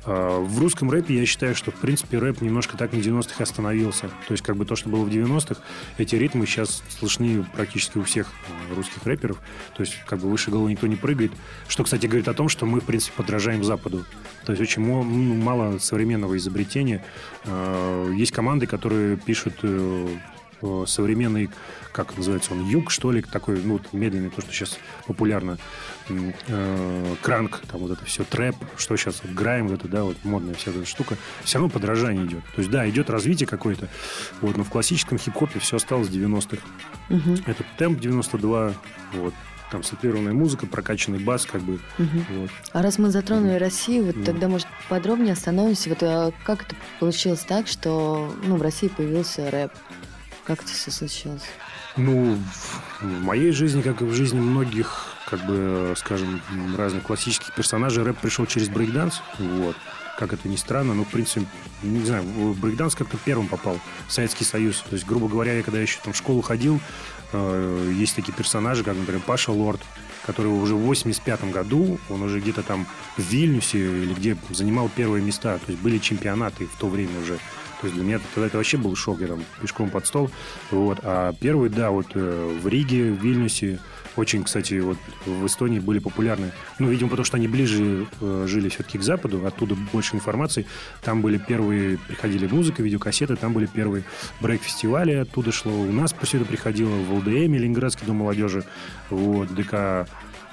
А, 0.05 0.39
в 0.39 0.59
русском 0.59 0.91
рэпе 0.91 1.15
я 1.15 1.25
считаю, 1.25 1.55
что, 1.55 1.71
в 1.71 1.75
принципе, 1.75 2.19
рэп 2.19 2.41
немножко 2.41 2.77
так 2.77 2.93
на 2.93 2.97
90-х 2.97 3.41
остановился. 3.41 4.09
То 4.27 4.33
есть, 4.33 4.43
как 4.43 4.55
бы 4.55 4.65
то, 4.65 4.75
что 4.75 4.89
было 4.89 5.03
в 5.03 5.09
90-х, 5.09 5.61
эти 5.97 6.15
ритмы 6.15 6.45
сейчас 6.45 6.83
слышны 6.89 7.45
практически 7.55 7.97
у 7.97 8.03
всех 8.03 8.31
русских 8.75 9.03
рэперов. 9.05 9.39
То 9.75 9.81
есть, 9.81 9.97
как 10.05 10.19
бы 10.19 10.29
выше 10.29 10.51
головы 10.51 10.71
никто 10.71 10.87
не 10.87 10.95
прыгает. 10.95 11.31
Что, 11.67 11.83
кстати, 11.83 12.05
говорит 12.05 12.27
о 12.27 12.33
том, 12.33 12.49
что 12.49 12.65
мы, 12.65 12.81
в 12.81 12.85
принципе, 12.85 13.13
подражаем 13.15 13.63
Западу. 13.63 14.05
То 14.45 14.51
есть, 14.51 14.61
очень 14.61 14.85
ну, 14.85 15.03
мало 15.03 15.77
современного 15.79 16.37
изобретения. 16.37 17.03
А, 17.45 18.11
есть 18.11 18.31
команды, 18.31 18.67
которые 18.67 19.17
пишут 19.17 19.59
э, 19.63 20.07
современный, 20.87 21.49
как 21.91 22.17
называется 22.17 22.53
он, 22.53 22.67
юг, 22.67 22.91
что 22.91 23.11
ли, 23.11 23.21
такой, 23.21 23.61
ну, 23.61 23.79
медленный, 23.91 24.29
то, 24.29 24.41
что 24.41 24.51
сейчас 24.51 24.77
популярно, 25.05 25.57
э, 26.09 27.15
кранк, 27.21 27.61
там 27.71 27.81
вот 27.81 27.91
это 27.91 28.05
все, 28.05 28.23
трэп, 28.23 28.55
что 28.77 28.95
сейчас, 28.97 29.21
вот, 29.23 29.33
грайм, 29.33 29.67
вот 29.67 29.79
это, 29.79 29.87
да, 29.87 30.03
вот 30.03 30.17
модная 30.23 30.53
вся 30.53 30.71
эта 30.71 30.85
штука, 30.85 31.17
все 31.43 31.57
равно 31.57 31.69
подражание 31.69 32.25
идет. 32.25 32.43
То 32.55 32.61
есть, 32.61 32.69
да, 32.69 32.89
идет 32.89 33.09
развитие 33.09 33.47
какое-то, 33.47 33.89
вот, 34.41 34.57
но 34.57 34.63
в 34.63 34.69
классическом 34.69 35.17
хип-хопе 35.17 35.59
все 35.59 35.77
осталось 35.77 36.09
90-х. 36.09 36.61
Угу. 37.09 37.37
Это 37.45 37.63
темп 37.77 37.99
92, 37.99 38.73
вот, 39.13 39.33
там 39.73 39.81
сэмплированная 39.81 40.33
музыка, 40.33 40.67
прокачанный 40.67 41.17
бас, 41.17 41.47
как 41.47 41.61
бы. 41.61 41.79
Угу. 41.97 42.39
Вот. 42.41 42.49
А 42.73 42.83
раз 42.83 42.99
мы 42.99 43.09
затронули 43.09 43.55
Россию, 43.55 44.05
вот 44.05 44.17
угу. 44.17 44.23
тогда, 44.23 44.47
может, 44.47 44.67
подробнее 44.87 45.33
остановимся. 45.33 45.89
Вот 45.89 46.03
а 46.03 46.31
как 46.43 46.63
это 46.63 46.75
получилось 46.99 47.41
так, 47.41 47.67
что 47.67 48.33
ну, 48.45 48.57
в 48.57 48.61
России 48.61 48.87
появился 48.87 49.49
рэп? 49.49 49.71
Как 50.45 50.61
это 50.61 50.71
все 50.71 50.91
случилось? 50.91 51.43
Ну, 51.95 52.37
в 52.99 53.21
моей 53.21 53.51
жизни, 53.51 53.81
как 53.81 54.01
и 54.01 54.05
в 54.05 54.13
жизни 54.13 54.39
многих, 54.39 55.15
как 55.29 55.45
бы, 55.45 55.93
скажем, 55.95 56.41
разных 56.75 57.03
классических 57.03 57.53
персонажей, 57.53 58.03
рэп 58.03 58.17
пришел 58.17 58.45
через 58.45 58.67
брейкданс. 58.67 59.21
Вот. 59.39 59.75
Как 60.17 60.33
это 60.33 60.47
ни 60.47 60.57
странно, 60.57 60.93
но, 60.93 61.05
в 61.05 61.09
принципе, 61.09 61.45
не 61.81 62.05
знаю, 62.05 62.23
брейкданс 62.55 62.95
как-то 62.95 63.17
первым 63.23 63.47
попал 63.47 63.79
в 64.07 64.11
Советский 64.11 64.43
Союз. 64.43 64.83
То 64.89 64.95
есть, 64.95 65.05
грубо 65.05 65.29
говоря, 65.29 65.53
я 65.53 65.63
когда 65.63 65.79
еще 65.79 65.99
там 66.03 66.13
в 66.13 66.17
школу 66.17 66.41
ходил, 66.41 66.79
э, 67.31 67.93
есть 67.95 68.15
такие 68.15 68.33
персонажи, 68.33 68.83
как, 68.83 68.97
например, 68.97 69.21
Паша 69.25 69.51
Лорд, 69.51 69.81
который 70.25 70.47
уже 70.47 70.75
в 70.75 70.79
85 70.79 71.51
году, 71.51 71.99
он 72.09 72.21
уже 72.21 72.39
где-то 72.39 72.63
там 72.63 72.85
в 73.17 73.21
Вильнюсе 73.21 73.79
или 73.79 74.13
где 74.13 74.37
занимал 74.49 74.89
первые 74.89 75.23
места. 75.23 75.57
То 75.59 75.71
есть 75.71 75.81
были 75.81 75.99
чемпионаты 75.99 76.67
в 76.67 76.75
то 76.77 76.87
время 76.87 77.19
уже. 77.21 77.39
То 77.83 77.87
есть 77.87 77.97
для 77.97 78.05
меня 78.05 78.21
тогда 78.33 78.47
это 78.47 78.55
вообще 78.55 78.77
был 78.77 78.95
шок, 78.95 79.19
я 79.19 79.27
там 79.27 79.43
пешком 79.61 79.89
под 79.89 80.07
стол. 80.07 80.31
Вот. 80.71 80.99
А 81.03 81.33
первый, 81.33 81.67
да, 81.67 81.91
вот 81.91 82.05
э, 82.13 82.59
в 82.61 82.65
Риге, 82.65 83.11
в 83.11 83.21
Вильнюсе, 83.21 83.77
очень, 84.15 84.45
кстати, 84.45 84.79
вот 84.79 84.97
в 85.25 85.45
Эстонии 85.45 85.79
были 85.79 85.99
популярны. 85.99 86.53
Ну, 86.79 86.87
видимо, 86.87 87.09
потому 87.09 87.25
что 87.25 87.35
они 87.35 87.49
ближе 87.49 88.07
э, 88.21 88.45
жили 88.47 88.69
все-таки 88.69 88.97
к 88.97 89.03
Западу, 89.03 89.45
оттуда 89.45 89.75
больше 89.91 90.15
информации. 90.15 90.65
Там 91.01 91.21
были 91.21 91.37
первые, 91.37 91.97
приходили 91.97 92.47
музыка, 92.47 92.81
видеокассеты, 92.81 93.35
там 93.35 93.51
были 93.51 93.65
первые 93.65 94.05
брейк-фестивали, 94.39 95.15
оттуда 95.15 95.51
шло. 95.51 95.73
У 95.73 95.91
нас 95.91 96.15
все 96.21 96.37
это 96.37 96.45
приходило 96.45 96.95
в 96.95 97.15
ЛДМ, 97.15 97.53
Ленинградский 97.53 98.07
дом 98.07 98.15
молодежи, 98.15 98.63
вот, 99.09 99.53
ДК 99.53 100.07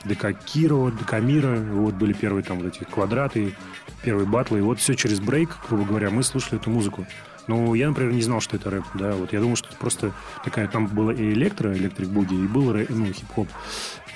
Декакиро, 0.04 0.90
Декамира, 0.90 1.56
вот 1.56 1.94
были 1.94 2.12
первые 2.12 2.42
там 2.42 2.60
вот 2.60 2.74
эти 2.74 2.84
квадраты, 2.84 3.54
первые 4.02 4.26
батлы, 4.26 4.58
и 4.58 4.62
вот 4.62 4.78
все 4.78 4.94
через 4.94 5.20
брейк, 5.20 5.56
грубо 5.68 5.84
говоря, 5.84 6.10
мы 6.10 6.22
слушали 6.22 6.60
эту 6.60 6.70
музыку. 6.70 7.06
Ну, 7.46 7.74
я, 7.74 7.88
например, 7.88 8.12
не 8.12 8.22
знал, 8.22 8.40
что 8.40 8.56
это 8.56 8.70
рэп, 8.70 8.84
да, 8.94 9.12
вот 9.12 9.32
я 9.32 9.40
думал, 9.40 9.56
что 9.56 9.68
это 9.68 9.76
просто 9.76 10.12
такая, 10.44 10.68
там 10.68 10.86
было 10.86 11.10
и 11.10 11.32
электро, 11.32 11.76
электрик 11.76 12.08
буги, 12.08 12.34
и 12.34 12.46
был 12.46 12.72
рэп, 12.72 12.90
ну, 12.90 13.06
хип-хоп, 13.06 13.48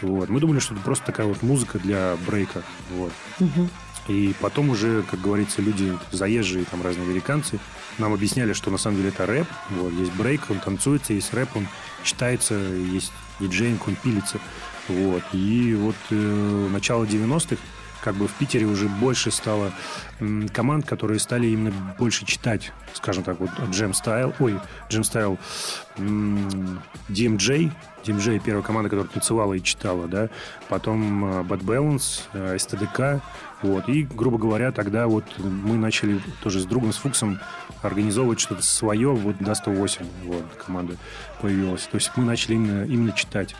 вот. 0.02 0.28
Мы 0.28 0.40
думали, 0.40 0.60
что 0.60 0.74
это 0.74 0.82
просто 0.82 1.06
такая 1.06 1.26
вот 1.26 1.42
музыка 1.42 1.78
для 1.78 2.16
брейка, 2.26 2.62
вот. 2.90 3.12
И 4.06 4.34
потом 4.40 4.68
уже, 4.68 5.02
как 5.10 5.20
говорится, 5.20 5.62
люди 5.62 5.96
заезжие, 6.12 6.66
там 6.66 6.82
разные 6.82 7.06
американцы, 7.06 7.58
нам 7.98 8.12
объясняли, 8.12 8.52
что 8.52 8.70
на 8.70 8.76
самом 8.76 8.98
деле 8.98 9.08
это 9.08 9.24
рэп. 9.24 9.46
Вот, 9.70 9.92
есть 9.94 10.12
брейк, 10.14 10.42
он 10.50 10.58
танцуется, 10.58 11.14
есть 11.14 11.32
рэп, 11.32 11.48
он 11.56 11.68
читается, 12.02 12.54
есть 12.54 13.12
диджейнг, 13.40 13.88
он 13.88 13.96
пилится. 13.96 14.38
Вот. 14.88 15.22
И 15.32 15.74
вот 15.74 15.96
э, 16.10 16.68
начало 16.70 17.04
90-х 17.04 17.56
как 18.04 18.16
бы 18.16 18.28
в 18.28 18.34
Питере 18.34 18.66
уже 18.66 18.86
больше 18.86 19.30
стало 19.30 19.72
команд, 20.52 20.86
которые 20.86 21.18
стали 21.18 21.46
именно 21.46 21.72
больше 21.98 22.26
читать, 22.26 22.70
скажем 22.92 23.24
так, 23.24 23.40
вот 23.40 23.48
Jam 23.70 23.92
Style, 23.92 24.34
ой, 24.40 24.60
Jam 24.90 25.00
Style, 25.00 25.38
м, 25.96 26.82
DMJ, 27.08 27.72
DMJ 28.04 28.40
первая 28.44 28.62
команда, 28.62 28.90
которая 28.90 29.10
танцевала 29.10 29.54
и 29.54 29.62
читала, 29.62 30.06
да, 30.06 30.28
потом 30.68 31.24
э, 31.24 31.42
Bad 31.44 31.62
Balance, 31.64 32.24
э, 32.34 32.56
STDK, 32.56 33.22
вот, 33.62 33.88
и, 33.88 34.02
грубо 34.02 34.36
говоря, 34.36 34.70
тогда 34.70 35.06
вот 35.06 35.24
мы 35.38 35.76
начали 35.78 36.20
тоже 36.42 36.60
с 36.60 36.66
другом, 36.66 36.92
с 36.92 36.96
Фуксом 36.96 37.40
организовывать 37.80 38.38
что-то 38.38 38.62
свое, 38.62 39.14
вот 39.14 39.38
до 39.38 39.54
108, 39.54 40.04
вот, 40.24 40.44
команда 40.64 40.96
появилась, 41.40 41.86
то 41.90 41.94
есть 41.94 42.10
мы 42.16 42.24
начали 42.24 42.54
именно, 42.54 42.84
именно 42.84 43.12
читать, 43.12 43.56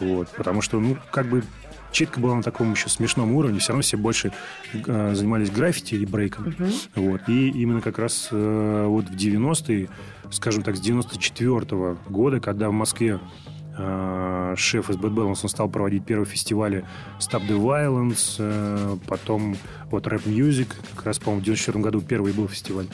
вот, 0.00 0.28
потому 0.36 0.62
что, 0.62 0.80
ну, 0.80 0.96
как 1.10 1.26
бы 1.26 1.42
читка 1.92 2.20
была 2.20 2.36
на 2.36 2.42
таком 2.42 2.72
еще 2.72 2.88
смешном 2.88 3.32
уровне, 3.32 3.58
все 3.58 3.70
равно 3.70 3.82
все 3.82 3.96
больше 3.96 4.32
э, 4.72 5.14
занимались 5.14 5.50
граффити 5.50 5.96
и 5.96 6.06
брейком. 6.06 6.54
Вот. 6.94 7.28
И 7.28 7.48
именно 7.48 7.80
как 7.80 7.98
раз 7.98 8.28
э, 8.30 8.84
вот 8.86 9.06
в 9.06 9.14
90-е, 9.14 9.88
скажем 10.30 10.62
так, 10.62 10.76
с 10.76 10.80
94 10.80 11.96
года, 12.08 12.40
когда 12.40 12.68
в 12.68 12.72
Москве 12.72 13.20
шеф 14.56 14.90
из 14.90 14.96
Bad 14.96 15.14
Balance, 15.14 15.40
он 15.42 15.48
стал 15.48 15.68
проводить 15.68 16.04
первые 16.04 16.26
фестивали 16.26 16.84
Stop 17.18 17.46
the 17.48 17.58
Violence, 17.58 18.36
э, 18.38 18.96
потом 19.06 19.56
вот 19.90 20.06
Rap 20.06 20.24
Music, 20.24 20.68
как 20.94 21.06
раз, 21.06 21.18
по-моему, 21.18 21.40
в 21.40 21.44
94 21.44 21.82
году 21.82 22.00
первый 22.00 22.32
был 22.32 22.48
фестиваль. 22.48 22.86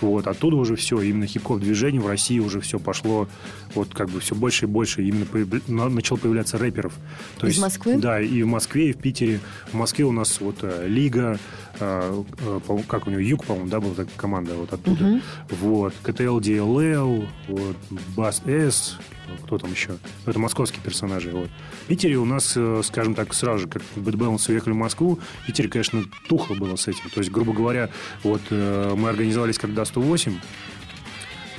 Вот, 0.00 0.26
оттуда 0.26 0.56
уже 0.56 0.76
все, 0.76 1.00
именно 1.00 1.26
хип-хоп 1.26 1.60
движение 1.60 2.00
в 2.00 2.06
России 2.06 2.38
уже 2.38 2.60
все 2.60 2.78
пошло, 2.78 3.28
вот 3.74 3.94
как 3.94 4.08
бы 4.10 4.20
все 4.20 4.34
больше 4.34 4.64
и 4.64 4.68
больше, 4.68 5.02
именно 5.02 5.26
на- 5.68 5.88
начал 5.88 6.16
появляться 6.16 6.58
рэперов. 6.58 6.92
То 7.38 7.46
Из 7.46 7.58
Москвы? 7.58 7.96
Да, 7.96 8.20
и 8.20 8.42
в 8.42 8.46
Москве, 8.46 8.90
и 8.90 8.92
в 8.92 8.98
Питере. 8.98 9.40
В 9.72 9.74
Москве 9.74 10.04
у 10.04 10.12
нас 10.12 10.40
вот 10.40 10.58
э, 10.62 10.86
Лига, 10.86 11.32
э, 11.32 11.36
э, 11.36 11.63
как 11.78 13.06
у 13.06 13.10
него, 13.10 13.20
Юг, 13.20 13.44
по-моему, 13.44 13.68
да, 13.68 13.80
была 13.80 13.94
такая 13.94 14.16
команда 14.16 14.54
вот 14.54 14.72
оттуда. 14.72 15.20
Вот, 15.50 15.94
КТЛ, 16.02 16.38
DLL, 16.40 17.28
вот, 17.48 17.76
Бас 18.16 18.42
С, 18.44 18.98
кто 19.44 19.58
там 19.58 19.70
еще? 19.70 19.90
Ну, 19.90 20.30
Это 20.30 20.38
московские 20.38 20.82
персонажи. 20.82 21.30
Вот. 21.30 21.48
В 21.84 21.86
Питере 21.86 22.16
у 22.16 22.24
нас, 22.24 22.54
э, 22.56 22.82
скажем 22.84 23.14
так, 23.14 23.34
сразу 23.34 23.60
же, 23.60 23.68
как 23.68 23.82
Bad 23.96 24.14
Balance 24.14 24.50
уехали 24.50 24.72
в 24.72 24.76
Москву, 24.76 25.18
в 25.42 25.46
Питере, 25.46 25.68
конечно, 25.68 26.02
тухло 26.28 26.54
было 26.54 26.76
с 26.76 26.88
этим. 26.88 27.08
То 27.10 27.20
есть, 27.20 27.30
грубо 27.30 27.52
говоря, 27.52 27.90
вот 28.22 28.42
э, 28.50 28.94
мы 28.96 29.08
организовались 29.08 29.58
когда 29.58 29.84
108, 29.84 30.38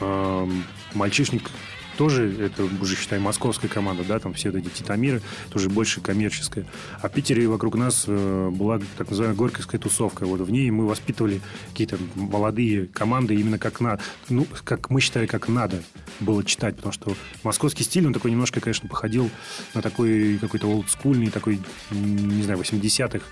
Эм, 0.02 0.64
Мальчишник 0.94 1.50
тоже, 1.98 2.32
это 2.40 2.64
уже, 2.82 2.96
считай, 2.96 3.20
московская 3.20 3.68
команда, 3.68 4.04
да, 4.04 4.20
там 4.20 4.34
все 4.34 4.50
эти 4.50 4.70
титамиры, 4.70 5.22
тоже 5.50 5.70
больше 5.70 6.02
коммерческая. 6.02 6.66
А 7.02 7.10
в 7.10 7.14
Питере 7.14 7.48
вокруг 7.48 7.76
нас 7.76 8.06
э, 8.08 8.50
была 8.52 8.80
так 8.98 9.10
называемая 9.10 9.38
горьковская 9.38 9.80
тусовка. 9.80 10.26
Вот 10.26 10.42
в 10.42 10.52
ней 10.52 10.70
мы 10.72 10.88
воспитывали 10.88 11.42
какие-то 11.72 11.98
молодые 12.16 12.88
команды 12.88 13.36
именно 13.36 13.58
как 13.58 13.80
на, 13.80 14.00
ну, 14.30 14.48
как 14.64 14.90
мы 14.90 15.02
считали, 15.02 15.26
как 15.26 15.48
надо 15.48 15.82
было 16.20 16.44
читать, 16.44 16.76
потому 16.76 16.94
что 16.94 17.16
московский 17.44 17.84
стиль, 17.84 18.06
он 18.06 18.14
такой 18.14 18.32
немножко, 18.32 18.62
конечно, 18.62 18.88
походил 18.88 19.30
на 19.74 19.82
такой 19.82 20.38
какой-то 20.40 20.68
олдскульный, 20.68 21.30
такой, 21.30 21.60
не 21.92 22.44
знаю, 22.44 22.60
80-х, 22.60 23.26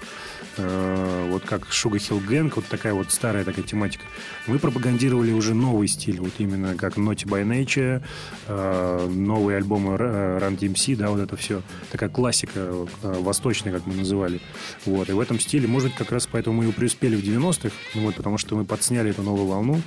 э, 0.58 1.28
вот 1.30 1.44
как 1.44 1.68
Sugar 1.70 1.98
Hill 1.98 2.26
Gang, 2.28 2.52
вот 2.56 2.66
такая 2.66 2.94
вот 2.94 3.12
старая 3.12 3.44
такая 3.44 3.64
тематика. 3.64 4.04
Мы 4.48 4.60
пропагандировали 4.60 5.32
уже 5.32 5.54
новый 5.54 5.88
стиль, 5.88 6.20
вот 6.20 6.34
именно 6.38 6.76
как 6.76 6.98
Naughty 6.98 7.26
by 7.26 7.44
Nature, 7.44 8.02
э, 8.48 9.08
новые 9.10 9.58
альбомы 9.58 9.94
Р- 9.94 10.44
Run 10.44 10.58
DMC, 10.58 10.96
да, 10.96 11.10
вот 11.10 11.20
это 11.20 11.36
все. 11.36 11.62
Такая 11.92 12.10
классика 12.10 12.60
э, 12.60 12.86
восточная, 13.02 13.74
как 13.74 13.86
мы 13.86 13.96
называли. 13.96 14.42
Вот. 14.86 15.10
И 15.10 15.14
в 15.14 15.20
этом 15.20 15.40
стиле, 15.40 15.68
может 15.68 15.90
быть, 15.90 15.98
как 15.98 16.12
раз 16.12 16.28
поэтому 16.28 16.62
мы 16.62 16.70
и 16.70 16.72
преуспели 16.72 17.16
в 17.16 17.24
90-х, 17.24 17.72
ну 17.96 18.02
вот, 18.04 18.16
потому 18.16 18.38
что 18.38 18.56
мы 18.56 18.66
подсняли 18.66 19.12
эту 19.12 19.24
новую 19.24 19.48
волну, 19.48 19.82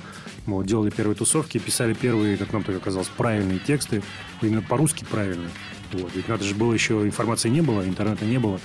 вот, 0.45 0.65
делали 0.65 0.89
первые 0.89 1.15
тусовки, 1.15 1.57
писали 1.57 1.93
первые, 1.93 2.37
как 2.37 2.53
нам 2.53 2.63
так 2.63 2.75
оказалось, 2.75 3.09
правильные 3.09 3.59
тексты, 3.59 4.01
именно 4.41 4.61
по-русски 4.61 5.05
правильные. 5.09 5.49
Вот. 5.91 6.11
Ведь 6.15 6.27
надо 6.27 6.43
же 6.43 6.53
было 6.55 6.73
еще, 6.73 7.03
информации 7.03 7.49
не 7.49 7.61
было, 7.61 7.81
интернета 7.85 8.25
не 8.25 8.39
было, 8.39 8.59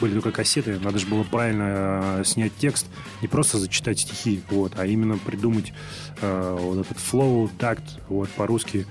были 0.00 0.14
только 0.14 0.32
кассеты, 0.32 0.78
надо 0.78 0.98
же 0.98 1.06
было 1.06 1.22
правильно 1.22 2.18
э, 2.20 2.24
снять 2.24 2.52
текст, 2.58 2.86
не 3.22 3.28
просто 3.28 3.58
зачитать 3.58 4.00
стихи, 4.00 4.42
вот, 4.50 4.72
а 4.76 4.86
именно 4.86 5.18
придумать 5.18 5.72
э, 6.20 6.56
вот 6.58 6.86
этот 6.86 6.98
флоу, 6.98 7.48
такт, 7.58 7.84
вот, 8.08 8.28
по-русски. 8.30 8.86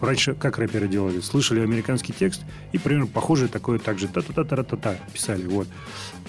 Раньше 0.00 0.34
как 0.34 0.58
рэперы 0.58 0.88
делали? 0.88 1.20
Слышали 1.20 1.60
американский 1.60 2.12
текст 2.12 2.42
и 2.72 2.78
примерно 2.78 3.06
похожее 3.06 3.48
такое 3.48 3.78
также 3.78 4.08
та-та-та-та-та-та 4.08 4.96
писали, 5.12 5.46
вот. 5.46 5.68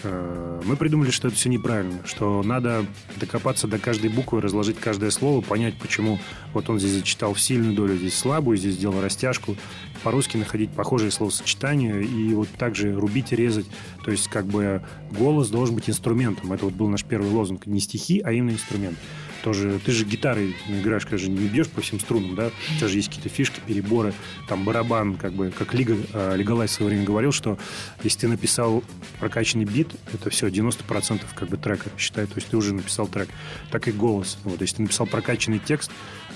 Э, 0.03 0.61
Мы 0.65 0.75
придумали, 0.75 1.11
что 1.11 1.27
это 1.27 1.37
все 1.37 1.49
неправильно, 1.49 1.99
что 2.05 2.43
надо 2.43 2.85
докопаться 3.17 3.67
до 3.67 3.79
каждой 3.79 4.09
буквы, 4.09 4.41
разложить 4.41 4.77
каждое 4.79 5.11
слово, 5.11 5.41
понять, 5.41 5.77
почему 5.77 6.19
вот 6.53 6.69
он 6.69 6.79
здесь 6.79 6.91
зачитал 6.91 7.33
в 7.33 7.41
сильную 7.41 7.75
долю, 7.75 7.95
здесь 7.95 8.17
слабую, 8.17 8.57
здесь 8.57 8.75
сделал 8.75 9.01
растяжку, 9.01 9.55
по-русски 10.03 10.37
находить 10.37 10.71
похожие 10.71 11.11
словосочетания 11.11 11.99
и 11.99 12.33
вот 12.33 12.49
также 12.57 12.93
рубить 12.93 13.33
и 13.33 13.35
резать. 13.35 13.65
То 14.03 14.11
есть 14.11 14.27
как 14.27 14.45
бы 14.45 14.81
голос 15.11 15.49
должен 15.49 15.75
быть 15.75 15.89
инструментом. 15.89 16.53
Это 16.53 16.65
вот 16.65 16.73
был 16.73 16.87
наш 16.87 17.03
первый 17.03 17.29
лозунг. 17.29 17.65
Не 17.65 17.79
стихи, 17.79 18.21
а 18.23 18.31
именно 18.31 18.51
инструмент. 18.51 18.97
Тоже, 19.43 19.79
ты 19.83 19.91
же 19.91 20.05
гитарой 20.05 20.55
играешь, 20.67 21.05
конечно, 21.05 21.29
не 21.29 21.47
бьешь 21.47 21.69
по 21.69 21.81
всем 21.81 21.99
струнам, 21.99 22.35
да? 22.35 22.47
У 22.47 22.77
тебя 22.77 22.87
же 22.87 22.97
есть 22.97 23.09
какие-то 23.09 23.29
фишки, 23.29 23.61
переборы, 23.65 24.13
там 24.47 24.63
барабан, 24.63 25.15
как 25.15 25.33
бы, 25.33 25.51
как 25.51 25.73
Лига, 25.73 25.95
э, 26.13 26.37
в 26.37 26.67
свое 26.67 26.89
время 26.89 27.05
говорил, 27.05 27.31
что 27.31 27.57
если 28.03 28.21
ты 28.21 28.27
написал 28.27 28.83
прокачанный 29.19 29.65
бит, 29.65 29.89
это 30.13 30.29
все, 30.29 30.47
90% 30.47 31.21
как 31.35 31.49
бы 31.49 31.57
трека, 31.57 31.89
считай, 31.97 32.25
то 32.25 32.35
есть 32.35 32.47
ты 32.47 32.57
уже 32.57 32.73
написал 32.73 33.07
трек. 33.07 33.29
Так 33.71 33.87
и 33.87 33.91
голос. 33.91 34.37
Вот, 34.43 34.61
если 34.61 34.77
ты 34.77 34.81
написал 34.83 35.07
прокачанный 35.07 35.59
текст, 35.59 35.91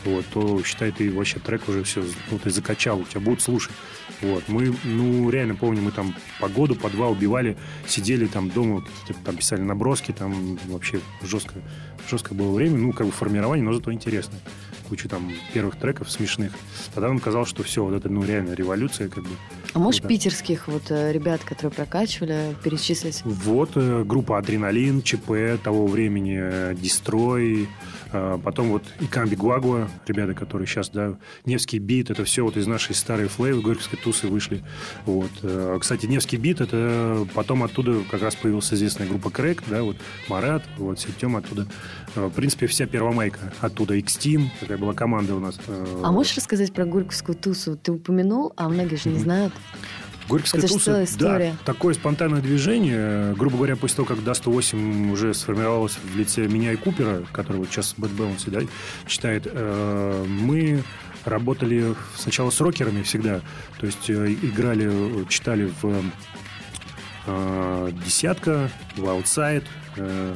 вот, 0.06 0.26
то 0.34 0.64
считай, 0.64 0.92
ты 0.92 1.12
вообще 1.12 1.40
трек 1.40 1.68
уже 1.70 1.84
все, 1.84 2.04
ну, 2.30 2.40
ты 2.40 2.50
закачал, 2.50 3.00
у 3.00 3.04
тебя 3.04 3.22
будут 3.22 3.42
слушать. 3.42 3.74
Вот, 4.22 4.44
мы, 4.48 4.74
ну, 4.84 5.30
реально 5.30 5.56
помню, 5.56 5.82
мы 5.82 5.92
там 5.92 6.16
по 6.40 6.48
году, 6.48 6.76
по 6.76 6.90
два 6.90 7.08
убивали, 7.10 7.58
сидели 7.88 8.28
там 8.28 8.50
дома, 8.50 8.82
какие-то 9.02 9.24
там 9.24 9.36
писали 9.38 9.62
наброски, 9.62 10.12
там 10.12 10.58
вообще 10.68 11.00
жестко, 11.24 11.56
жесткое 12.10 12.38
было 12.38 12.52
время, 12.54 12.78
ну, 12.78 12.94
как 12.94 13.08
бы 13.08 13.12
формирование, 13.12 13.64
но 13.66 13.74
зато 13.74 13.92
интересно. 13.92 14.36
Кучу 14.90 15.08
там 15.08 15.32
первых 15.54 15.78
треков 15.78 16.12
смешных. 16.12 16.52
Тогда 16.94 17.08
нам 17.08 17.20
казалось, 17.20 17.48
что 17.48 17.64
все, 17.64 17.84
вот 17.84 17.94
это, 17.94 18.10
ну, 18.10 18.24
реально 18.26 18.54
революция, 18.54 19.08
как 19.08 19.24
бы. 19.24 19.30
А 19.74 19.80
можешь 19.80 20.02
Да. 20.02 20.08
питерских 20.10 20.68
вот 20.68 20.84
э, 20.90 21.14
ребят, 21.14 21.42
которые 21.46 21.72
прокачивали, 21.72 22.56
перечислить? 22.62 23.22
Вот 23.24 23.72
э, 23.76 24.04
группа 24.06 24.38
Адреналин, 24.38 25.02
ЧП 25.02 25.62
того 25.64 25.88
времени, 25.88 26.76
Дестрой, 26.76 27.70
потом 28.12 28.70
вот 28.70 28.84
и 29.00 29.06
Камби 29.06 29.36
Гуагуа, 29.36 29.88
ребята, 30.08 30.34
которые 30.34 30.68
сейчас, 30.68 30.90
да, 30.90 31.18
Невский 31.46 31.80
бит, 31.80 32.10
это 32.10 32.24
все 32.26 32.44
вот 32.44 32.58
из 32.58 32.68
нашей 32.68 32.94
старой 32.96 33.28
флейвы 33.28 33.62
Горьковской 33.62 33.98
тусы 33.98 34.28
вышли. 34.28 34.64
Вот. 35.06 35.32
э, 35.44 35.78
Кстати, 35.80 36.06
Невский 36.06 36.38
бит, 36.38 36.62
это 36.62 37.26
потом 37.34 37.64
оттуда 37.64 38.02
как 38.10 38.22
раз 38.22 38.36
появилась 38.36 38.74
известная 38.74 39.08
группа 39.08 39.30
Крэк, 39.30 39.64
да, 39.68 39.84
вот 39.84 39.98
Марат, 40.28 40.64
вот 40.78 41.00
Септем 41.00 41.36
оттуда. 41.36 41.68
Э, 42.16 42.26
В 42.28 42.32
принципе, 42.32 42.68
вся 42.68 42.86
первомайка 42.86 43.54
оттуда, 43.62 43.96
X-Team, 43.96 44.48
такая 44.60 44.78
была 44.78 44.94
команда 44.94 45.36
у 45.36 45.40
нас. 45.40 45.60
э, 45.68 46.02
А 46.04 46.12
можешь 46.12 46.36
рассказать 46.36 46.74
про 46.74 46.86
Горьковскую 46.86 47.36
тусу? 47.36 47.78
Ты 47.78 47.92
упомянул, 47.94 48.54
а 48.58 48.70
многие 48.70 48.96
же 48.96 49.10
не 49.10 49.20
знают. 49.20 49.54
Горьковская 50.30 50.62
Это 50.62 50.74
туса. 50.74 51.08
Да, 51.18 51.56
такое 51.66 51.94
спонтанное 51.94 52.42
движение. 52.42 52.96
э, 52.98 53.34
Грубо 53.38 53.58
говоря, 53.58 53.76
после 53.76 53.98
того, 53.98 54.08
как 54.08 54.24
Даст-8 54.24 55.12
уже 55.12 55.34
сформировалось 55.34 55.98
в 56.02 56.18
лице 56.18 56.48
меня 56.48 56.72
и 56.74 56.76
Купера, 56.76 57.24
который 57.32 57.58
вот 57.58 57.70
сейчас 57.70 57.96
Bad 57.98 58.16
Balance 58.16 58.50
да, 58.50 58.62
читает, 59.08 59.44
э, 59.46 60.26
мы 60.28 60.84
работали 61.26 61.96
сначала 62.16 62.50
с 62.50 62.60
рокерами 62.62 63.04
всегда. 63.04 63.42
То 63.80 63.86
есть 63.86 64.10
э, 64.10 64.34
играли, 64.42 65.26
читали 65.30 65.72
в 65.82 66.04
э, 67.28 67.92
«Десятка», 68.06 68.70
в 68.96 69.08
«Аутсайд», 69.08 69.64
э, 69.98 70.36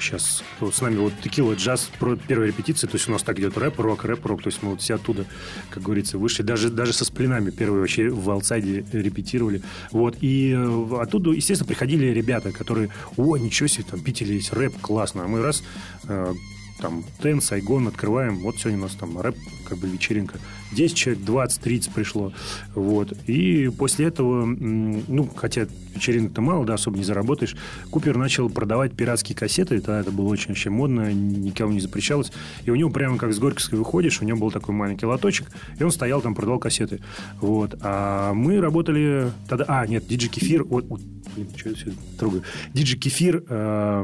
сейчас 0.00 0.42
вот 0.60 0.74
с 0.74 0.80
нами 0.80 0.96
вот 0.96 1.12
текила 1.22 1.54
джаз 1.54 1.90
про 1.98 2.16
первой 2.16 2.48
репетиции, 2.48 2.86
то 2.86 2.94
есть 2.94 3.08
у 3.08 3.12
нас 3.12 3.22
так 3.22 3.38
идет 3.38 3.56
рэп, 3.58 3.78
рок, 3.80 4.04
рэп, 4.04 4.24
рок, 4.26 4.42
то 4.42 4.48
есть 4.48 4.62
мы 4.62 4.70
вот 4.70 4.80
все 4.80 4.94
оттуда, 4.94 5.26
как 5.70 5.82
говорится, 5.82 6.18
вышли, 6.18 6.42
даже, 6.42 6.70
даже 6.70 6.92
со 6.92 7.04
сплинами 7.04 7.50
первые 7.50 7.80
вообще 7.80 8.08
в 8.08 8.30
аутсайде 8.30 8.84
репетировали, 8.92 9.62
вот, 9.90 10.16
и 10.20 10.52
э, 10.56 10.96
оттуда, 11.00 11.30
естественно, 11.30 11.68
приходили 11.68 12.06
ребята, 12.06 12.52
которые, 12.52 12.90
о, 13.16 13.36
ничего 13.36 13.66
себе, 13.66 13.84
там, 13.90 14.00
Питере 14.00 14.34
есть 14.34 14.52
рэп, 14.52 14.80
классно, 14.80 15.24
а 15.24 15.28
мы 15.28 15.42
раз 15.42 15.62
э, 16.04 16.34
там 16.80 17.04
Тен, 17.22 17.40
Сайгон 17.40 17.88
открываем, 17.88 18.40
вот 18.40 18.56
сегодня 18.56 18.80
у 18.80 18.82
нас 18.82 18.94
там 18.94 19.20
рэп, 19.20 19.36
как 19.64 19.78
бы 19.78 19.88
вечеринка. 19.88 20.38
10 20.72 20.96
человек, 20.96 21.24
20, 21.24 21.60
30 21.60 21.92
пришло. 21.92 22.32
Вот. 22.74 23.12
И 23.26 23.70
после 23.76 24.06
этого, 24.06 24.44
ну, 24.44 25.30
хотя 25.34 25.66
вечеринок-то 25.94 26.40
мало, 26.40 26.64
да, 26.64 26.74
особо 26.74 26.98
не 26.98 27.04
заработаешь, 27.04 27.56
Купер 27.90 28.16
начал 28.16 28.50
продавать 28.50 28.92
пиратские 28.92 29.36
кассеты, 29.36 29.80
тогда 29.80 30.00
это 30.00 30.10
было 30.10 30.28
очень 30.28 30.48
вообще 30.48 30.70
модно, 30.70 31.12
никому 31.12 31.72
не 31.72 31.80
запрещалось. 31.80 32.32
И 32.64 32.70
у 32.70 32.74
него 32.74 32.90
прямо 32.90 33.16
как 33.16 33.32
с 33.32 33.38
Горьковской 33.38 33.78
выходишь, 33.78 34.20
у 34.20 34.24
него 34.24 34.38
был 34.38 34.50
такой 34.50 34.74
маленький 34.74 35.06
лоточек, 35.06 35.48
и 35.78 35.82
он 35.82 35.90
стоял 35.90 36.20
там, 36.20 36.34
продавал 36.34 36.58
кассеты. 36.58 37.00
Вот. 37.40 37.76
А 37.80 38.34
мы 38.34 38.60
работали 38.60 39.30
тогда... 39.48 39.64
А, 39.68 39.86
нет, 39.86 40.06
Диджи 40.06 40.28
Кефир... 40.28 40.64
Вот, 40.64 40.84
блин, 40.86 41.48
что 41.56 41.70
я 41.70 41.74
все 41.74 41.92
трогаю? 42.18 42.42
Диджи 42.72 42.96
Кефир 42.96 43.44
э, 43.48 44.02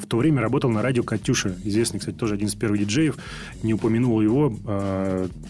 в 0.00 0.06
то 0.06 0.16
время 0.16 0.40
работал 0.40 0.70
на 0.70 0.82
радио 0.82 1.02
«Катюша», 1.02 1.56
известный, 1.64 1.98
кстати, 1.98 2.16
тоже 2.16 2.34
один 2.34 2.48
из 2.48 2.54
первых 2.54 2.80
диджеев. 2.80 3.16
Не 3.62 3.74
упомянул 3.74 4.20
его, 4.20 4.54
э, 4.66 4.93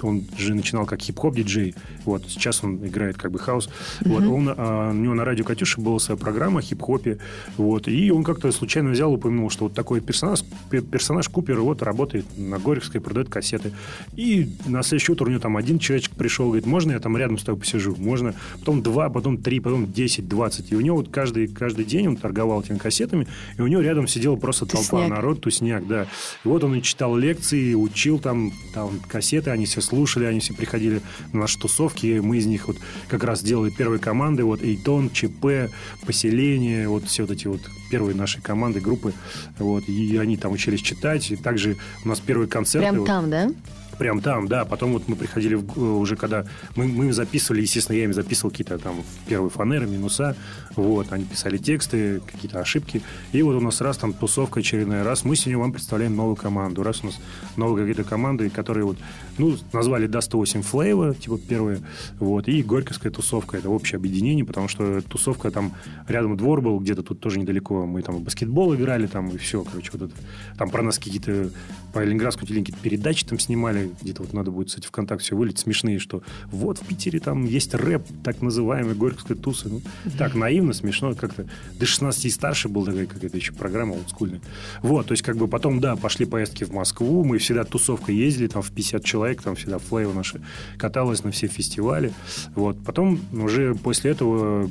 он 0.02 0.24
же 0.36 0.54
начинал 0.54 0.86
как 0.86 1.00
хип-хоп 1.00 1.34
диджей, 1.34 1.74
вот, 2.04 2.24
сейчас 2.28 2.62
он 2.64 2.86
играет 2.86 3.16
как 3.16 3.30
бы 3.30 3.38
хаус. 3.38 3.68
Mm-hmm. 4.00 4.08
Вот, 4.08 4.24
он, 4.24 4.48
э, 4.48 4.90
у 4.90 4.94
него 4.94 5.14
на 5.14 5.24
радио 5.24 5.44
«Катюша» 5.44 5.80
была 5.80 5.98
своя 5.98 6.18
программа 6.18 6.60
о 6.60 6.62
хип-хопе, 6.62 7.18
вот, 7.56 7.88
и 7.88 8.10
он 8.10 8.24
как-то 8.24 8.50
случайно 8.52 8.90
взял 8.90 9.12
и 9.12 9.16
упомянул, 9.16 9.50
что 9.50 9.64
вот 9.64 9.74
такой 9.74 10.00
персонаж, 10.00 10.40
персонаж 10.70 11.28
Купер 11.28 11.60
вот 11.60 11.82
работает 11.82 12.26
на 12.36 12.58
Горьковской, 12.58 13.00
продает 13.00 13.28
кассеты. 13.28 13.72
И 14.14 14.50
на 14.66 14.82
следующий 14.82 15.12
утро 15.12 15.26
у 15.26 15.28
него 15.28 15.40
там 15.40 15.56
один 15.56 15.78
человечек 15.78 16.12
пришел, 16.12 16.46
говорит, 16.46 16.66
можно 16.66 16.92
я 16.92 17.00
там 17.00 17.16
рядом 17.16 17.38
с 17.38 17.44
тобой 17.44 17.60
посижу? 17.60 17.94
Можно. 17.98 18.34
Потом 18.60 18.82
два, 18.82 19.10
потом 19.10 19.38
три, 19.38 19.60
потом 19.60 19.92
десять, 19.92 20.28
двадцать. 20.28 20.72
И 20.72 20.76
у 20.76 20.80
него 20.80 20.96
вот 20.96 21.08
каждый, 21.08 21.48
каждый 21.48 21.84
день 21.84 22.08
он 22.08 22.16
торговал 22.16 22.62
этими 22.62 22.78
кассетами, 22.78 23.26
и 23.58 23.62
у 23.62 23.66
него 23.66 23.80
рядом 23.80 24.06
сидела 24.06 24.36
просто 24.36 24.66
толпа 24.66 24.98
тусняк. 24.98 25.10
народ, 25.10 25.40
тусняк, 25.40 25.86
да. 25.86 26.06
И 26.44 26.48
вот 26.48 26.62
он 26.62 26.76
и 26.76 26.82
читал 26.82 27.16
лекции, 27.16 27.74
учил 27.74 28.18
там, 28.18 28.52
там 28.72 29.00
кассеты, 29.08 29.33
они 29.52 29.66
все 29.66 29.80
слушали, 29.80 30.24
они 30.24 30.40
все 30.40 30.54
приходили 30.54 31.00
на 31.32 31.40
наши 31.40 31.58
тусовки, 31.58 32.20
мы 32.20 32.38
из 32.38 32.46
них 32.46 32.68
вот 32.68 32.76
как 33.08 33.24
раз 33.24 33.42
делали 33.42 33.70
первые 33.70 33.98
команды, 33.98 34.44
вот 34.44 34.62
Эйтон, 34.62 35.10
ЧП, 35.10 35.70
Поселение, 36.06 36.88
вот 36.88 37.04
все 37.04 37.22
вот 37.22 37.30
эти 37.30 37.46
вот 37.46 37.60
первые 37.90 38.16
наши 38.16 38.40
команды, 38.40 38.80
группы, 38.80 39.12
вот, 39.58 39.88
и 39.88 40.16
они 40.16 40.36
там 40.36 40.52
учились 40.52 40.80
читать, 40.80 41.30
и 41.30 41.36
также 41.36 41.76
у 42.04 42.08
нас 42.08 42.20
первые 42.20 42.48
концерты. 42.48 42.90
Прям 42.90 43.04
там, 43.04 43.30
да? 43.30 43.50
Прям 43.98 44.20
там, 44.20 44.48
да. 44.48 44.64
Потом 44.64 44.92
вот 44.92 45.08
мы 45.08 45.16
приходили 45.16 45.54
в, 45.54 45.98
уже, 45.98 46.16
когда 46.16 46.44
мы, 46.76 46.86
мы 46.86 47.12
записывали, 47.12 47.62
естественно, 47.62 47.96
я 47.96 48.04
им 48.04 48.12
записывал 48.12 48.50
какие-то 48.50 48.78
там 48.78 49.02
первые 49.26 49.50
фанеры, 49.50 49.86
минуса. 49.86 50.36
Вот, 50.76 51.12
они 51.12 51.24
писали 51.24 51.56
тексты, 51.56 52.20
какие-то 52.20 52.60
ошибки. 52.60 53.02
И 53.32 53.42
вот 53.42 53.54
у 53.54 53.60
нас 53.60 53.80
раз 53.80 53.96
там 53.98 54.12
тусовка 54.12 54.60
очередная, 54.60 55.04
раз 55.04 55.24
мы 55.24 55.36
сегодня 55.36 55.58
вам 55.58 55.72
представляем 55.72 56.16
новую 56.16 56.36
команду. 56.36 56.82
Раз 56.82 57.02
у 57.02 57.06
нас 57.06 57.18
новые 57.56 57.86
какие-то 57.86 58.08
команды, 58.08 58.50
которые 58.50 58.84
вот, 58.84 58.98
ну, 59.38 59.56
назвали 59.72 60.06
до 60.06 60.20
108 60.20 60.62
Флейва, 60.62 61.14
типа 61.14 61.38
первые, 61.38 61.80
вот, 62.18 62.48
и 62.48 62.62
Горьковская 62.62 63.12
тусовка. 63.12 63.56
Это 63.56 63.70
общее 63.70 63.96
объединение, 63.96 64.44
потому 64.44 64.68
что 64.68 65.00
тусовка 65.02 65.50
там 65.50 65.74
рядом 66.08 66.36
двор 66.36 66.60
был, 66.60 66.78
где-то 66.78 67.02
тут 67.02 67.20
тоже 67.20 67.38
недалеко. 67.38 67.86
Мы 67.86 68.02
там 68.02 68.16
в 68.16 68.22
баскетбол 68.22 68.74
играли, 68.74 69.06
там, 69.06 69.28
и 69.28 69.38
все, 69.38 69.62
короче, 69.62 69.90
вот 69.92 70.02
это. 70.02 70.14
Там 70.58 70.70
про 70.70 70.82
нас 70.82 70.98
какие-то 70.98 71.50
по 71.94 72.02
Ленинградскому 72.02 72.48
телевидению 72.48 72.80
передачи 72.82 73.24
там 73.24 73.38
снимали, 73.38 73.92
где-то 74.02 74.22
вот 74.22 74.32
надо 74.32 74.50
будет, 74.50 74.68
кстати, 74.68 74.86
ВКонтакте 74.86 75.24
все 75.24 75.36
вылить 75.36 75.58
смешные, 75.58 76.00
что 76.00 76.22
вот 76.50 76.78
в 76.78 76.86
Питере 76.86 77.20
там 77.20 77.44
есть 77.44 77.72
рэп, 77.72 78.02
так 78.24 78.42
называемый, 78.42 78.94
Горьковская 78.94 79.36
туса. 79.36 79.68
Ну, 79.68 79.80
так 80.18 80.34
наивно, 80.34 80.72
смешно, 80.72 81.14
как-то 81.14 81.46
до 81.78 81.86
16 81.86 82.24
и 82.24 82.30
старше 82.30 82.68
была 82.68 82.86
такая 82.86 83.06
какая-то 83.06 83.36
еще 83.36 83.52
программа 83.52 83.94
олдскульная. 83.94 84.40
Вот, 84.82 85.06
то 85.06 85.12
есть 85.12 85.22
как 85.22 85.36
бы 85.36 85.46
потом, 85.46 85.80
да, 85.80 85.94
пошли 85.94 86.26
поездки 86.26 86.64
в 86.64 86.72
Москву, 86.72 87.22
мы 87.24 87.38
всегда 87.38 87.64
тусовка 87.64 88.10
ездили, 88.10 88.48
там 88.48 88.62
в 88.62 88.72
50 88.72 89.04
человек, 89.04 89.14
там 89.32 89.54
всегда 89.54 89.78
флейва 89.78 90.12
наши 90.12 90.40
каталась 90.78 91.24
на 91.24 91.30
все 91.30 91.46
фестивали. 91.46 92.12
Вот, 92.54 92.82
потом 92.84 93.20
уже 93.32 93.74
после 93.74 94.12
этого 94.12 94.68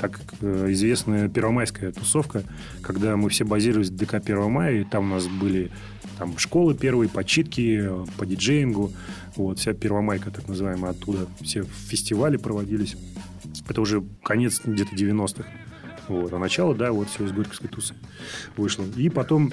так 0.00 0.20
э, 0.40 0.66
известная 0.70 1.28
первомайская 1.28 1.92
тусовка, 1.92 2.42
когда 2.82 3.16
мы 3.16 3.28
все 3.28 3.44
базировались 3.44 3.90
в 3.90 3.96
ДК 3.96 4.14
1 4.14 4.50
мая, 4.50 4.80
и 4.80 4.84
там 4.84 5.10
у 5.10 5.14
нас 5.14 5.26
были 5.26 5.70
там 6.18 6.36
школы 6.38 6.74
первые, 6.74 7.08
почитки 7.08 7.88
по 8.18 8.26
диджеингу, 8.26 8.92
вот, 9.36 9.58
вся 9.58 9.72
первомайка, 9.72 10.30
так 10.30 10.48
называемая, 10.48 10.90
оттуда. 10.90 11.26
Все 11.40 11.64
фестивали 11.64 12.36
проводились. 12.36 12.96
Это 13.68 13.80
уже 13.80 14.02
конец 14.22 14.60
где-то 14.64 14.94
90-х. 14.94 15.48
Вот. 16.08 16.32
А 16.32 16.38
начало, 16.38 16.74
да, 16.74 16.92
вот 16.92 17.08
все 17.08 17.24
из 17.24 17.32
Горьковской 17.32 17.68
тусы 17.68 17.94
вышло. 18.56 18.84
И 18.96 19.08
потом 19.08 19.52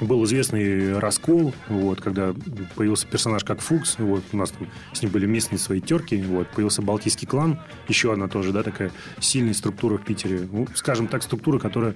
был 0.00 0.24
известный 0.24 0.98
раскол, 0.98 1.54
вот, 1.68 2.00
когда 2.00 2.34
появился 2.74 3.06
персонаж 3.06 3.44
как 3.44 3.60
Фукс, 3.60 3.96
вот, 3.98 4.22
у 4.32 4.36
нас 4.36 4.50
там 4.50 4.68
с 4.92 5.02
ним 5.02 5.10
были 5.10 5.26
местные 5.26 5.58
свои 5.58 5.80
терки, 5.80 6.20
вот, 6.22 6.48
появился 6.48 6.82
Балтийский 6.82 7.26
клан, 7.26 7.58
еще 7.88 8.12
одна 8.12 8.28
тоже, 8.28 8.52
да, 8.52 8.62
такая 8.62 8.90
сильная 9.20 9.54
структура 9.54 9.98
в 9.98 10.04
Питере, 10.04 10.48
ну, 10.50 10.66
скажем 10.74 11.08
так, 11.08 11.22
структура, 11.22 11.58
которая 11.58 11.94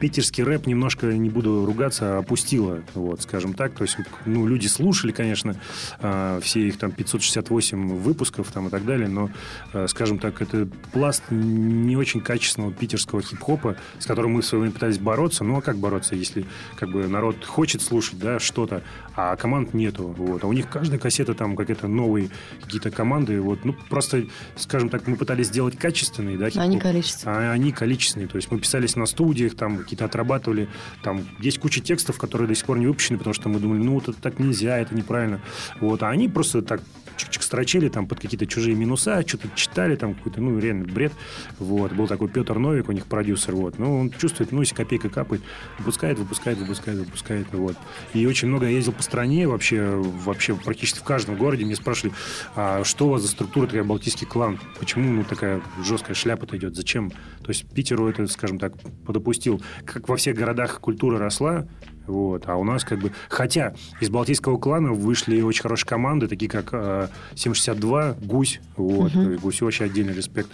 питерский 0.00 0.44
рэп 0.44 0.66
немножко, 0.66 1.06
не 1.06 1.30
буду 1.30 1.64
ругаться, 1.64 2.18
опустила, 2.18 2.82
вот, 2.94 3.22
скажем 3.22 3.54
так. 3.54 3.74
То 3.74 3.82
есть, 3.82 3.96
ну, 4.24 4.46
люди 4.46 4.66
слушали, 4.66 5.12
конечно, 5.12 5.56
а, 6.00 6.40
все 6.40 6.68
их 6.68 6.78
там 6.78 6.92
568 6.92 7.96
выпусков 7.96 8.50
там 8.52 8.68
и 8.68 8.70
так 8.70 8.84
далее, 8.84 9.08
но, 9.08 9.30
а, 9.72 9.86
скажем 9.88 10.18
так, 10.18 10.40
это 10.40 10.68
пласт 10.92 11.22
не 11.30 11.96
очень 11.96 12.20
качественного 12.20 12.72
питерского 12.72 13.22
хип-хопа, 13.22 13.76
с 13.98 14.06
которым 14.06 14.32
мы 14.32 14.42
в 14.42 14.46
свое 14.46 14.62
время 14.62 14.74
пытались 14.74 14.98
бороться. 14.98 15.44
Ну, 15.44 15.56
а 15.56 15.62
как 15.62 15.78
бороться, 15.78 16.14
если 16.14 16.46
как 16.76 16.90
бы 16.90 17.06
народ 17.08 17.44
хочет 17.44 17.82
слушать, 17.82 18.18
да, 18.18 18.38
что-то, 18.38 18.82
а 19.16 19.36
команд 19.36 19.74
нету, 19.74 20.14
вот. 20.16 20.44
А 20.44 20.46
у 20.46 20.52
них 20.52 20.68
каждая 20.68 20.98
кассета 20.98 21.34
там 21.34 21.56
какие-то 21.56 21.88
новые 21.88 22.30
какие-то 22.62 22.90
команды, 22.90 23.40
вот, 23.40 23.64
ну, 23.64 23.74
просто, 23.88 24.26
скажем 24.56 24.88
так, 24.88 25.06
мы 25.06 25.16
пытались 25.16 25.48
сделать 25.48 25.76
качественные, 25.76 26.38
да, 26.38 26.50
хип-хоп. 26.50 26.62
Они 26.62 26.78
количественные. 26.78 27.50
А 27.50 27.52
они 27.52 27.72
количественные, 27.72 28.28
то 28.28 28.36
есть 28.36 28.50
мы 28.50 28.58
писались 28.58 28.96
на 28.96 29.06
студии, 29.06 29.47
их 29.48 29.56
там 29.56 29.78
какие-то 29.78 30.04
отрабатывали. 30.04 30.68
Там 31.02 31.26
есть 31.40 31.58
куча 31.58 31.80
текстов, 31.80 32.18
которые 32.18 32.48
до 32.48 32.54
сих 32.54 32.64
пор 32.64 32.78
не 32.78 32.86
выпущены, 32.86 33.18
потому 33.18 33.34
что 33.34 33.48
мы 33.48 33.58
думали, 33.58 33.78
ну, 33.78 33.94
вот 33.94 34.08
это 34.08 34.20
так 34.20 34.38
нельзя, 34.38 34.78
это 34.78 34.94
неправильно. 34.94 35.40
Вот, 35.80 36.02
а 36.02 36.08
они 36.08 36.28
просто 36.28 36.62
так 36.62 36.80
чик-чик 37.18 37.42
строчили 37.42 37.88
там 37.88 38.06
под 38.06 38.20
какие-то 38.20 38.46
чужие 38.46 38.74
минуса, 38.74 39.22
что-то 39.26 39.48
читали, 39.54 39.96
там 39.96 40.14
какой-то, 40.14 40.40
ну, 40.40 40.58
реально 40.58 40.84
бред. 40.84 41.12
Вот. 41.58 41.92
Был 41.92 42.06
такой 42.06 42.28
Петр 42.28 42.58
Новик, 42.58 42.88
у 42.88 42.92
них 42.92 43.06
продюсер, 43.06 43.54
вот. 43.54 43.78
Ну, 43.78 44.00
он 44.00 44.10
чувствует, 44.10 44.52
ну, 44.52 44.60
если 44.60 44.74
копейка 44.74 45.08
капает, 45.10 45.42
выпускает, 45.78 46.18
выпускает, 46.18 46.58
выпускает, 46.58 46.98
выпускает, 46.98 47.46
вот. 47.52 47.76
И 48.14 48.26
очень 48.26 48.48
много 48.48 48.66
я 48.66 48.72
ездил 48.72 48.92
по 48.92 49.02
стране, 49.02 49.46
вообще, 49.48 49.96
вообще 50.24 50.54
практически 50.54 51.00
в 51.00 51.04
каждом 51.04 51.36
городе 51.36 51.64
мне 51.64 51.76
спрашивали, 51.76 52.14
а 52.54 52.84
что 52.84 53.06
у 53.06 53.10
вас 53.10 53.22
за 53.22 53.28
структура 53.28 53.66
такая 53.66 53.84
Балтийский 53.84 54.26
клан? 54.26 54.58
Почему, 54.78 55.12
ну, 55.12 55.24
такая 55.24 55.60
жесткая 55.84 56.14
шляпа-то 56.14 56.56
идет? 56.56 56.76
Зачем? 56.76 57.10
То 57.10 57.48
есть 57.48 57.68
Питеру 57.68 58.08
это, 58.08 58.26
скажем 58.26 58.58
так, 58.58 58.74
подопустил. 59.06 59.60
Как 59.84 60.08
во 60.08 60.16
всех 60.16 60.36
городах 60.36 60.80
культура 60.80 61.18
росла, 61.18 61.66
вот. 62.08 62.44
А 62.46 62.56
у 62.56 62.64
нас 62.64 62.84
как 62.84 62.98
бы... 62.98 63.12
Хотя 63.28 63.74
из 64.00 64.10
Балтийского 64.10 64.58
клана 64.58 64.92
вышли 64.92 65.40
очень 65.40 65.62
хорошие 65.62 65.86
команды, 65.86 66.26
такие 66.26 66.50
как 66.50 66.70
э, 66.72 67.08
762, 67.34 68.16
Гусь. 68.22 68.60
Вот. 68.76 69.14
Угу. 69.14 69.38
Гусь 69.40 69.60
вообще 69.60 69.84
отдельный 69.84 70.14
респект. 70.14 70.48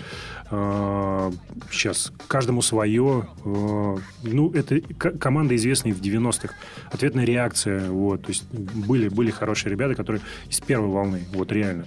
Э, 0.51 1.31
сейчас 1.71 2.13
каждому 2.29 2.61
свое. 2.61 3.29
Э, 3.45 3.97
ну, 4.25 4.53
это 4.53 4.81
команда 4.81 5.55
известная 5.57 5.95
в 5.95 6.01
90-х. 6.01 6.55
Ответная 6.91 7.25
реакция. 7.25 7.89
Вот. 7.89 8.23
То 8.23 8.29
есть 8.29 8.45
были, 8.53 9.09
были 9.09 9.31
хорошие 9.31 9.71
ребята, 9.71 9.95
которые 9.95 10.23
из 10.51 10.61
первой 10.61 10.89
волны. 10.89 11.23
Вот 11.33 11.53
реально. 11.53 11.87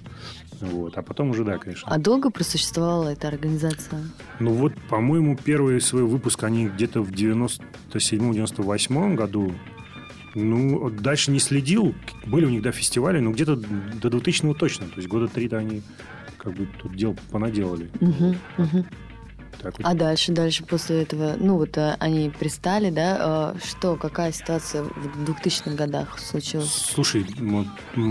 Вот. 0.60 0.98
А 0.98 1.02
потом 1.02 1.30
уже, 1.30 1.44
да, 1.44 1.58
конечно. 1.58 1.88
А 1.90 1.98
долго 1.98 2.30
просуществовала 2.30 3.08
эта 3.08 3.26
организация? 3.28 4.02
Ну 4.40 4.52
вот, 4.52 4.72
по-моему, 4.88 5.36
первый 5.36 5.80
свой 5.80 6.04
выпуск 6.04 6.44
они 6.44 6.68
где-то 6.68 7.02
в 7.02 7.10
97-98 7.10 9.14
году 9.14 9.52
ну, 10.34 10.90
дальше 10.90 11.30
не 11.30 11.40
следил. 11.40 11.94
Были 12.26 12.44
у 12.44 12.50
них, 12.50 12.62
да, 12.62 12.72
фестивали, 12.72 13.20
но 13.20 13.32
где-то 13.32 13.56
до 13.56 14.08
2000-го 14.08 14.54
точно. 14.54 14.86
То 14.86 14.96
есть 14.96 15.08
года 15.08 15.28
три-то 15.28 15.58
они 15.58 15.82
как 16.36 16.54
бы 16.54 16.68
тут 16.80 16.94
дел 16.94 17.16
понаделали. 17.30 17.90
Угу, 18.00 18.34
угу. 18.58 18.84
Так. 19.62 19.74
А 19.82 19.94
дальше, 19.94 20.32
дальше 20.32 20.64
после 20.64 21.02
этого, 21.02 21.34
ну 21.38 21.56
вот 21.56 21.76
а, 21.78 21.96
они 22.00 22.30
пристали, 22.30 22.90
да, 22.90 23.16
а, 23.20 23.56
что, 23.64 23.96
какая 23.96 24.32
ситуация 24.32 24.82
в 24.84 25.24
2000-х 25.28 25.70
годах 25.72 26.18
случилась? 26.18 26.70
Слушай, 26.72 27.26
вот, 27.38 27.66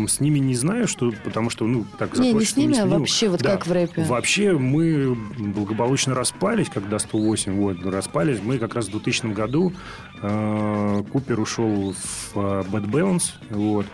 с 0.10 0.20
ними 0.20 0.40
не 0.40 0.56
знаю, 0.56 0.88
что, 0.88 1.12
потому 1.24 1.50
что, 1.50 1.66
ну, 1.66 1.86
так 1.98 2.18
Не, 2.18 2.34
не 2.34 2.46
с 2.46 2.56
ними, 2.56 2.74
а 2.74 2.82
следил. 2.82 3.00
вообще, 3.00 3.30
вот 3.30 3.42
Да. 3.42 3.52
как 3.54 3.68
в 3.68 3.72
рэпе. 3.72 4.04
Вообще 4.04 4.54
мы 4.58 5.16
благополучно 5.38 6.14
распались, 6.14 6.70
когда 6.70 7.00
108, 7.00 7.54
вот, 7.56 7.86
распались. 7.86 8.40
Мы 8.42 8.58
как 8.58 8.76
раз 8.76 8.88
в 8.88 8.92
2000 8.92 9.34
году 9.34 9.74
э, 10.22 11.04
Купер 11.12 11.40
ушел 11.40 11.94
в 11.94 12.32
э, 12.36 12.64
Bad 12.70 12.86
Balance, 12.90 13.32
вот. 13.50 13.86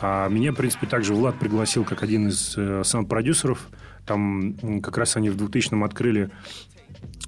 А 0.00 0.28
меня, 0.28 0.50
в 0.52 0.56
принципе, 0.56 0.86
также 0.86 1.14
Влад 1.14 1.38
пригласил 1.38 1.84
как 1.84 2.02
один 2.02 2.28
из 2.28 2.54
э, 2.56 2.82
саунд-продюсеров. 2.84 3.68
Там 4.04 4.80
как 4.82 4.98
раз 4.98 5.16
они 5.16 5.30
в 5.30 5.36
2000-м 5.36 5.84
открыли 5.84 6.30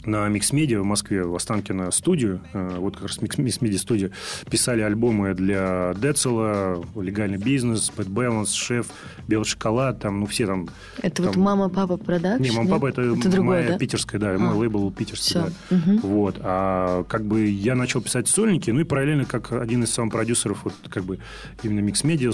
на 0.07 0.29
Mix 0.29 0.53
Media 0.53 0.81
в 0.83 0.85
Москве, 0.85 1.25
в 1.25 1.35
Останкино 1.35 1.91
студию. 1.91 2.41
Э, 2.53 2.77
Вот 2.79 2.95
как 2.97 3.05
раз 3.09 3.23
Mix 3.23 3.38
Media 3.62 3.79
студия. 3.79 4.11
Писали 4.51 4.83
альбомы 4.83 5.33
для 5.33 5.95
Децела, 5.97 6.85
Легальный 6.95 7.39
бизнес, 7.39 7.91
Bad 7.97 8.09
Balance, 8.11 8.53
Шеф, 8.55 8.89
Белый 9.29 9.47
шоколад. 9.47 10.01
Там, 10.01 10.21
ну, 10.21 10.27
все 10.27 10.47
там 10.47 10.69
Это 11.01 11.23
вот 11.23 11.33
там- 11.33 11.43
мама, 11.43 11.71
папа, 11.71 11.97
продакшн? 11.97 12.43
не, 12.43 12.51
мама, 12.51 12.69
папа 12.69 12.89
это, 12.89 13.01
это 13.01 13.31
другое, 13.31 13.61
моя 13.63 13.69
да? 13.73 13.79
питерская, 13.79 14.21
да, 14.21 14.35
А. 14.35 14.39
мой 14.39 14.55
лейбл 14.55 14.91
питерский, 14.91 15.41
Всё. 15.41 15.51
да. 15.71 15.77
Мгм. 15.77 15.99
Вот, 16.01 16.37
а 16.41 17.05
как 17.05 17.25
бы 17.25 17.47
я 17.47 17.75
начал 17.75 18.03
писать 18.03 18.29
сольники, 18.29 18.71
ну 18.71 18.81
и 18.81 18.85
параллельно 18.85 19.25
как 19.25 19.53
один 19.53 19.85
из 19.85 19.91
саунд-продюсеров, 19.91 20.65
вот 20.65 20.75
как 20.91 21.05
бы 21.05 21.19
именно 21.63 21.81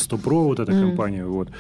100 0.01 0.17
Pro, 0.17 0.43
вот 0.45 0.59
эта 0.59 0.73
Мгм. 0.73 0.89
компания, 0.89 1.25
вот. 1.25 1.51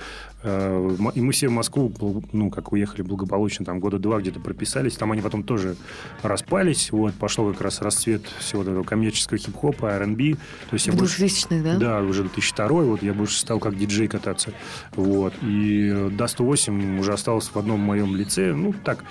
Э, 0.42 0.96
И 1.14 1.20
мы 1.20 1.32
все 1.32 1.48
в 1.48 1.52
Москву, 1.52 1.92
ну, 2.32 2.50
как 2.50 2.72
уехали 2.72 3.02
благополучно, 3.02 3.64
там 3.64 3.80
года 3.80 3.98
два 3.98 4.20
где-то 4.20 4.40
прописались, 4.40 4.96
там 4.96 5.12
они 5.12 5.22
потом 5.22 5.42
тоже 5.42 5.76
распались, 6.22 6.90
вот, 6.92 7.14
пошел 7.14 7.50
как 7.52 7.60
раз 7.60 7.80
расцвет 7.82 8.22
всего 8.38 8.62
этого 8.62 8.82
коммерческого 8.82 9.38
хип-хопа, 9.38 9.86
R&B, 9.86 10.34
то 10.34 10.74
есть 10.74 10.86
я 10.86 10.92
В 10.92 10.96
больше... 10.96 11.22
2000-х, 11.24 11.62
да? 11.62 11.76
Да, 11.76 12.00
уже 12.00 12.22
2002 12.22 12.68
вот 12.68 13.02
я 13.02 13.12
больше 13.12 13.38
стал 13.38 13.58
как 13.58 13.76
диджей 13.76 14.08
кататься. 14.08 14.52
Вот. 14.94 15.34
И 15.42 15.90
э, 15.92 16.10
до 16.10 16.26
108 16.26 16.98
уже 16.98 17.12
осталось 17.12 17.48
в 17.48 17.56
одном 17.56 17.80
моем 17.80 18.16
лице. 18.16 18.54
Ну, 18.54 18.72
так, 18.84 19.04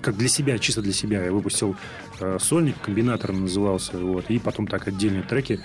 как 0.00 0.16
для 0.16 0.28
себя, 0.28 0.58
чисто 0.58 0.82
для 0.82 0.92
себя. 0.92 1.24
Я 1.24 1.32
выпустил 1.32 1.76
э, 2.20 2.38
сольник, 2.40 2.76
комбинатором 2.80 3.42
назывался. 3.42 3.98
Вот. 3.98 4.26
И 4.30 4.38
потом 4.38 4.66
так 4.66 4.88
отдельные 4.88 5.22
треки. 5.22 5.60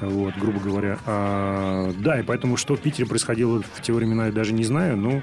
Вот, 0.00 0.34
грубо 0.36 0.60
говоря. 0.60 0.98
А, 1.06 1.92
да, 1.98 2.20
и 2.20 2.22
поэтому, 2.22 2.56
что 2.56 2.76
в 2.76 2.80
Питере 2.80 3.06
происходило 3.06 3.62
в 3.62 3.82
те 3.82 3.92
времена, 3.92 4.26
я 4.26 4.32
даже 4.32 4.52
не 4.52 4.64
знаю. 4.64 4.96
Но 4.96 5.22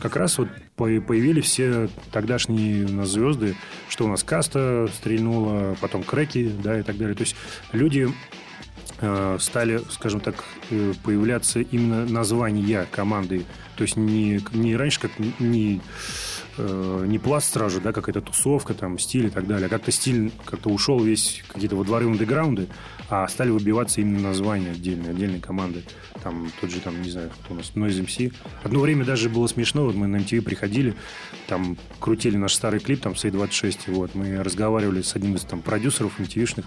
как 0.00 0.16
раз 0.16 0.38
вот 0.38 0.48
по- 0.76 1.00
появились 1.00 1.44
все 1.44 1.88
тогдашние 2.12 2.86
у 2.86 2.92
нас 2.92 3.10
звезды, 3.10 3.56
что 3.88 4.04
у 4.04 4.08
нас 4.08 4.22
Каста 4.22 4.88
стрельнула, 4.94 5.76
потом 5.80 6.02
Креки, 6.02 6.48
да, 6.62 6.78
и 6.78 6.82
так 6.82 6.96
далее. 6.96 7.14
То 7.14 7.22
есть 7.22 7.36
люди 7.72 8.08
э, 9.00 9.36
стали, 9.40 9.80
скажем 9.90 10.20
так, 10.20 10.44
э, 10.70 10.94
появляться 11.02 11.60
именно 11.60 12.06
названия 12.06 12.86
команды. 12.90 13.44
То 13.76 13.82
есть 13.82 13.96
не, 13.96 14.40
не 14.52 14.76
раньше, 14.76 15.00
как 15.00 15.10
не, 15.40 15.80
э, 16.58 17.04
не 17.08 17.18
пласт 17.18 17.52
сразу, 17.52 17.80
да, 17.80 17.92
какая-то 17.92 18.20
тусовка, 18.20 18.74
там, 18.74 18.98
стиль 18.98 19.26
и 19.26 19.30
так 19.30 19.46
далее. 19.46 19.66
А 19.66 19.68
как-то 19.68 19.90
стиль 19.90 20.30
как-то 20.44 20.68
ушел 20.70 21.02
весь 21.02 21.42
какие-то 21.48 21.74
во 21.74 21.84
дворы 21.84 22.06
андеграунды, 22.06 22.68
а 23.14 23.28
стали 23.28 23.50
выбиваться 23.50 24.00
именно 24.00 24.28
названия 24.28 24.70
отдельные, 24.70 25.10
отдельные 25.10 25.38
команды. 25.38 25.82
Там 26.22 26.50
тот 26.62 26.70
же, 26.70 26.80
там, 26.80 27.02
не 27.02 27.10
знаю, 27.10 27.30
кто 27.44 27.52
у 27.52 27.56
нас, 27.58 27.72
Noise 27.74 28.06
MC. 28.06 28.32
Одно 28.62 28.80
время 28.80 29.04
даже 29.04 29.28
было 29.28 29.46
смешно, 29.48 29.84
вот 29.84 29.94
мы 29.94 30.06
на 30.06 30.16
MTV 30.16 30.40
приходили, 30.40 30.94
там 31.46 31.76
крутили 32.00 32.38
наш 32.38 32.54
старый 32.54 32.80
клип, 32.80 33.02
там, 33.02 33.14
Сей 33.14 33.30
26, 33.30 33.88
вот, 33.88 34.14
мы 34.14 34.42
разговаривали 34.42 35.02
с 35.02 35.14
одним 35.14 35.34
из 35.34 35.42
там 35.42 35.60
продюсеров 35.60 36.18
MTV-шных, 36.18 36.64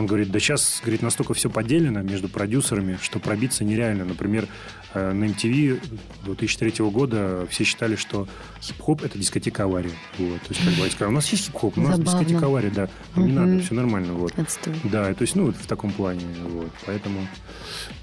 он 0.00 0.06
говорит, 0.06 0.30
да 0.30 0.40
сейчас, 0.40 0.80
говорит, 0.82 1.02
настолько 1.02 1.34
все 1.34 1.48
поделено 1.48 2.02
между 2.02 2.28
продюсерами, 2.28 2.98
что 3.00 3.18
пробиться 3.18 3.64
нереально. 3.64 4.04
Например, 4.04 4.48
э, 4.94 5.12
на 5.12 5.24
MTV 5.24 5.80
2003 6.24 6.84
года 6.90 7.46
все 7.50 7.64
считали, 7.64 7.96
что 7.96 8.26
хип-хоп– 8.60 9.02
это 9.04 9.18
дискотека 9.18 9.64
авария. 9.64 9.92
Вот. 10.18 10.40
То 10.40 10.48
есть, 10.48 10.64
как 10.64 10.74
бы, 10.74 10.84
я 10.84 10.90
сказал, 10.90 11.12
у 11.12 11.14
нас 11.14 11.28
есть 11.30 11.46
хип-хоп, 11.46 11.78
у 11.78 11.80
нас 11.80 11.96
Забавно. 11.96 12.18
дискотека 12.20 12.46
авария, 12.46 12.70
да. 12.70 12.88
Ну, 13.14 13.26
Не 13.26 13.32
надо, 13.32 13.62
все 13.62 13.74
нормально. 13.74 14.14
Вот. 14.14 14.36
Отстой. 14.38 14.74
Да, 14.84 15.12
то 15.14 15.22
есть, 15.22 15.36
ну, 15.36 15.46
вот 15.46 15.56
в 15.56 15.66
таком 15.66 15.92
плане. 15.92 16.24
Вот. 16.48 16.70
Поэтому, 16.86 17.26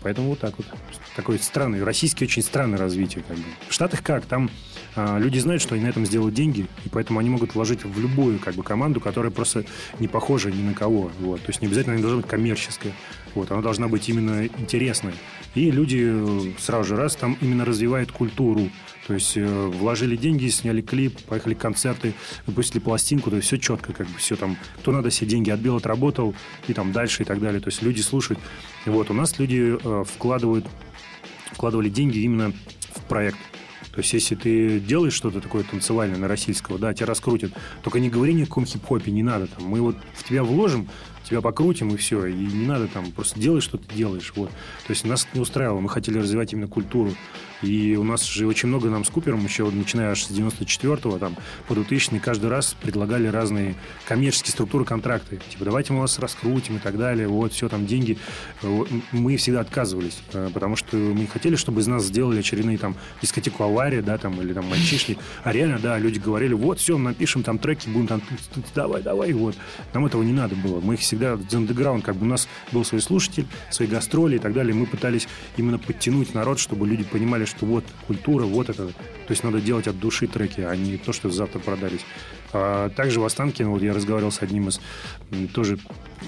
поэтому 0.01 0.29
вот 0.29 0.39
так 0.39 0.57
вот. 0.57 0.67
Такое 1.15 1.39
странное, 1.39 1.83
российское 1.83 2.25
очень 2.25 2.43
странное 2.43 2.77
развитие. 2.77 3.23
Как 3.27 3.38
бы. 3.38 3.43
В 3.67 3.73
Штатах 3.73 4.03
как? 4.03 4.25
Там 4.25 4.49
люди 4.97 5.39
знают, 5.39 5.62
что 5.62 5.75
они 5.75 5.83
на 5.83 5.89
этом 5.89 6.05
сделают 6.05 6.33
деньги, 6.33 6.65
и 6.86 6.89
поэтому 6.89 7.19
они 7.19 7.29
могут 7.29 7.55
вложить 7.55 7.83
в 7.83 7.99
любую 7.99 8.39
как 8.39 8.55
бы, 8.55 8.63
команду, 8.63 8.99
которая 8.99 9.31
просто 9.31 9.65
не 9.99 10.07
похожа 10.07 10.51
ни 10.51 10.62
на 10.62 10.73
кого. 10.73 11.12
Вот. 11.19 11.41
То 11.41 11.49
есть 11.49 11.62
не 11.62 11.67
обязательно 11.67 11.95
она 11.95 12.01
должна 12.01 12.21
быть 12.21 12.29
коммерческая. 12.29 12.93
Вот. 13.36 13.51
Она 13.51 13.62
должна 13.62 13.88
быть 13.88 14.10
именно 14.10 14.45
интересной. 14.45 15.13
И 15.55 15.71
люди 15.71 16.03
э, 16.03 16.51
сразу 16.60 16.89
же 16.89 16.95
раз 16.95 17.15
там 17.15 17.38
именно 17.41 17.65
развивают 17.65 18.12
культуру. 18.12 18.69
То 19.07 19.13
есть 19.13 19.38
э, 19.38 19.45
вложили 19.45 20.15
деньги, 20.15 20.47
сняли 20.49 20.81
клип, 20.81 21.19
поехали 21.21 21.53
концерты, 21.53 22.13
выпустили 22.45 22.79
пластинку, 22.79 23.29
то 23.29 23.38
есть 23.38 23.47
все 23.47 23.57
четко, 23.57 23.93
как 23.93 24.07
бы 24.07 24.17
все 24.17 24.36
там, 24.36 24.57
кто 24.79 24.91
надо 24.91 25.10
все 25.10 25.25
деньги 25.25 25.49
отбил, 25.49 25.77
отработал, 25.77 26.36
и 26.67 26.73
там 26.73 26.91
дальше 26.91 27.23
и 27.23 27.25
так 27.25 27.39
далее. 27.39 27.62
То 27.62 27.69
есть 27.69 27.81
люди 27.81 28.01
слушают. 28.01 28.39
Вот 28.86 29.10
у 29.10 29.13
нас 29.13 29.38
люди 29.39 29.77
э, 29.81 30.03
вкладывают, 30.03 30.65
вкладывали 31.53 31.89
деньги 31.89 32.19
именно 32.19 32.51
в 32.95 33.01
проект. 33.07 33.38
То 33.97 34.01
есть, 34.01 34.13
если 34.13 34.36
ты 34.36 34.79
делаешь 34.79 35.13
что-то 35.13 35.41
такое 35.41 35.63
танцевальное 35.63 36.19
на 36.19 36.27
российского, 36.27 36.77
да, 36.77 36.93
тебя 36.93 37.07
раскрутят, 37.07 37.51
только 37.81 37.99
не 37.99 38.12
говори 38.12 38.36
ни 38.36 38.43
о 38.43 38.45
каком 38.45 38.63
хип-хопе, 38.63 39.10
не 39.10 39.23
надо 39.23 39.47
там. 39.47 39.63
Мы 39.63 39.81
вот 39.81 39.95
в 40.13 40.23
тебя 40.23 40.43
вложим, 40.43 40.88
тебя 41.27 41.41
покрутим, 41.41 41.89
и 41.89 41.97
все. 41.97 42.27
И 42.27 42.36
не 42.36 42.67
надо 42.67 42.88
там, 42.89 43.12
просто 43.12 43.39
делай, 43.39 43.60
что 43.60 43.79
ты 43.79 43.95
делаешь. 43.95 44.33
Вот. 44.36 44.51
То 44.86 44.91
есть, 44.91 45.03
нас 45.03 45.23
это 45.23 45.31
не 45.33 45.41
устраивало. 45.41 45.79
Мы 45.79 45.89
хотели 45.89 46.19
развивать 46.19 46.53
именно 46.53 46.67
культуру. 46.67 47.15
И 47.62 47.96
у 47.96 48.04
нас 48.04 48.24
же 48.26 48.48
очень 48.48 48.70
много 48.70 48.89
нам 48.89 49.04
с 49.04 49.10
Купером, 49.10 49.43
еще 49.43 49.70
начиная 49.70 50.12
аж 50.12 50.24
с 50.24 50.32
94-го, 50.32 51.17
там, 51.17 51.36
по 51.67 51.74
2000 51.74 52.20
каждый 52.20 52.50
раз 52.50 52.76
предлагали 52.80 53.28
разные 53.28 53.76
коммерческие 54.06 54.52
структуры 54.52 54.86
контракты. 54.86 55.39
Типа, 55.50 55.65
давайте 55.65 55.93
мы 55.93 56.02
вас 56.02 56.20
раскрутим 56.20 56.78
и 56.78 56.80
так 56.80 56.98
далее. 56.98 57.28
Вот, 57.28 57.54
все, 57.54 57.67
там, 57.70 57.86
деньги. 57.88 58.17
Вот, 58.62 58.89
Мы 59.12 59.38
всегда 59.38 59.62
отказывались, 59.62 60.20
э, 60.34 60.50
потому 60.54 60.76
что 60.76 60.96
мы 60.98 61.22
не 61.22 61.28
хотели, 61.28 61.56
чтобы 61.56 61.82
из 61.82 61.88
нас 61.88 62.04
сделали 62.04 62.39
очередные 62.39 62.78
там 62.78 62.96
дискотеку 63.22 63.63
авария, 63.63 64.02
да, 64.02 64.17
там, 64.17 64.39
или 64.41 64.54
там 64.54 64.65
мальчишник. 64.65 65.17
А 65.43 65.52
реально, 65.52 65.80
да, 65.80 65.98
люди 65.98 66.20
говорили, 66.20 66.54
вот, 66.54 66.80
все, 66.80 66.98
напишем 66.98 67.43
там 67.43 67.58
треки, 67.58 67.89
будем 67.89 68.08
там, 68.08 68.22
давай, 68.76 69.02
давай, 69.02 69.34
вот. 69.34 69.56
Нам 69.93 70.06
этого 70.06 70.22
не 70.24 70.34
надо 70.34 70.56
было. 70.56 70.80
Мы 70.80 70.93
их 70.96 71.00
всегда, 71.00 71.34
underground, 71.34 72.02
как 72.02 72.15
бы 72.15 72.26
у 72.26 72.30
нас 72.30 72.48
был 72.72 72.86
свой 72.86 73.02
слушатель, 73.02 73.48
свои 73.72 73.88
гастроли 73.88 74.36
и 74.36 74.39
так 74.39 74.54
далее. 74.54 74.76
Мы 74.76 74.86
пытались 74.86 75.28
именно 75.58 75.80
подтянуть 75.80 76.34
народ, 76.34 76.60
чтобы 76.60 76.88
люди 76.88 77.04
понимали, 77.04 77.46
что 77.47 77.65
вот 77.65 77.83
культура, 78.05 78.45
вот 78.45 78.69
это. 78.69 78.88
То 78.88 79.31
есть 79.31 79.43
надо 79.43 79.60
делать 79.60 79.88
от 79.88 79.99
души 79.99 80.27
треки, 80.27 80.62
а 80.62 80.75
не 80.75 80.97
то, 80.97 81.13
что 81.13 81.29
завтра 81.29 81.60
продались. 81.60 82.05
А 82.53 82.89
также 82.89 83.19
в 83.19 83.25
Останкино, 83.25 83.71
вот 83.71 83.81
я 83.81 83.93
разговаривал 83.93 84.31
с 84.31 84.41
одним 84.41 84.69
из 84.69 84.79
тоже, 85.53 85.77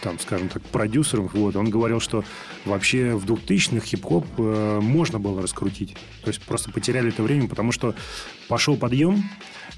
там, 0.02 0.20
скажем 0.20 0.50
так, 0.50 0.62
продюсеров, 0.64 1.34
вот, 1.34 1.56
он 1.56 1.70
говорил, 1.70 2.00
что 2.00 2.24
вообще 2.66 3.16
в 3.16 3.26
2000-х 3.26 3.86
хип-хоп 3.86 4.26
э, 4.38 4.80
можно 4.82 5.20
было 5.20 5.42
раскрутить. 5.42 5.96
То 6.24 6.28
есть 6.28 6.42
просто 6.42 6.72
потеряли 6.72 7.10
это 7.10 7.24
время, 7.24 7.48
потому 7.48 7.72
что 7.72 7.96
пошел 8.50 8.76
подъем, 8.76 9.24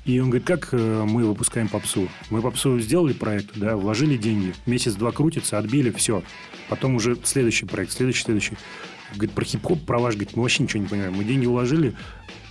и 0.05 0.19
он 0.19 0.29
говорит, 0.29 0.47
как 0.47 0.69
э, 0.71 1.05
мы 1.07 1.25
выпускаем 1.25 1.67
попсу? 1.67 2.09
Мы 2.31 2.41
попсу 2.41 2.79
сделали 2.79 3.13
проект, 3.13 3.55
да, 3.55 3.77
вложили 3.77 4.17
деньги, 4.17 4.55
месяц-два 4.65 5.11
крутится, 5.11 5.59
отбили, 5.59 5.91
все. 5.91 6.23
Потом 6.69 6.95
уже 6.95 7.17
следующий 7.23 7.65
проект, 7.65 7.91
следующий, 7.91 8.23
следующий. 8.23 8.57
Говорит, 9.13 9.31
про 9.31 9.45
хип-хоп, 9.45 9.85
про 9.85 9.99
ваш, 9.99 10.15
говорит, 10.15 10.35
мы 10.35 10.43
вообще 10.43 10.63
ничего 10.63 10.81
не 10.81 10.87
понимаем. 10.87 11.13
Мы 11.13 11.23
деньги 11.23 11.45
вложили, 11.45 11.95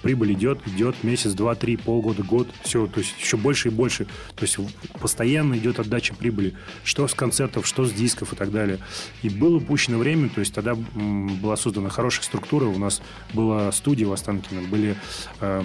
прибыль 0.03 0.33
идет, 0.33 0.61
идет 0.67 1.03
месяц, 1.03 1.33
два, 1.33 1.55
три, 1.55 1.77
полгода, 1.77 2.23
год, 2.23 2.49
все, 2.63 2.87
то 2.87 3.01
есть 3.01 3.15
еще 3.19 3.37
больше 3.37 3.69
и 3.69 3.71
больше. 3.71 4.07
То 4.35 4.43
есть 4.43 4.59
постоянно 5.01 5.55
идет 5.55 5.79
отдача 5.79 6.15
прибыли, 6.15 6.55
что 6.85 7.07
с 7.07 7.15
концертов, 7.15 7.67
что 7.67 7.85
с 7.85 7.93
дисков 7.93 8.33
и 8.33 8.37
так 8.37 8.51
далее. 8.51 8.79
И 9.23 9.29
было 9.29 9.57
упущено 9.57 9.99
время, 9.99 10.29
то 10.29 10.41
есть 10.41 10.55
тогда 10.55 10.75
была 10.75 11.57
создана 11.57 11.89
хорошая 11.89 12.25
структура, 12.25 12.67
у 12.67 12.79
нас 12.79 13.03
была 13.33 13.71
студия 13.73 14.07
в 14.07 14.13
Останкино, 14.13 14.63
были 14.63 14.97
э, 15.41 15.63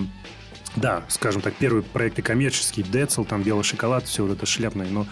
да, 0.75 1.03
скажем 1.08 1.41
так, 1.41 1.53
первые 1.55 1.84
проекты 1.84 2.21
коммерческие, 2.21 2.86
Децл, 2.86 3.23
там 3.23 3.43
белый 3.43 3.63
шоколад, 3.63 4.05
все 4.08 4.25
вот 4.25 4.34
это 4.36 4.45
шляпное, 4.45 4.88
но, 4.88 5.08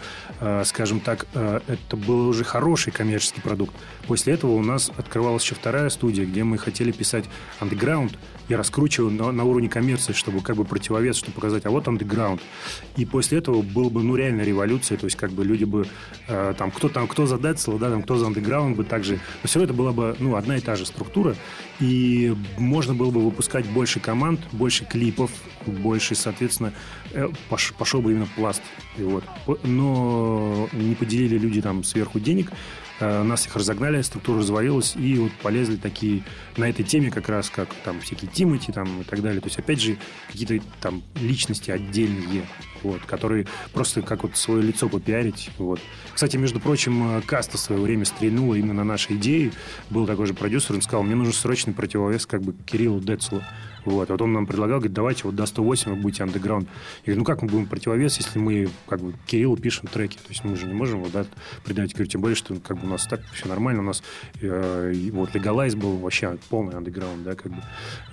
скажем 0.65 0.99
так, 0.99 1.25
э, 1.33 1.61
это 1.67 1.95
был 1.95 2.27
уже 2.27 2.43
хороший 2.43 2.91
коммерческий 2.91 3.39
продукт. 3.39 3.73
После 4.07 4.33
этого 4.33 4.51
у 4.51 4.61
нас 4.61 4.91
открывалась 4.97 5.43
еще 5.43 5.55
вторая 5.55 5.89
студия, 5.89 6.25
где 6.25 6.43
мы 6.43 6.57
хотели 6.57 6.91
писать 6.91 7.25
андеграунд 7.59 8.17
и 8.49 8.55
раскручивать 8.55 9.13
на, 9.13 9.31
на 9.31 9.43
уровне 9.45 9.69
коммерции, 9.69 10.11
чтобы 10.11 10.41
как 10.41 10.57
бы 10.57 10.65
противовес, 10.65 11.15
чтобы 11.15 11.35
показать, 11.35 11.65
а 11.65 11.69
вот 11.69 11.87
андеграунд. 11.87 12.41
И 12.97 13.05
после 13.05 13.37
этого 13.37 13.61
был 13.61 13.89
бы, 13.89 14.03
ну, 14.03 14.15
реально 14.15 14.41
революция, 14.41 14.97
то 14.97 15.05
есть 15.05 15.15
как 15.15 15.31
бы 15.31 15.45
люди 15.45 15.63
бы, 15.63 15.87
э, 16.27 16.53
там, 16.57 16.71
кто 16.71 16.89
там, 16.89 17.07
кто 17.07 17.25
за 17.25 17.37
Децл, 17.37 17.77
да, 17.77 17.89
там, 17.89 18.03
кто 18.03 18.17
за 18.17 18.27
андеграунд 18.27 18.75
бы 18.75 18.83
также, 18.83 19.19
но 19.43 19.47
все 19.47 19.63
это 19.63 19.73
была 19.73 19.93
бы, 19.93 20.15
ну, 20.19 20.35
одна 20.35 20.57
и 20.57 20.61
та 20.61 20.75
же 20.75 20.85
структура, 20.85 21.35
и 21.79 22.35
можно 22.57 22.93
было 22.93 23.11
бы 23.11 23.21
выпускать 23.21 23.65
больше 23.65 23.99
команд, 23.99 24.41
больше 24.51 24.83
клипов, 24.83 25.31
больше, 25.65 26.15
соответственно, 26.15 26.73
э, 27.13 27.29
пош- 27.49 27.73
пошел 27.77 28.01
бы 28.01 28.11
именно 28.11 28.27
пласт. 28.35 28.61
И 28.97 29.03
вот. 29.03 29.23
Но 29.63 30.32
не 30.71 30.95
поделили 30.95 31.37
люди 31.37 31.61
там 31.61 31.83
сверху 31.83 32.19
денег, 32.19 32.51
э, 32.99 33.23
нас 33.23 33.45
их 33.47 33.55
разогнали, 33.55 34.01
структура 34.01 34.39
развалилась, 34.39 34.95
и 34.95 35.17
вот 35.17 35.31
полезли 35.41 35.77
такие 35.77 36.23
на 36.57 36.69
этой 36.69 36.83
теме 36.83 37.11
как 37.11 37.29
раз, 37.29 37.49
как 37.49 37.69
там 37.83 38.01
всякие 38.01 38.29
Тимати 38.31 38.71
там 38.71 39.01
и 39.01 39.03
так 39.03 39.21
далее. 39.21 39.41
То 39.41 39.47
есть, 39.47 39.59
опять 39.59 39.81
же, 39.81 39.97
какие-то 40.31 40.65
там 40.81 41.03
личности 41.15 41.71
отдельные, 41.71 42.45
вот, 42.83 43.01
которые 43.05 43.47
просто 43.73 44.01
как 44.01 44.23
вот 44.23 44.37
свое 44.37 44.61
лицо 44.61 44.89
попиарить. 44.89 45.49
Вот. 45.57 45.79
Кстати, 46.13 46.37
между 46.37 46.59
прочим, 46.59 47.17
э, 47.17 47.21
Каста 47.21 47.57
в 47.57 47.61
свое 47.61 47.81
время 47.81 48.05
стрельнула 48.05 48.55
именно 48.55 48.73
на 48.73 48.83
наши 48.83 49.13
идеи. 49.13 49.51
Был 49.89 50.05
такой 50.05 50.27
же 50.27 50.33
продюсер, 50.33 50.75
он 50.75 50.81
сказал, 50.81 51.03
мне 51.03 51.15
нужен 51.15 51.33
срочный 51.33 51.73
противовес 51.73 52.25
как 52.25 52.41
бы 52.41 52.53
Кириллу 52.65 52.99
Децлу. 52.99 53.41
Вот. 53.85 54.09
Вот 54.09 54.21
он 54.21 54.33
нам 54.33 54.45
предлагал, 54.45 54.79
говорит, 54.79 54.93
давайте 54.93 55.23
вот 55.25 55.35
до 55.35 55.45
108 55.45 55.95
вы 55.95 56.01
будете 56.01 56.23
андеграунд. 56.23 56.67
Я 57.05 57.13
говорю, 57.13 57.19
ну 57.19 57.25
как 57.25 57.41
мы 57.41 57.49
будем 57.49 57.65
противовес, 57.67 58.17
если 58.17 58.39
мы 58.39 58.69
как 58.87 59.01
бы 59.01 59.13
Кириллу 59.25 59.57
пишем 59.57 59.87
треки? 59.87 60.17
То 60.17 60.29
есть 60.29 60.43
мы 60.43 60.55
же 60.55 60.65
не 60.65 60.73
можем 60.73 60.99
его 60.99 61.09
да, 61.11 61.25
придать. 61.63 61.93
Говорю, 61.93 62.09
тем 62.09 62.21
более, 62.21 62.35
что 62.35 62.55
как 62.55 62.77
бы 62.77 62.87
у 62.87 62.89
нас 62.89 63.05
так 63.05 63.21
все 63.33 63.47
нормально. 63.47 63.81
У 63.81 63.85
нас 63.85 64.03
э, 64.41 65.09
вот 65.11 65.31
Legalize 65.31 65.75
был 65.75 65.97
вообще 65.97 66.37
полный 66.49 66.75
андеграунд, 66.75 67.23
да, 67.23 67.35
как 67.35 67.51
бы. 67.51 67.61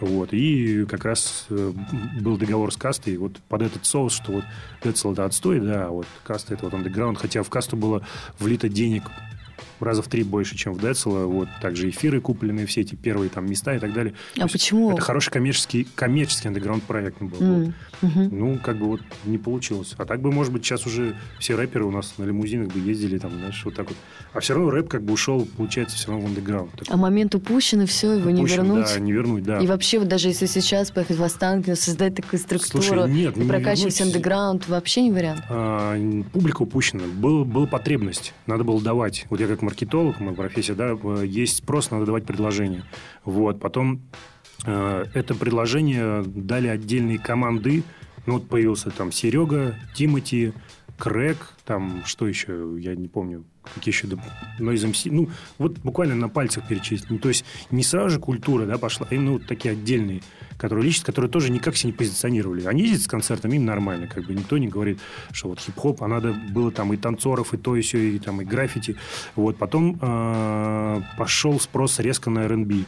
Вот. 0.00 0.32
И 0.32 0.84
как 0.86 1.04
раз 1.04 1.46
э, 1.50 1.72
был 2.20 2.36
договор 2.36 2.72
с 2.72 2.76
кастой 2.76 3.16
вот 3.16 3.38
под 3.48 3.62
этот 3.62 3.84
соус, 3.84 4.12
что 4.12 4.32
вот 4.32 4.44
Децл 4.82 5.12
это 5.12 5.24
отстой, 5.24 5.60
да, 5.60 5.86
а 5.86 5.90
вот 5.90 6.06
каста 6.24 6.54
это 6.54 6.64
вот 6.64 6.74
андеграунд. 6.74 7.18
Хотя 7.18 7.42
в 7.42 7.50
касту 7.50 7.76
было 7.76 8.06
влито 8.38 8.68
денег 8.68 9.04
раза 9.80 10.02
в 10.02 10.08
три 10.08 10.22
больше, 10.22 10.56
чем 10.56 10.74
в 10.74 10.80
Децела. 10.80 11.26
Вот 11.26 11.48
также 11.60 11.88
эфиры 11.90 12.20
куплены, 12.20 12.66
все 12.66 12.82
эти 12.82 12.94
первые 12.94 13.30
там 13.30 13.48
места 13.48 13.74
и 13.74 13.78
так 13.78 13.92
далее. 13.92 14.14
А 14.36 14.46
То 14.46 14.48
почему? 14.52 14.92
Это 14.92 15.00
хороший 15.00 15.30
коммерческий, 15.30 15.86
коммерческий 15.94 16.48
андеграунд 16.48 16.82
проект 16.84 17.20
был. 17.22 17.40
М, 17.40 17.74
Вот. 18.02 18.10
мгм. 18.10 18.28
Ну, 18.38 18.58
как 18.58 18.78
бы 18.78 18.86
вот 18.86 19.00
не 19.24 19.38
получилось. 19.38 19.94
А 19.98 20.04
так 20.04 20.20
бы, 20.20 20.32
может 20.32 20.52
быть, 20.52 20.64
сейчас 20.64 20.86
уже 20.86 21.16
все 21.38 21.54
рэперы 21.56 21.84
у 21.84 21.90
нас 21.90 22.14
на 22.18 22.24
лимузинах 22.24 22.68
бы 22.72 22.80
ездили, 22.80 23.18
там, 23.18 23.32
знаешь, 23.32 23.60
вот 23.64 23.74
так 23.74 23.88
вот. 23.88 23.96
А 24.32 24.40
все 24.40 24.54
равно 24.54 24.70
рэп 24.70 24.88
как 24.88 25.02
бы 25.02 25.12
ушел, 25.12 25.46
получается, 25.56 25.96
все 25.96 26.08
равно 26.10 26.26
в 26.26 26.28
андеграунд. 26.28 26.70
Так 26.72 26.88
А 26.90 26.96
момент 26.96 27.34
упущен, 27.34 27.82
и 27.82 27.86
все, 27.86 28.12
его 28.14 28.30
не 28.30 28.40
упущен, 28.42 28.56
вернуть. 28.64 28.86
Да, 28.94 28.98
не 29.00 29.12
вернуть, 29.12 29.42
да. 29.44 29.58
И 29.58 29.66
вообще, 29.66 29.98
вот 29.98 30.08
даже 30.08 30.28
если 30.28 30.46
сейчас 30.46 30.90
поехать 30.90 31.16
в 31.16 31.22
Останкино, 31.22 31.76
создать 31.76 32.14
такую 32.14 32.38
структуру 32.40 32.82
Слушай, 32.82 33.10
нет, 33.10 33.36
и 33.36 33.40
не 33.40 33.48
прокачивать 33.48 33.98
вернуть. 33.98 34.14
андеграунд, 34.16 34.68
вообще 34.68 35.02
не 35.02 35.10
вариант. 35.10 35.42
А, 35.48 35.96
публика 36.32 36.62
упущена. 36.62 37.02
Был, 37.16 37.44
была 37.44 37.66
потребность, 37.66 38.32
надо 38.46 38.64
было 38.64 38.80
давать. 38.80 39.26
Вот 39.30 39.40
я 39.40 39.46
как 39.46 39.62
маркетолог, 39.70 40.18
моя 40.20 40.32
профессия, 40.32 40.74
да, 40.74 40.96
есть 41.22 41.58
спрос, 41.58 41.90
надо 41.90 42.06
давать 42.06 42.24
предложение. 42.26 42.82
Вот, 43.24 43.60
потом 43.60 44.00
э, 44.66 45.04
это 45.14 45.34
предложение 45.34 46.22
дали 46.26 46.66
отдельные 46.66 47.18
команды. 47.18 47.84
Ну, 48.26 48.34
вот 48.34 48.48
появился 48.48 48.90
там 48.90 49.12
Серега, 49.12 49.76
Тимати, 49.94 50.52
Крэк, 50.98 51.54
там, 51.64 52.02
что 52.04 52.26
еще, 52.26 52.76
я 52.78 52.94
не 52.94 53.08
помню, 53.08 53.44
какие 53.74 53.94
еще, 53.94 54.06
доп- 54.08 54.20
Noise 54.58 54.90
MC. 54.90 55.10
Ну, 55.12 55.30
вот 55.58 55.78
буквально 55.78 56.16
на 56.16 56.28
пальцах 56.28 56.66
перечислить. 56.68 57.08
Ну, 57.10 57.18
то 57.18 57.28
есть 57.28 57.44
не 57.70 57.82
сразу 57.84 58.10
же 58.10 58.18
культура, 58.18 58.66
да, 58.66 58.76
пошла, 58.76 59.06
а 59.08 59.14
именно 59.14 59.32
вот 59.32 59.46
такие 59.46 59.72
отдельные, 59.72 60.20
которые 60.60 60.84
личности, 60.84 61.06
которые 61.06 61.30
тоже 61.30 61.50
никак 61.50 61.76
себя 61.76 61.90
не 61.90 61.96
позиционировали. 61.96 62.66
Они 62.66 62.82
ездят 62.82 63.02
с 63.02 63.06
концертами, 63.06 63.56
им 63.56 63.64
нормально, 63.64 64.06
как 64.06 64.24
бы 64.24 64.34
никто 64.34 64.58
не 64.58 64.68
говорит, 64.68 65.00
что 65.32 65.48
вот 65.48 65.58
хип-хоп, 65.58 66.02
а 66.02 66.08
надо 66.08 66.32
было 66.32 66.70
там 66.70 66.92
и 66.92 66.96
танцоров, 66.96 67.54
и 67.54 67.56
то, 67.56 67.76
и 67.76 67.80
все, 67.80 67.98
и 67.98 68.18
там 68.18 68.42
и 68.42 68.44
граффити. 68.44 68.96
Вот, 69.36 69.56
потом 69.56 69.98
э, 70.00 71.00
пошел 71.16 71.58
спрос 71.58 71.98
резко 71.98 72.28
на 72.28 72.40
R&B. 72.40 72.84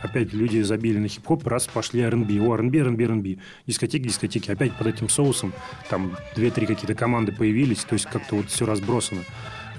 Опять 0.00 0.32
люди 0.32 0.60
забили 0.62 0.98
на 0.98 1.08
хип-хоп, 1.08 1.44
раз 1.46 1.66
пошли 1.66 2.02
R&B. 2.02 2.40
О, 2.40 2.54
R&B, 2.54 2.78
R&B, 2.78 3.04
R&B. 3.04 3.36
Дискотеки, 3.66 4.04
дискотеки. 4.04 4.52
Опять 4.52 4.72
под 4.74 4.86
этим 4.86 5.08
соусом 5.08 5.52
там 5.90 6.16
две-три 6.36 6.66
какие-то 6.66 6.94
команды 6.94 7.32
появились. 7.32 7.82
То 7.84 7.94
есть 7.94 8.06
как-то 8.06 8.36
вот 8.36 8.48
все 8.48 8.64
разбросано. 8.64 9.22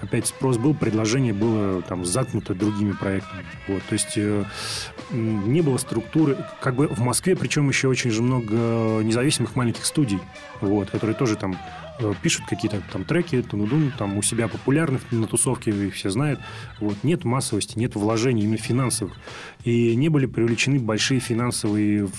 Опять 0.01 0.27
спрос 0.27 0.57
был, 0.57 0.73
предложение 0.73 1.33
было 1.33 1.81
там 1.81 2.05
заткнуто 2.05 2.53
другими 2.53 2.93
проектами. 2.93 3.45
Вот, 3.67 3.83
то 3.83 3.93
есть 3.93 4.13
э, 4.15 4.45
не 5.11 5.61
было 5.61 5.77
структуры. 5.77 6.37
Как 6.61 6.75
бы 6.75 6.87
в 6.87 6.99
Москве, 6.99 7.35
причем 7.35 7.67
еще 7.67 7.87
очень 7.89 8.11
же 8.11 8.21
много 8.21 9.03
независимых 9.03 9.55
маленьких 9.55 9.85
студий, 9.85 10.19
вот, 10.61 10.89
которые 10.89 11.15
тоже 11.15 11.35
там 11.35 11.57
э, 11.99 12.13
пишут 12.21 12.45
какие-то 12.47 12.81
там 12.93 13.03
треки, 13.03 13.41
тунудун, 13.41 13.91
там 13.97 14.17
у 14.17 14.21
себя 14.21 14.47
популярны 14.47 14.99
на 15.11 15.27
тусовке, 15.27 15.71
их 15.71 15.95
все 15.95 16.09
знают. 16.09 16.39
Вот. 16.79 17.03
Нет 17.03 17.25
массовости, 17.25 17.77
нет 17.77 17.95
вложений 17.95 18.43
именно 18.43 18.57
финансовых. 18.57 19.15
И 19.65 19.95
не 19.95 20.07
были 20.07 20.27
привлечены 20.27 20.79
большие 20.79 21.19
финансовые 21.19 22.09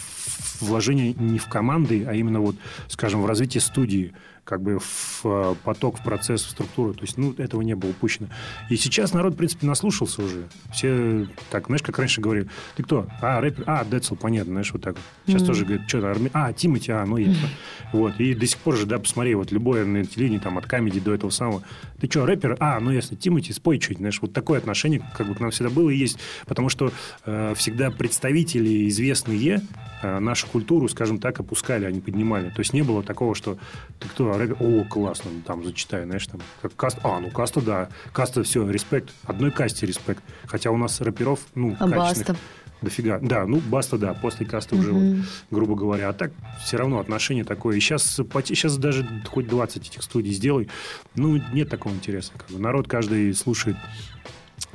вложения 0.60 1.14
не 1.14 1.38
в 1.38 1.48
команды, 1.48 2.04
а 2.06 2.14
именно 2.14 2.40
вот, 2.40 2.56
скажем, 2.88 3.22
в 3.22 3.26
развитие 3.26 3.62
студии 3.62 4.12
как 4.50 4.62
бы 4.62 4.80
в 4.80 5.20
э, 5.24 5.54
поток, 5.62 6.00
в 6.00 6.02
процесс, 6.02 6.42
в 6.42 6.50
структуру. 6.50 6.92
То 6.92 7.02
есть, 7.02 7.16
ну, 7.16 7.32
этого 7.38 7.62
не 7.62 7.76
было 7.76 7.90
упущено. 7.90 8.26
И 8.68 8.76
сейчас 8.76 9.14
народ, 9.14 9.34
в 9.34 9.36
принципе, 9.36 9.64
наслушался 9.64 10.22
уже. 10.22 10.48
Все 10.72 11.28
так, 11.50 11.66
знаешь, 11.66 11.82
как 11.82 11.96
раньше 12.00 12.20
говорили, 12.20 12.48
ты 12.74 12.82
кто? 12.82 13.06
А, 13.22 13.40
рэпер? 13.40 13.62
А, 13.68 13.84
Децл, 13.84 14.16
понятно, 14.16 14.54
знаешь, 14.54 14.72
вот 14.72 14.82
так. 14.82 14.96
Сейчас 15.26 15.42
Мгм. 15.42 15.46
тоже 15.46 15.64
говорят, 15.64 15.88
что-то 15.88 16.10
арми... 16.10 16.30
А, 16.34 16.52
Тимати, 16.52 16.90
а, 16.90 17.06
ну, 17.06 17.16
ясно. 17.16 17.48
Вот. 17.92 18.18
И 18.18 18.34
до 18.34 18.44
сих 18.44 18.58
пор 18.58 18.76
же, 18.76 18.86
да, 18.86 18.98
посмотри, 18.98 19.36
вот 19.36 19.52
любое 19.52 19.84
на 19.84 20.04
телевидении, 20.04 20.40
там, 20.40 20.58
от 20.58 20.66
камеди 20.66 20.98
до 20.98 21.14
этого 21.14 21.30
самого. 21.30 21.62
Ты 22.00 22.08
что, 22.10 22.24
рэпер? 22.24 22.56
А, 22.60 22.80
ну, 22.80 22.90
ясно, 22.90 23.16
Тимати, 23.16 23.52
спой 23.52 23.78
что-нибудь, 23.78 23.98
знаешь. 23.98 24.18
Вот 24.22 24.32
такое 24.32 24.58
отношение, 24.58 25.02
как 25.16 25.28
бы 25.28 25.34
к 25.34 25.40
нам 25.40 25.50
всегда 25.50 25.70
было 25.70 25.90
и 25.90 25.96
есть. 25.96 26.18
Потому 26.46 26.68
что 26.68 26.92
э, 27.26 27.54
всегда 27.56 27.90
представители 27.90 28.88
известные 28.88 29.60
э, 30.02 30.18
нашу 30.18 30.46
культуру, 30.46 30.88
скажем 30.88 31.18
так, 31.18 31.40
опускали, 31.40 31.84
они 31.84 32.00
поднимали. 32.00 32.48
То 32.50 32.60
есть 32.60 32.72
не 32.72 32.82
было 32.82 33.02
такого, 33.02 33.34
что 33.34 33.58
ты 33.98 34.08
кто, 34.08 34.36
рэпер? 34.36 34.56
О, 34.60 34.84
классно, 34.84 35.30
ну, 35.30 35.42
там, 35.42 35.64
зачитай, 35.64 36.04
знаешь, 36.04 36.26
там, 36.26 36.40
как 36.62 36.74
каст. 36.74 36.98
А, 37.02 37.20
ну, 37.20 37.30
каста, 37.30 37.60
да. 37.60 37.88
Каста, 38.12 38.42
все, 38.42 38.68
респект. 38.68 39.10
Одной 39.24 39.50
касте 39.50 39.86
респект. 39.86 40.22
Хотя 40.46 40.70
у 40.70 40.76
нас 40.76 41.00
рэперов, 41.00 41.40
ну, 41.54 41.76
А 41.78 41.88
качественных 41.88 42.28
Баста? 42.28 42.36
Дофига. 42.82 43.18
Да, 43.20 43.46
ну, 43.46 43.58
Баста, 43.60 43.98
да, 43.98 44.14
после 44.14 44.46
каста 44.46 44.76
уже, 44.76 44.92
Мгм. 44.92 45.16
вот, 45.16 45.26
грубо 45.50 45.74
говоря. 45.74 46.08
А 46.08 46.12
так 46.12 46.32
все 46.64 46.76
равно 46.76 46.98
отношение 46.98 47.44
такое. 47.44 47.76
И 47.76 47.80
сейчас, 47.80 48.04
сейчас 48.44 48.76
даже 48.78 49.06
хоть 49.26 49.46
20 49.48 49.88
этих 49.88 50.02
студий 50.02 50.32
сделай, 50.32 50.68
ну, 51.14 51.40
нет 51.52 51.68
такого 51.68 51.92
интереса. 51.94 52.32
Как 52.36 52.48
бы. 52.50 52.58
Народ 52.58 52.88
каждый 52.88 53.34
слушает 53.34 53.76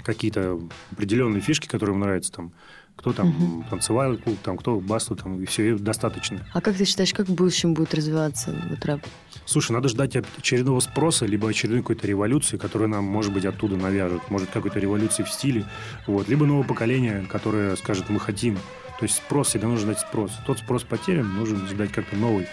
какие-то 0.03 0.59
определенные 0.91 1.41
фишки, 1.41 1.67
которые 1.67 1.95
ему 1.95 2.03
нравятся. 2.05 2.31
Там, 2.31 2.51
кто 2.95 3.11
там 3.11 3.65
танцевал 3.69 4.17
клуб, 4.17 4.37
там, 4.43 4.57
кто 4.57 4.79
басту, 4.79 5.15
там, 5.15 5.41
и 5.41 5.45
все, 5.45 5.71
и 5.71 5.77
достаточно. 5.77 6.45
А 6.53 6.61
как 6.61 6.75
ты 6.77 6.85
считаешь, 6.85 7.13
как 7.13 7.27
в 7.27 7.33
будущем 7.33 7.73
будет 7.73 7.93
развиваться 7.93 8.55
вот 8.69 8.85
рэп? 8.85 9.01
Слушай, 9.45 9.73
надо 9.73 9.89
ждать 9.89 10.15
очередного 10.15 10.79
спроса, 10.79 11.25
либо 11.25 11.49
очередной 11.49 11.81
какой-то 11.81 12.07
революции, 12.07 12.57
которая 12.57 12.87
нам, 12.87 13.03
может 13.03 13.31
быть, 13.31 13.45
оттуда 13.45 13.77
навяжут. 13.77 14.29
Может, 14.29 14.49
какой-то 14.49 14.79
революции 14.79 15.23
в 15.23 15.29
стиле. 15.29 15.65
Вот. 16.07 16.27
Либо 16.27 16.45
новое 16.45 16.67
поколение, 16.67 17.25
которое 17.29 17.75
скажет, 17.75 18.09
мы 18.09 18.19
хотим. 18.19 18.55
То 18.99 19.03
есть 19.03 19.15
спрос, 19.15 19.49
всегда 19.49 19.67
нужно 19.67 19.91
ждать 19.91 19.99
спрос. 19.99 20.31
Тот 20.47 20.59
спрос 20.59 20.83
потерян, 20.83 21.31
нужно 21.35 21.67
ждать 21.67 21.91
как-то 21.91 22.15
новый. 22.15 22.47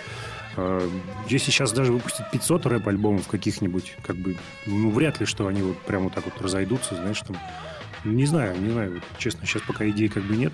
А, 0.57 0.87
Если 1.29 1.51
сейчас 1.51 1.73
даже 1.73 1.93
выпустить 1.93 2.31
500 2.31 2.67
рэп-альбомов 2.67 3.27
каких-нибудь, 3.27 3.97
как 4.03 4.17
бы, 4.17 4.37
ну, 4.67 4.91
вряд 4.91 5.19
ли, 5.21 5.27
что 5.27 5.47
они 5.47 5.63
вот 5.63 5.79
прямо 5.79 6.11
так 6.11 6.25
вот 6.25 6.41
разойдутся, 6.41 6.95
знаешь, 6.95 7.21
там. 7.21 7.37
Не 8.05 8.27
знаю, 8.27 8.61
не 8.61 8.71
знаю, 8.71 8.95
вот, 8.95 9.03
честно, 9.19 9.47
сейчас 9.47 9.63
пока 9.63 9.89
идей 9.89 10.09
как 10.09 10.25
бы 10.25 10.37
нет. 10.37 10.53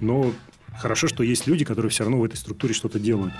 Но 0.00 0.32
хорошо, 0.78 1.06
что 1.06 1.22
есть 1.22 1.46
люди, 1.46 1.66
которые 1.66 1.90
все 1.90 2.04
равно 2.04 2.18
в 2.18 2.24
этой 2.24 2.36
структуре 2.36 2.72
что-то 2.72 2.98
делают. 2.98 3.34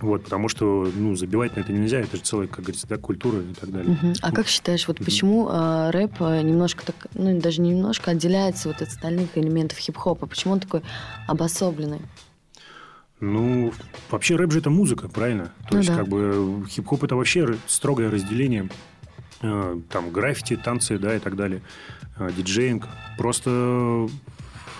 Вот, 0.00 0.24
потому 0.24 0.48
что, 0.48 0.90
ну, 0.94 1.16
забивать 1.16 1.56
на 1.56 1.60
это 1.60 1.72
нельзя, 1.72 1.98
это 2.00 2.16
же 2.16 2.22
целая, 2.22 2.46
как 2.46 2.60
говорится, 2.60 2.86
да, 2.86 2.98
культура 2.98 3.40
и 3.40 3.52
так 3.54 3.70
далее. 3.70 3.98
Мгм. 4.00 4.14
А 4.22 4.30
как 4.32 4.46
считаешь, 4.46 4.86
вот 4.86 4.98
Мгм. 5.00 5.04
почему 5.04 5.48
а, 5.50 5.90
рэп 5.90 6.12
а, 6.20 6.40
немножко 6.40 6.86
так, 6.86 6.94
ну 7.14 7.40
даже 7.40 7.60
не 7.60 7.70
немножко 7.70 8.12
отделяется 8.12 8.68
вот 8.68 8.80
от 8.80 8.88
остальных 8.88 9.36
элементов 9.36 9.76
хип-хопа? 9.78 10.26
Почему 10.26 10.52
он 10.54 10.60
такой 10.60 10.82
обособленный? 11.26 12.00
Ну, 13.20 13.72
вообще 14.10 14.36
рэп 14.36 14.52
же 14.52 14.60
это 14.60 14.70
музыка, 14.70 15.08
правильно? 15.08 15.46
То 15.68 15.74
Ну 15.74 15.78
есть, 15.78 15.88
да. 15.90 15.96
как 15.96 16.08
бы, 16.08 16.64
хип-хоп 16.68 17.02
это 17.02 17.16
вообще 17.16 17.56
строгое 17.66 18.10
разделение. 18.10 18.68
Э, 19.42 19.76
Там 19.90 20.10
граффити, 20.12 20.54
танцы, 20.56 20.98
да, 20.98 21.16
и 21.16 21.18
так 21.18 21.34
далее. 21.34 21.62
Э, 22.16 22.30
Диджеинг. 22.36 22.86
Просто, 23.16 24.08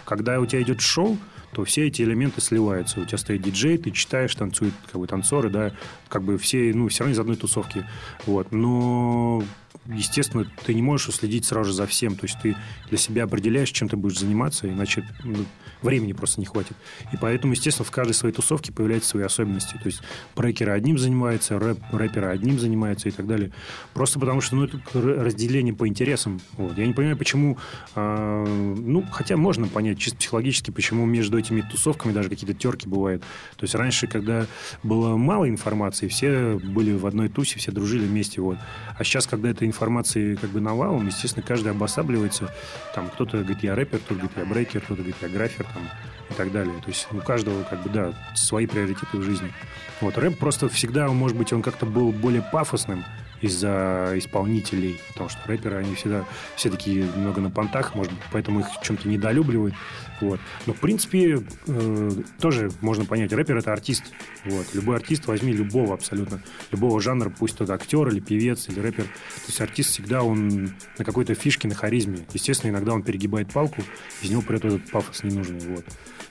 когда 0.05 0.39
у 0.39 0.47
тебя 0.47 0.63
идет 0.63 0.81
шоу, 0.81 1.19
то 1.53 1.65
все 1.65 1.87
эти 1.87 2.03
элементы 2.03 2.41
сливаются. 2.41 3.01
У 3.01 3.05
тебя 3.05 3.19
стоит 3.19 3.43
диджей, 3.43 3.79
ты 3.79 3.91
читаешь, 3.91 4.35
танцуют 4.35 4.75
как 4.91 5.01
бы 5.01 5.07
танцоры, 5.07 5.51
да, 5.51 5.73
как 6.09 6.23
бы 6.23 6.39
все, 6.39 6.73
ну, 6.75 6.89
все 6.89 7.01
равно 7.01 7.15
из 7.15 7.19
одной 7.19 7.37
тусовки. 7.37 7.85
Вот. 8.27 8.53
Но 8.53 9.43
естественно, 9.87 10.47
ты 10.65 10.75
не 10.75 10.83
можешь 10.83 11.09
уследить 11.09 11.47
сразу 11.47 11.71
же 11.71 11.77
за 11.77 11.87
всем. 11.87 12.17
То 12.17 12.27
есть 12.27 12.39
ты 12.43 12.57
для 12.89 12.99
себя 12.99 13.25
определяешь, 13.25 13.71
чем 13.71 13.89
ты 13.89 13.97
будешь 13.97 14.19
заниматься, 14.19 14.69
иначе 14.69 15.09
ну, 15.25 15.45
времени 15.83 16.13
просто 16.13 16.41
не 16.41 16.47
хватит. 16.47 16.77
И 17.13 17.17
поэтому, 17.17 17.53
естественно, 17.53 17.85
в 17.85 17.91
каждой 17.91 18.13
своей 18.13 18.35
тусовке 18.35 18.73
появляются 18.73 19.11
свои 19.11 19.25
особенности. 19.25 19.75
То 19.75 19.87
есть 19.87 20.03
брейкеры 20.37 20.73
одним 20.73 20.99
занимаются, 20.99 21.59
рэп, 21.59 21.79
рэперы 21.93 22.27
одним 22.27 22.59
занимаются 22.59 23.09
и 23.09 23.13
так 23.13 23.27
далее. 23.27 23.53
Просто 23.95 24.19
потому 24.19 24.41
что 24.41 24.57
ну, 24.57 24.65
это 24.65 24.81
разделение 24.95 25.75
по 25.75 25.87
интересам. 25.87 26.41
Вот. 26.57 26.77
Я 26.79 26.87
не 26.87 26.93
понимаю, 26.93 27.17
почему... 27.17 27.59
Э, 27.95 28.45
ну, 28.47 29.05
хотя 29.11 29.37
можно 29.37 29.69
понять 29.69 29.99
чисто 29.99 30.19
психологически, 30.19 30.71
почему 30.71 31.07
между 31.07 31.39
этими 31.39 31.61
тусовками 31.61 32.13
даже 32.13 32.29
какие-то 32.29 32.59
терки 32.59 32.89
бывают. 32.89 33.23
То 33.57 33.65
есть 33.65 33.75
раньше, 33.75 34.07
когда 34.07 34.47
было 34.83 35.17
мало 35.17 35.49
информации, 35.49 36.09
все 36.09 36.59
были 36.59 36.93
в 36.93 37.07
одной 37.07 37.29
тусе, 37.29 37.59
все 37.59 37.73
дружили 37.73 38.07
вместе. 38.07 38.41
Вот. 38.41 38.59
А 38.99 39.05
сейчас, 39.05 39.27
когда 39.27 39.51
этой 39.51 39.67
информации 39.67 40.35
как 40.35 40.51
бы 40.51 40.61
навалом, 40.61 41.07
естественно, 41.07 41.45
каждый 41.47 41.73
обосабливается. 41.73 42.53
Там 42.95 43.09
кто-то 43.11 43.39
говорит, 43.39 43.63
я 43.63 43.75
рэпер, 43.75 43.99
кто-то 43.99 44.15
говорит, 44.15 44.37
я 44.37 44.45
брейкер, 44.45 44.81
кто-то 44.81 45.03
говорит, 45.03 45.17
я 45.23 45.29
графер 45.29 45.67
там, 45.75 45.89
и 46.31 46.35
так 46.35 46.53
далее. 46.53 46.75
То 46.81 46.89
есть 46.89 47.07
у 47.11 47.19
каждого, 47.19 47.63
как 47.65 47.83
бы, 47.83 47.91
да, 47.91 48.13
свои 48.35 48.67
приоритеты 48.67 49.19
в 49.19 49.23
жизни. 49.23 49.53
Вот, 50.01 50.17
рэп 50.17 50.39
просто 50.39 50.69
всегда, 50.69 51.09
может 51.09 51.37
быть, 51.37 51.53
он 51.53 51.63
как-то 51.63 51.87
был 51.87 52.13
более 52.13 52.43
пафосным, 52.53 53.05
из-за 53.41 54.13
исполнителей, 54.17 55.01
потому 55.13 55.29
что 55.29 55.41
рэперы, 55.47 55.77
они 55.77 55.95
всегда 55.95 56.25
все 56.57 56.71
такие 56.71 57.03
немного 57.03 57.41
на 57.41 57.51
понтах, 57.51 57.95
может 57.95 58.13
быть, 58.13 58.23
поэтому 58.33 58.61
их 58.61 58.67
чем-то 58.83 59.09
недолюбливают. 59.09 59.75
Вот. 60.21 60.41
Но, 60.67 60.75
в 60.75 60.81
принципе, 60.81 61.43
э, 61.67 62.11
тоже 62.41 62.71
можно 62.81 63.05
понять, 63.05 63.33
рэпер– 63.33 63.57
это 63.59 63.73
артист. 63.73 64.03
Вот. 64.45 64.67
Любой 64.75 64.97
артист, 64.97 65.27
возьми 65.27 65.53
любого 65.53 65.95
абсолютно, 65.95 66.43
любого 66.73 67.01
жанра, 67.01 67.31
пусть 67.31 67.57
тот 67.57 67.71
актер 67.71 68.09
или 68.09 68.21
певец 68.21 68.69
или 68.69 68.81
рэпер. 68.81 69.05
То 69.05 69.47
есть 69.47 69.61
артист 69.61 69.91
всегда 69.91 70.23
он 70.23 70.73
на 70.99 71.05
какой-то 71.05 71.35
фишке, 71.35 71.69
на 71.69 71.75
харизме. 71.75 72.27
Естественно, 72.33 72.71
иногда 72.71 72.93
он 72.93 73.03
перегибает 73.03 73.53
палку, 73.53 73.83
из 74.23 74.31
него 74.31 74.43
придет 74.43 74.65
этот 74.65 74.91
пафос 74.91 75.23
ненужный. 75.23 75.61
Вот 75.61 75.85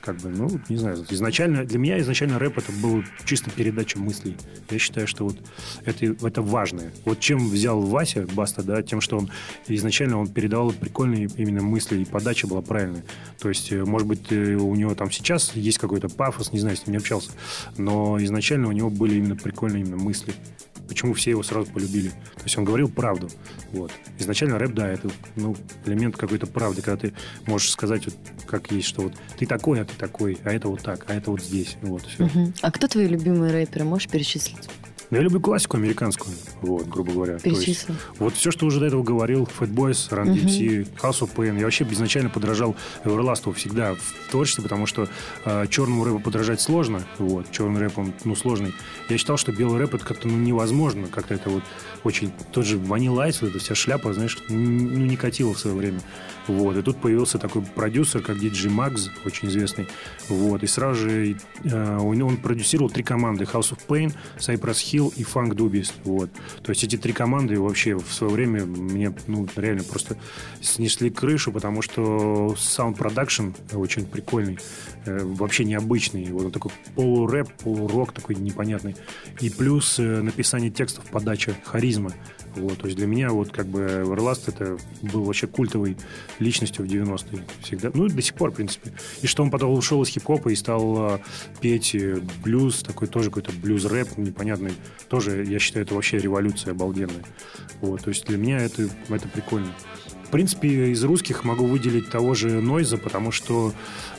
как 0.08 0.16
бы, 0.20 0.30
ну, 0.30 0.50
не 0.70 0.78
знаю, 0.78 1.06
изначально, 1.10 1.66
для 1.66 1.78
меня 1.78 2.00
изначально 2.00 2.40
рэп 2.40 2.60
это 2.60 2.72
был 2.72 3.04
чисто 3.26 3.52
передача 3.52 4.00
мыслей. 4.00 4.38
Я 4.70 4.80
считаю, 4.80 5.06
что 5.06 5.26
вот 5.26 5.36
это, 5.84 6.06
это 6.26 6.42
важное. 6.42 6.94
Вот 7.04 7.20
чем 7.20 7.50
взял 7.50 7.82
Вася 7.82 8.26
Баста, 8.34 8.64
да, 8.64 8.82
тем, 8.82 9.02
что 9.02 9.18
он 9.18 9.30
изначально 9.68 10.18
он 10.18 10.30
передавал 10.30 10.72
прикольные 10.72 11.28
именно 11.36 11.62
мысли, 11.62 11.98
и 11.98 12.06
подача 12.06 12.48
была 12.48 12.62
правильная. 12.62 13.04
То 13.38 13.50
есть, 13.50 13.70
э, 13.74 13.84
может 13.84 14.08
быть, 14.08 14.32
э, 14.32 14.56
у 14.56 14.74
него 14.76 14.96
там 14.96 15.12
сейчас 15.12 15.54
есть 15.56 15.78
какой-то 15.78 16.08
пафос, 16.08 16.54
не 16.54 16.60
знаю, 16.60 16.78
с 16.78 16.88
ним 16.88 16.94
не 16.94 17.00
общался, 17.00 17.32
но 17.78 18.18
изначально 18.24 18.70
у 18.70 18.72
него 18.72 18.90
были 18.90 19.16
именно 19.16 19.36
прикольные 19.36 19.84
именно 19.84 19.98
мысли 19.98 20.34
почему 20.88 21.14
все 21.14 21.32
его 21.32 21.44
сразу 21.44 21.72
полюбили. 21.72 22.10
То 22.10 22.44
есть 22.44 22.58
он 22.58 22.66
говорил 22.66 22.90
правду. 22.90 23.30
Вот. 23.72 23.92
Изначально 24.20 24.58
рэп, 24.58 24.74
да, 24.74 24.88
это 24.88 25.10
ну, 25.36 25.56
элемент 25.86 26.18
какой-то 26.18 26.48
правды, 26.48 26.82
когда 26.82 27.08
ты 27.08 27.14
можешь 27.46 27.72
сказать, 27.72 28.06
вот, 28.06 28.16
как 28.46 28.72
есть, 28.72 28.88
что 28.88 29.02
вот 29.04 29.14
ты 29.38 29.46
такой, 29.46 29.82
а 29.82 29.86
ты 29.86 29.96
такой, 29.96 30.38
а 30.44 30.52
это 30.52 30.68
вот 30.68 30.82
так, 30.82 31.06
а 31.08 31.14
это 31.14 31.32
вот 31.32 31.42
здесь. 31.42 31.78
Вот, 31.82 32.06
все. 32.06 32.26
Угу. 32.26 32.54
А 32.62 32.72
кто 32.72 32.88
твои 32.88 33.08
любимые 33.08 33.52
рэперы? 33.52 33.86
Можешь 33.86 34.10
перечислить? 34.10 34.70
Ну, 35.10 35.18
я 35.18 35.24
люблю 35.24 35.40
классику 35.40 35.78
американскую, 35.78 36.36
вот, 36.62 36.88
грубо 36.88 37.14
говоря. 37.14 37.40
Перечислил. 37.40 37.96
вот 38.20 38.34
все, 38.34 38.52
что 38.52 38.66
уже 38.66 38.82
до 38.82 38.88
этого 38.88 39.04
говорил, 39.04 39.48
Fat 39.58 39.70
Boys, 39.70 40.10
Run 40.10 40.34
DMC, 40.34 40.60
uh-huh. 40.60 40.88
House 41.02 41.22
of 41.22 41.34
Pain. 41.34 41.58
Я 41.58 41.64
вообще 41.64 41.88
изначально 41.92 42.30
подражал 42.30 42.76
Everlast 43.06 43.54
всегда 43.54 43.96
в 43.96 44.32
творчестве, 44.32 44.64
потому 44.64 44.86
что 44.86 45.08
э, 45.46 45.68
черному 45.70 46.04
рэпу 46.04 46.20
подражать 46.20 46.60
сложно. 46.60 47.04
Вот, 47.20 47.50
черный 47.52 47.80
рэп, 47.80 47.98
он, 48.00 48.14
ну, 48.26 48.36
сложный. 48.36 48.74
Я 49.08 49.18
считал, 49.18 49.38
что 49.38 49.54
белый 49.54 49.80
рэп 49.80 49.96
это 49.96 50.06
как-то 50.06 50.28
ну, 50.28 50.38
невозможно. 50.38 51.08
Как-то 51.08 51.36
это 51.36 51.50
вот 51.50 51.64
очень... 52.04 52.32
Тот 52.52 52.66
же 52.66 52.78
Vanilla 52.78 53.30
Ice, 53.30 53.38
вот 53.42 53.52
эта 53.52 53.60
вся 53.60 53.76
шляпа, 53.76 54.14
знаешь, 54.14 54.38
ну, 54.50 54.56
не 54.58 55.16
катила 55.16 55.54
в 55.54 55.60
свое 55.60 55.76
время. 55.76 56.02
Вот. 56.48 56.78
И 56.78 56.82
тут 56.82 56.98
появился 56.98 57.38
такой 57.40 57.62
продюсер, 57.62 58.22
как 58.22 58.38
DJ 58.38 58.70
Max, 58.70 59.10
очень 59.26 59.48
известный. 59.48 59.88
Вот. 60.28 60.64
И 60.64 60.68
сразу 60.68 61.02
же 61.02 61.38
э, 61.64 61.98
он, 61.98 62.22
он 62.22 62.38
продюсировал 62.38 62.90
три 62.90 63.04
команды. 63.04 63.46
House 63.46 63.74
of 63.74 63.80
Pain, 63.88 64.14
Cypress 64.38 64.84
Hill 64.84 64.97
и 64.98 65.24
Funk 65.24 65.52
Dubis. 65.52 65.92
Вот. 66.04 66.30
То 66.62 66.72
есть 66.72 66.84
эти 66.84 66.98
три 66.98 67.14
команды 67.14 67.60
вообще 67.60 67.96
в 67.96 68.12
свое 68.12 68.34
время 68.34 68.66
мне 68.66 69.14
ну, 69.28 69.48
реально 69.56 69.84
просто 69.84 70.18
снесли 70.62 71.10
крышу, 71.10 71.52
потому 71.52 71.82
что 71.82 72.56
sound 72.58 72.98
production 72.98 73.56
очень 73.74 74.06
прикольный, 74.06 74.58
э, 75.06 75.20
вообще 75.24 75.64
необычный. 75.64 76.32
Вот 76.32 76.46
он 76.46 76.52
такой 76.52 76.72
полурэп, 76.96 77.52
полурок 77.64 78.14
такой 78.14 78.36
непонятный. 78.36 78.96
И 79.42 79.50
плюс 79.50 80.00
э, 80.00 80.22
написание 80.22 80.70
текстов, 80.70 81.06
подача, 81.06 81.56
харизма. 81.64 82.12
Вот, 82.58 82.80
то 82.80 82.86
есть 82.88 82.98
для 82.98 83.08
меня 83.08 83.30
вот 83.30 83.52
как 83.52 83.68
бы 83.68 83.82
Everlast 83.82 84.44
это 84.48 84.78
был 85.02 85.24
вообще 85.24 85.48
культовой 85.48 85.96
личностью 86.40 86.86
в 86.86 86.88
90-е 86.88 87.44
всегда. 87.62 87.92
Ну, 87.94 88.08
до 88.08 88.22
сих 88.22 88.34
пор, 88.34 88.52
в 88.52 88.56
принципе. 88.56 88.94
И 89.22 89.28
что 89.28 89.44
он 89.44 89.52
потом 89.52 89.72
ушел 89.72 90.02
из 90.04 90.10
хип-хопа 90.10 90.50
и 90.50 90.56
стал 90.56 91.16
э, 91.16 91.20
петь 91.62 91.94
э, 91.96 92.20
блюз, 92.44 92.84
такой 92.84 93.08
тоже 93.08 93.30
какой-то 93.30 93.52
блюз-рэп 93.52 94.18
непонятный. 94.18 94.74
Тоже, 95.08 95.46
я 95.46 95.60
считаю, 95.60 95.86
это 95.86 95.96
вообще 95.96 96.18
революция 96.18 96.72
обалденная. 96.72 97.24
Вот, 97.82 98.04
то 98.04 98.10
есть 98.10 98.26
для 98.26 98.38
меня 98.38 98.58
это, 98.58 98.90
это 99.10 99.28
прикольно. 99.28 99.72
В 100.28 100.30
принципе, 100.30 100.92
из 100.92 101.02
русских 101.06 101.46
могу 101.46 101.66
выделить 101.66 102.10
того 102.10 102.34
же 102.34 102.62
Нойза, 102.62 102.98
потому 102.98 103.32
что, 103.32 103.74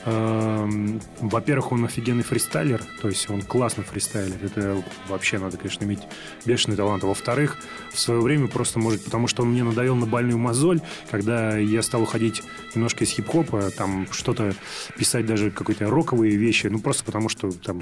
э, 0.05 0.97
во-первых, 1.19 1.71
он 1.71 1.85
офигенный 1.85 2.23
фристайлер, 2.23 2.81
то 2.99 3.09
есть 3.09 3.29
он 3.29 3.43
классно 3.43 3.83
фристайлер. 3.83 4.37
Это 4.43 4.83
вообще 5.07 5.37
надо, 5.37 5.57
конечно, 5.57 5.83
иметь 5.83 5.99
бешеный 6.45 6.75
талант. 6.75 7.03
Во-вторых, 7.03 7.59
в 7.93 7.99
свое 7.99 8.21
время 8.21 8.47
просто, 8.47 8.79
может, 8.79 9.05
потому 9.05 9.27
что 9.27 9.43
он 9.43 9.51
мне 9.51 9.63
надавил 9.63 9.95
на 9.95 10.07
больную 10.07 10.39
мозоль, 10.39 10.81
когда 11.11 11.55
я 11.57 11.83
стал 11.83 12.01
уходить 12.01 12.41
немножко 12.73 13.03
из 13.03 13.11
хип-хопа, 13.11 13.69
там 13.69 14.07
что-то 14.11 14.55
писать 14.97 15.27
даже 15.27 15.51
какие-то 15.51 15.91
роковые 15.91 16.35
вещи, 16.37 16.65
ну 16.67 16.79
просто 16.79 17.03
потому 17.03 17.29
что 17.29 17.51
там 17.51 17.81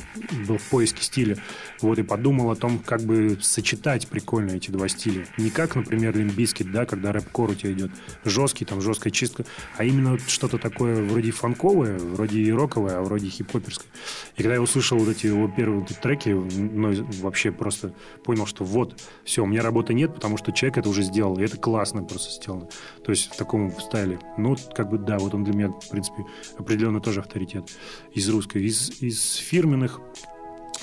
был 0.49 0.57
в 0.57 0.63
поиске 0.63 1.01
стиля. 1.01 1.37
Вот 1.79 1.97
и 1.97 2.03
подумал 2.03 2.51
о 2.51 2.57
том, 2.57 2.79
как 2.79 3.03
бы 3.03 3.37
сочетать 3.41 4.09
прикольно 4.09 4.51
эти 4.51 4.69
два 4.69 4.89
стиля. 4.89 5.25
Не 5.37 5.49
как, 5.49 5.75
например, 5.75 6.17
Limp 6.17 6.38
Bizkit, 6.38 6.73
да, 6.73 6.85
когда 6.85 7.13
рэп-кор 7.13 7.51
у 7.51 7.55
тебя 7.55 7.71
идет, 7.71 7.91
жесткий, 8.23 8.65
там 8.65 8.81
жесткая 8.81 9.11
чистка, 9.11 9.45
а 9.77 9.83
именно 9.83 10.17
что-то 10.19 10.57
такое 10.57 11.03
вроде 11.03 11.31
фанковое, 11.31 11.97
вроде 11.97 12.39
и 12.39 12.51
роковое, 12.51 12.99
а 12.99 13.01
вроде 13.01 13.29
хип-хоперское. 13.29 13.87
И 14.35 14.41
когда 14.41 14.55
я 14.55 14.61
услышал 14.61 14.97
вот 14.97 15.09
эти 15.09 15.27
его 15.27 15.47
первые 15.47 15.85
треки, 15.85 16.29
ну, 16.29 16.93
вообще 17.21 17.51
просто 17.51 17.93
понял, 18.23 18.45
что 18.45 18.63
вот, 18.63 18.99
все, 19.23 19.43
у 19.43 19.45
меня 19.45 19.61
работы 19.61 19.93
нет, 19.93 20.13
потому 20.13 20.37
что 20.37 20.51
человек 20.51 20.77
это 20.77 20.89
уже 20.89 21.03
сделал, 21.03 21.37
и 21.39 21.43
это 21.43 21.57
классно 21.57 22.03
просто 22.03 22.31
сделано. 22.31 22.67
То 23.03 23.11
есть 23.11 23.33
в 23.33 23.37
таком 23.37 23.71
стайле. 23.79 24.19
Ну, 24.37 24.55
как 24.75 24.89
бы, 24.89 24.97
да, 24.97 25.17
вот 25.17 25.33
он 25.33 25.43
для 25.43 25.53
меня, 25.53 25.69
в 25.69 25.89
принципе, 25.89 26.25
определенно 26.57 27.01
тоже 27.01 27.21
авторитет 27.21 27.69
из 28.13 28.27
русской. 28.29 28.63
Из, 28.63 29.01
из 29.01 29.35
фирменных, 29.35 30.01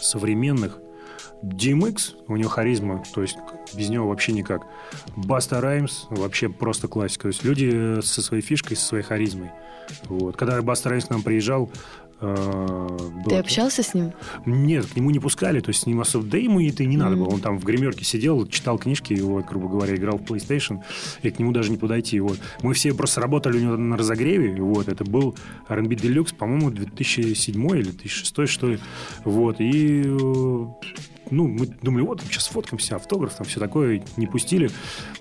современных, 0.01 0.79
DMX, 1.43 2.15
у 2.29 2.37
него 2.37 2.49
харизма, 2.49 3.03
то 3.15 3.23
есть 3.23 3.37
без 3.75 3.89
него 3.89 4.09
вообще 4.09 4.33
никак. 4.33 4.67
Баста 5.17 5.61
Раймс 5.61 6.07
вообще 6.11 6.49
просто 6.49 6.89
классика. 6.89 7.23
То 7.23 7.29
есть 7.29 7.45
люди 7.45 8.01
со 8.01 8.23
своей 8.23 8.43
фишкой, 8.43 8.77
со 8.77 8.87
своей 8.87 9.05
харизмой. 9.05 9.51
Вот. 10.05 10.37
Когда 10.37 10.61
Баста 10.63 10.89
Раймс 10.89 11.07
к 11.07 11.11
нам 11.11 11.23
приезжал, 11.23 11.71
э, 12.21 12.99
ты 13.29 13.37
общался 13.37 13.83
с 13.83 13.95
ним? 13.95 14.13
Нет, 14.47 14.87
к 14.87 14.97
нему 14.97 15.11
не 15.11 15.19
пускали, 15.19 15.61
то 15.61 15.71
есть 15.71 15.83
с 15.83 15.87
ним 15.87 16.01
особо... 16.01 16.27
Да 16.27 16.39
ему 16.39 16.61
это 16.61 16.83
и 16.83 16.87
не 16.87 16.97
надо 16.97 17.17
mm-hmm. 17.17 17.19
было. 17.19 17.29
Он 17.29 17.41
там 17.41 17.59
в 17.59 17.65
гримерке 17.65 18.05
сидел, 18.05 18.47
читал 18.47 18.79
книжки, 18.79 19.15
вот, 19.15 19.47
грубо 19.47 19.69
говоря, 19.69 19.95
играл 19.95 20.19
в 20.19 20.23
PlayStation, 20.23 20.83
и 21.23 21.31
к 21.31 21.39
нему 21.39 21.53
даже 21.53 21.71
не 21.71 21.77
подойти. 21.77 22.21
Вот. 22.21 22.39
Мы 22.63 22.75
все 22.75 22.95
просто 22.95 23.21
работали 23.21 23.59
у 23.59 23.61
него 23.61 23.77
на 23.77 23.97
разогреве, 23.97 24.61
вот, 24.61 24.89
это 24.89 25.05
был 25.05 25.35
R&B 25.69 25.95
Deluxe, 25.97 26.35
по-моему, 26.35 26.71
2007 26.71 27.71
или 27.77 27.83
2006, 27.83 28.51
что 28.51 28.69
ли. 28.69 28.79
Вот, 29.25 29.61
и 29.61 30.03
э, 30.07 30.67
ну, 31.31 31.49
мы 31.49 31.67
думали, 31.67 32.03
вот, 32.03 32.21
сейчас 32.23 32.47
фоткаемся, 32.47 32.97
автограф, 32.97 33.35
там 33.35 33.47
все 33.47 33.61
такое, 33.61 34.03
не 34.17 34.27
пустили. 34.27 34.71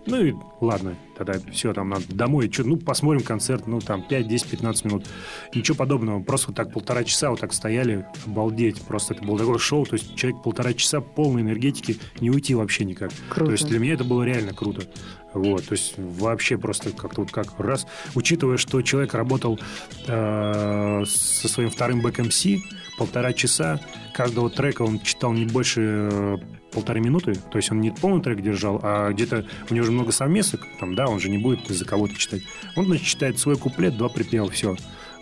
Ну 0.05 0.23
и 0.23 0.33
ладно, 0.61 0.95
тогда 1.17 1.35
все, 1.51 1.73
там 1.73 1.89
надо 1.89 2.05
домой, 2.09 2.51
что, 2.51 2.63
ну, 2.63 2.77
посмотрим 2.77 3.23
концерт, 3.23 3.67
ну, 3.67 3.79
там, 3.79 4.03
5, 4.03 4.27
10, 4.27 4.47
15 4.47 4.85
минут. 4.85 5.05
Ничего 5.53 5.77
подобного, 5.77 6.21
просто 6.21 6.47
вот 6.47 6.55
так 6.55 6.71
полтора 6.73 7.03
часа 7.03 7.29
вот 7.29 7.39
так 7.39 7.53
стояли, 7.53 8.05
обалдеть. 8.25 8.81
Просто 8.81 9.13
это 9.13 9.23
было 9.23 9.37
такое 9.37 9.57
шоу, 9.57 9.85
то 9.85 9.93
есть 9.95 10.15
человек 10.15 10.41
полтора 10.43 10.73
часа 10.73 11.01
полной 11.01 11.41
энергетики, 11.41 11.97
не 12.19 12.29
уйти 12.29 12.55
вообще 12.55 12.85
никак. 12.85 13.11
Круто. 13.29 13.45
То 13.45 13.51
есть 13.53 13.67
для 13.67 13.79
меня 13.79 13.93
это 13.93 14.03
было 14.03 14.23
реально 14.23 14.53
круто. 14.53 14.83
Вот, 15.33 15.65
то 15.65 15.73
есть 15.73 15.95
вообще 15.97 16.57
просто 16.57 16.91
как-то 16.91 17.21
вот 17.21 17.31
как 17.31 17.59
раз, 17.59 17.87
учитывая, 18.13 18.57
что 18.57 18.81
человек 18.83 19.15
работал 19.15 19.59
э, 20.07 21.03
со 21.07 21.47
своим 21.47 21.71
вторым 21.71 22.01
бэк-MC, 22.01 22.61
полтора 22.97 23.33
часа, 23.33 23.79
каждого 24.13 24.49
трека 24.49 24.83
он 24.83 24.99
читал 24.99 25.33
не 25.33 25.45
больше 25.45 26.39
полторы 26.71 26.99
минуты, 26.99 27.35
то 27.35 27.57
есть 27.57 27.71
он 27.71 27.81
не 27.81 27.91
полный 27.91 28.21
трек 28.21 28.41
держал, 28.41 28.79
а 28.83 29.11
где-то 29.11 29.45
у 29.69 29.73
него 29.73 29.85
же 29.85 29.91
много 29.91 30.11
совместок, 30.11 30.61
там, 30.79 30.95
да, 30.95 31.07
он 31.07 31.19
же 31.19 31.29
не 31.29 31.37
будет 31.37 31.67
за 31.67 31.85
кого-то 31.85 32.15
читать. 32.15 32.41
Он, 32.75 32.85
значит, 32.85 33.05
читает 33.05 33.39
свой 33.39 33.57
куплет, 33.57 33.95
два 33.97 34.09
припева, 34.09 34.49
все. 34.49 34.75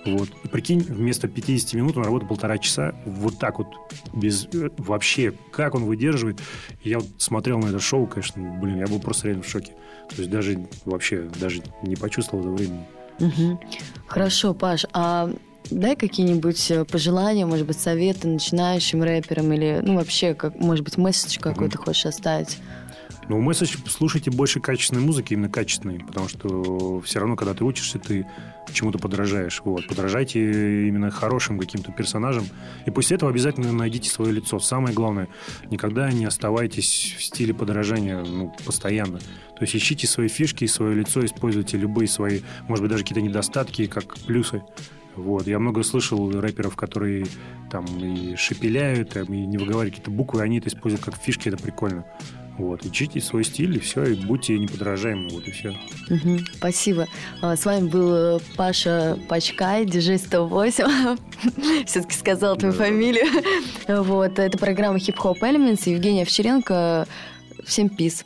Вот. 0.06 0.30
И 0.44 0.48
прикинь, 0.48 0.80
вместо 0.80 1.28
50 1.28 1.74
минут 1.74 1.98
он 1.98 2.06
работает 2.06 2.30
полтора 2.30 2.58
часа. 2.58 2.96
Вот 3.06 3.38
так 3.38 3.60
вот, 3.60 3.68
без 4.14 4.48
э, 4.54 4.70
вообще, 4.78 5.34
как 5.52 5.76
он 5.76 5.86
выдерживает. 5.86 6.40
Я 6.84 7.00
вот 7.00 7.08
смотрел 7.18 7.60
на 7.60 7.68
это 7.68 7.80
шоу, 7.80 8.08
конечно, 8.08 8.42
блин, 8.60 8.80
я 8.80 8.88
был 8.88 9.00
просто 9.00 9.28
реально 9.28 9.44
в 9.44 9.48
шоке. 9.50 9.74
То 10.10 10.16
есть 10.18 10.30
даже 10.30 10.68
вообще, 10.86 11.30
даже 11.40 11.62
не 11.84 11.96
почувствовал 11.96 12.44
это 12.44 12.52
времени. 12.52 12.86
Угу. 13.20 13.60
Хорошо, 14.08 14.54
Паш, 14.56 14.86
а 14.94 15.32
дай 15.70 15.96
какие-нибудь 15.96 16.72
э, 16.72 16.86
пожелания, 16.86 17.46
может 17.46 17.68
быть, 17.68 17.80
советы 17.80 18.28
начинающим 18.28 19.04
рэперам 19.04 19.52
или, 19.54 19.82
ну, 19.84 19.96
вообще, 19.96 20.34
как, 20.34 20.60
может 20.60 20.84
быть, 20.84 20.98
месседж 20.98 21.40
какой-то 21.40 21.78
mm 21.78 21.86
хочешь 21.86 22.06
оставить? 22.06 22.58
Ну, 23.30 23.40
месседж 23.40 23.78
слушайте 23.88 24.30
больше 24.32 24.60
качественной 24.60 25.02
музыки, 25.02 25.34
именно 25.34 25.50
качественной, 25.50 26.00
потому 26.00 26.28
что 26.28 27.00
все 27.02 27.20
равно, 27.20 27.36
когда 27.36 27.54
ты 27.54 27.64
учишься, 27.64 28.00
ты 28.00 28.26
чему-то 28.74 29.00
подражаешь. 29.00 29.62
Вот. 29.64 29.88
Подражайте 29.88 30.88
именно 30.88 31.12
хорошим 31.12 31.60
каким-то 31.60 31.92
персонажам. 31.92 32.46
И 32.86 32.92
после 32.92 33.16
этого 33.16 33.32
обязательно 33.32 33.72
найдите 33.72 34.10
свое 34.10 34.32
лицо. 34.32 34.60
Самое 34.60 34.94
главное, 34.94 35.28
никогда 35.70 36.12
не 36.12 36.26
оставайтесь 36.26 37.16
в 37.18 37.24
стиле 37.24 37.54
подражания 37.54 38.24
ну, 38.24 38.54
постоянно. 38.66 39.20
То 39.20 39.62
есть 39.62 39.76
ищите 39.76 40.08
свои 40.08 40.28
фишки, 40.28 40.66
свое 40.66 40.96
лицо, 40.96 41.24
используйте 41.24 41.78
любые 41.78 42.08
свои, 42.08 42.42
может 42.68 42.82
быть, 42.82 42.92
даже 42.92 43.04
какие-то 43.04 43.22
недостатки, 43.22 43.86
как 43.86 44.16
плюсы. 44.20 44.64
Вот. 45.16 45.48
Я 45.48 45.60
много 45.60 45.84
слышал 45.84 46.32
рэперов, 46.32 46.76
которые 46.76 47.26
там 47.70 47.86
и 47.86 48.36
шепеляют, 48.36 49.12
там, 49.12 49.26
и 49.34 49.46
не 49.46 49.58
выговаривают 49.58 49.96
какие-то 49.96 50.12
буквы, 50.12 50.42
они 50.42 50.60
это 50.60 50.70
используют 50.70 51.04
как 51.04 51.16
фишки, 51.16 51.50
это 51.50 51.58
прикольно. 51.58 52.06
Вот, 52.58 52.86
учите 52.86 53.20
свой 53.22 53.44
стиль, 53.44 53.78
и 53.78 53.80
все, 53.80 54.04
и 54.04 54.14
будьте 54.14 54.60
неподражаемы, 54.60 55.30
вот 55.30 55.48
и 55.48 55.52
все. 55.52 55.70
Угу, 56.10 56.40
спасибо. 56.58 57.08
А, 57.42 57.56
с 57.56 57.66
вами 57.66 57.88
был 57.88 58.14
э, 58.14 58.40
Паша 58.56 59.18
Пачкай, 59.30 59.86
диджей 59.86 60.18
108. 60.20 61.18
Все-таки 61.86 62.14
сказал 62.14 62.58
твою 62.58 62.74
фамилию. 62.74 63.26
Вот, 63.88 64.38
это 64.38 64.58
программа 64.58 64.98
Hip 64.98 65.16
Hop 65.24 65.40
Elements, 65.40 65.90
Евгения 65.90 66.24
Овчаренко. 66.24 67.08
Всем 67.66 67.90
пиз. 67.90 68.26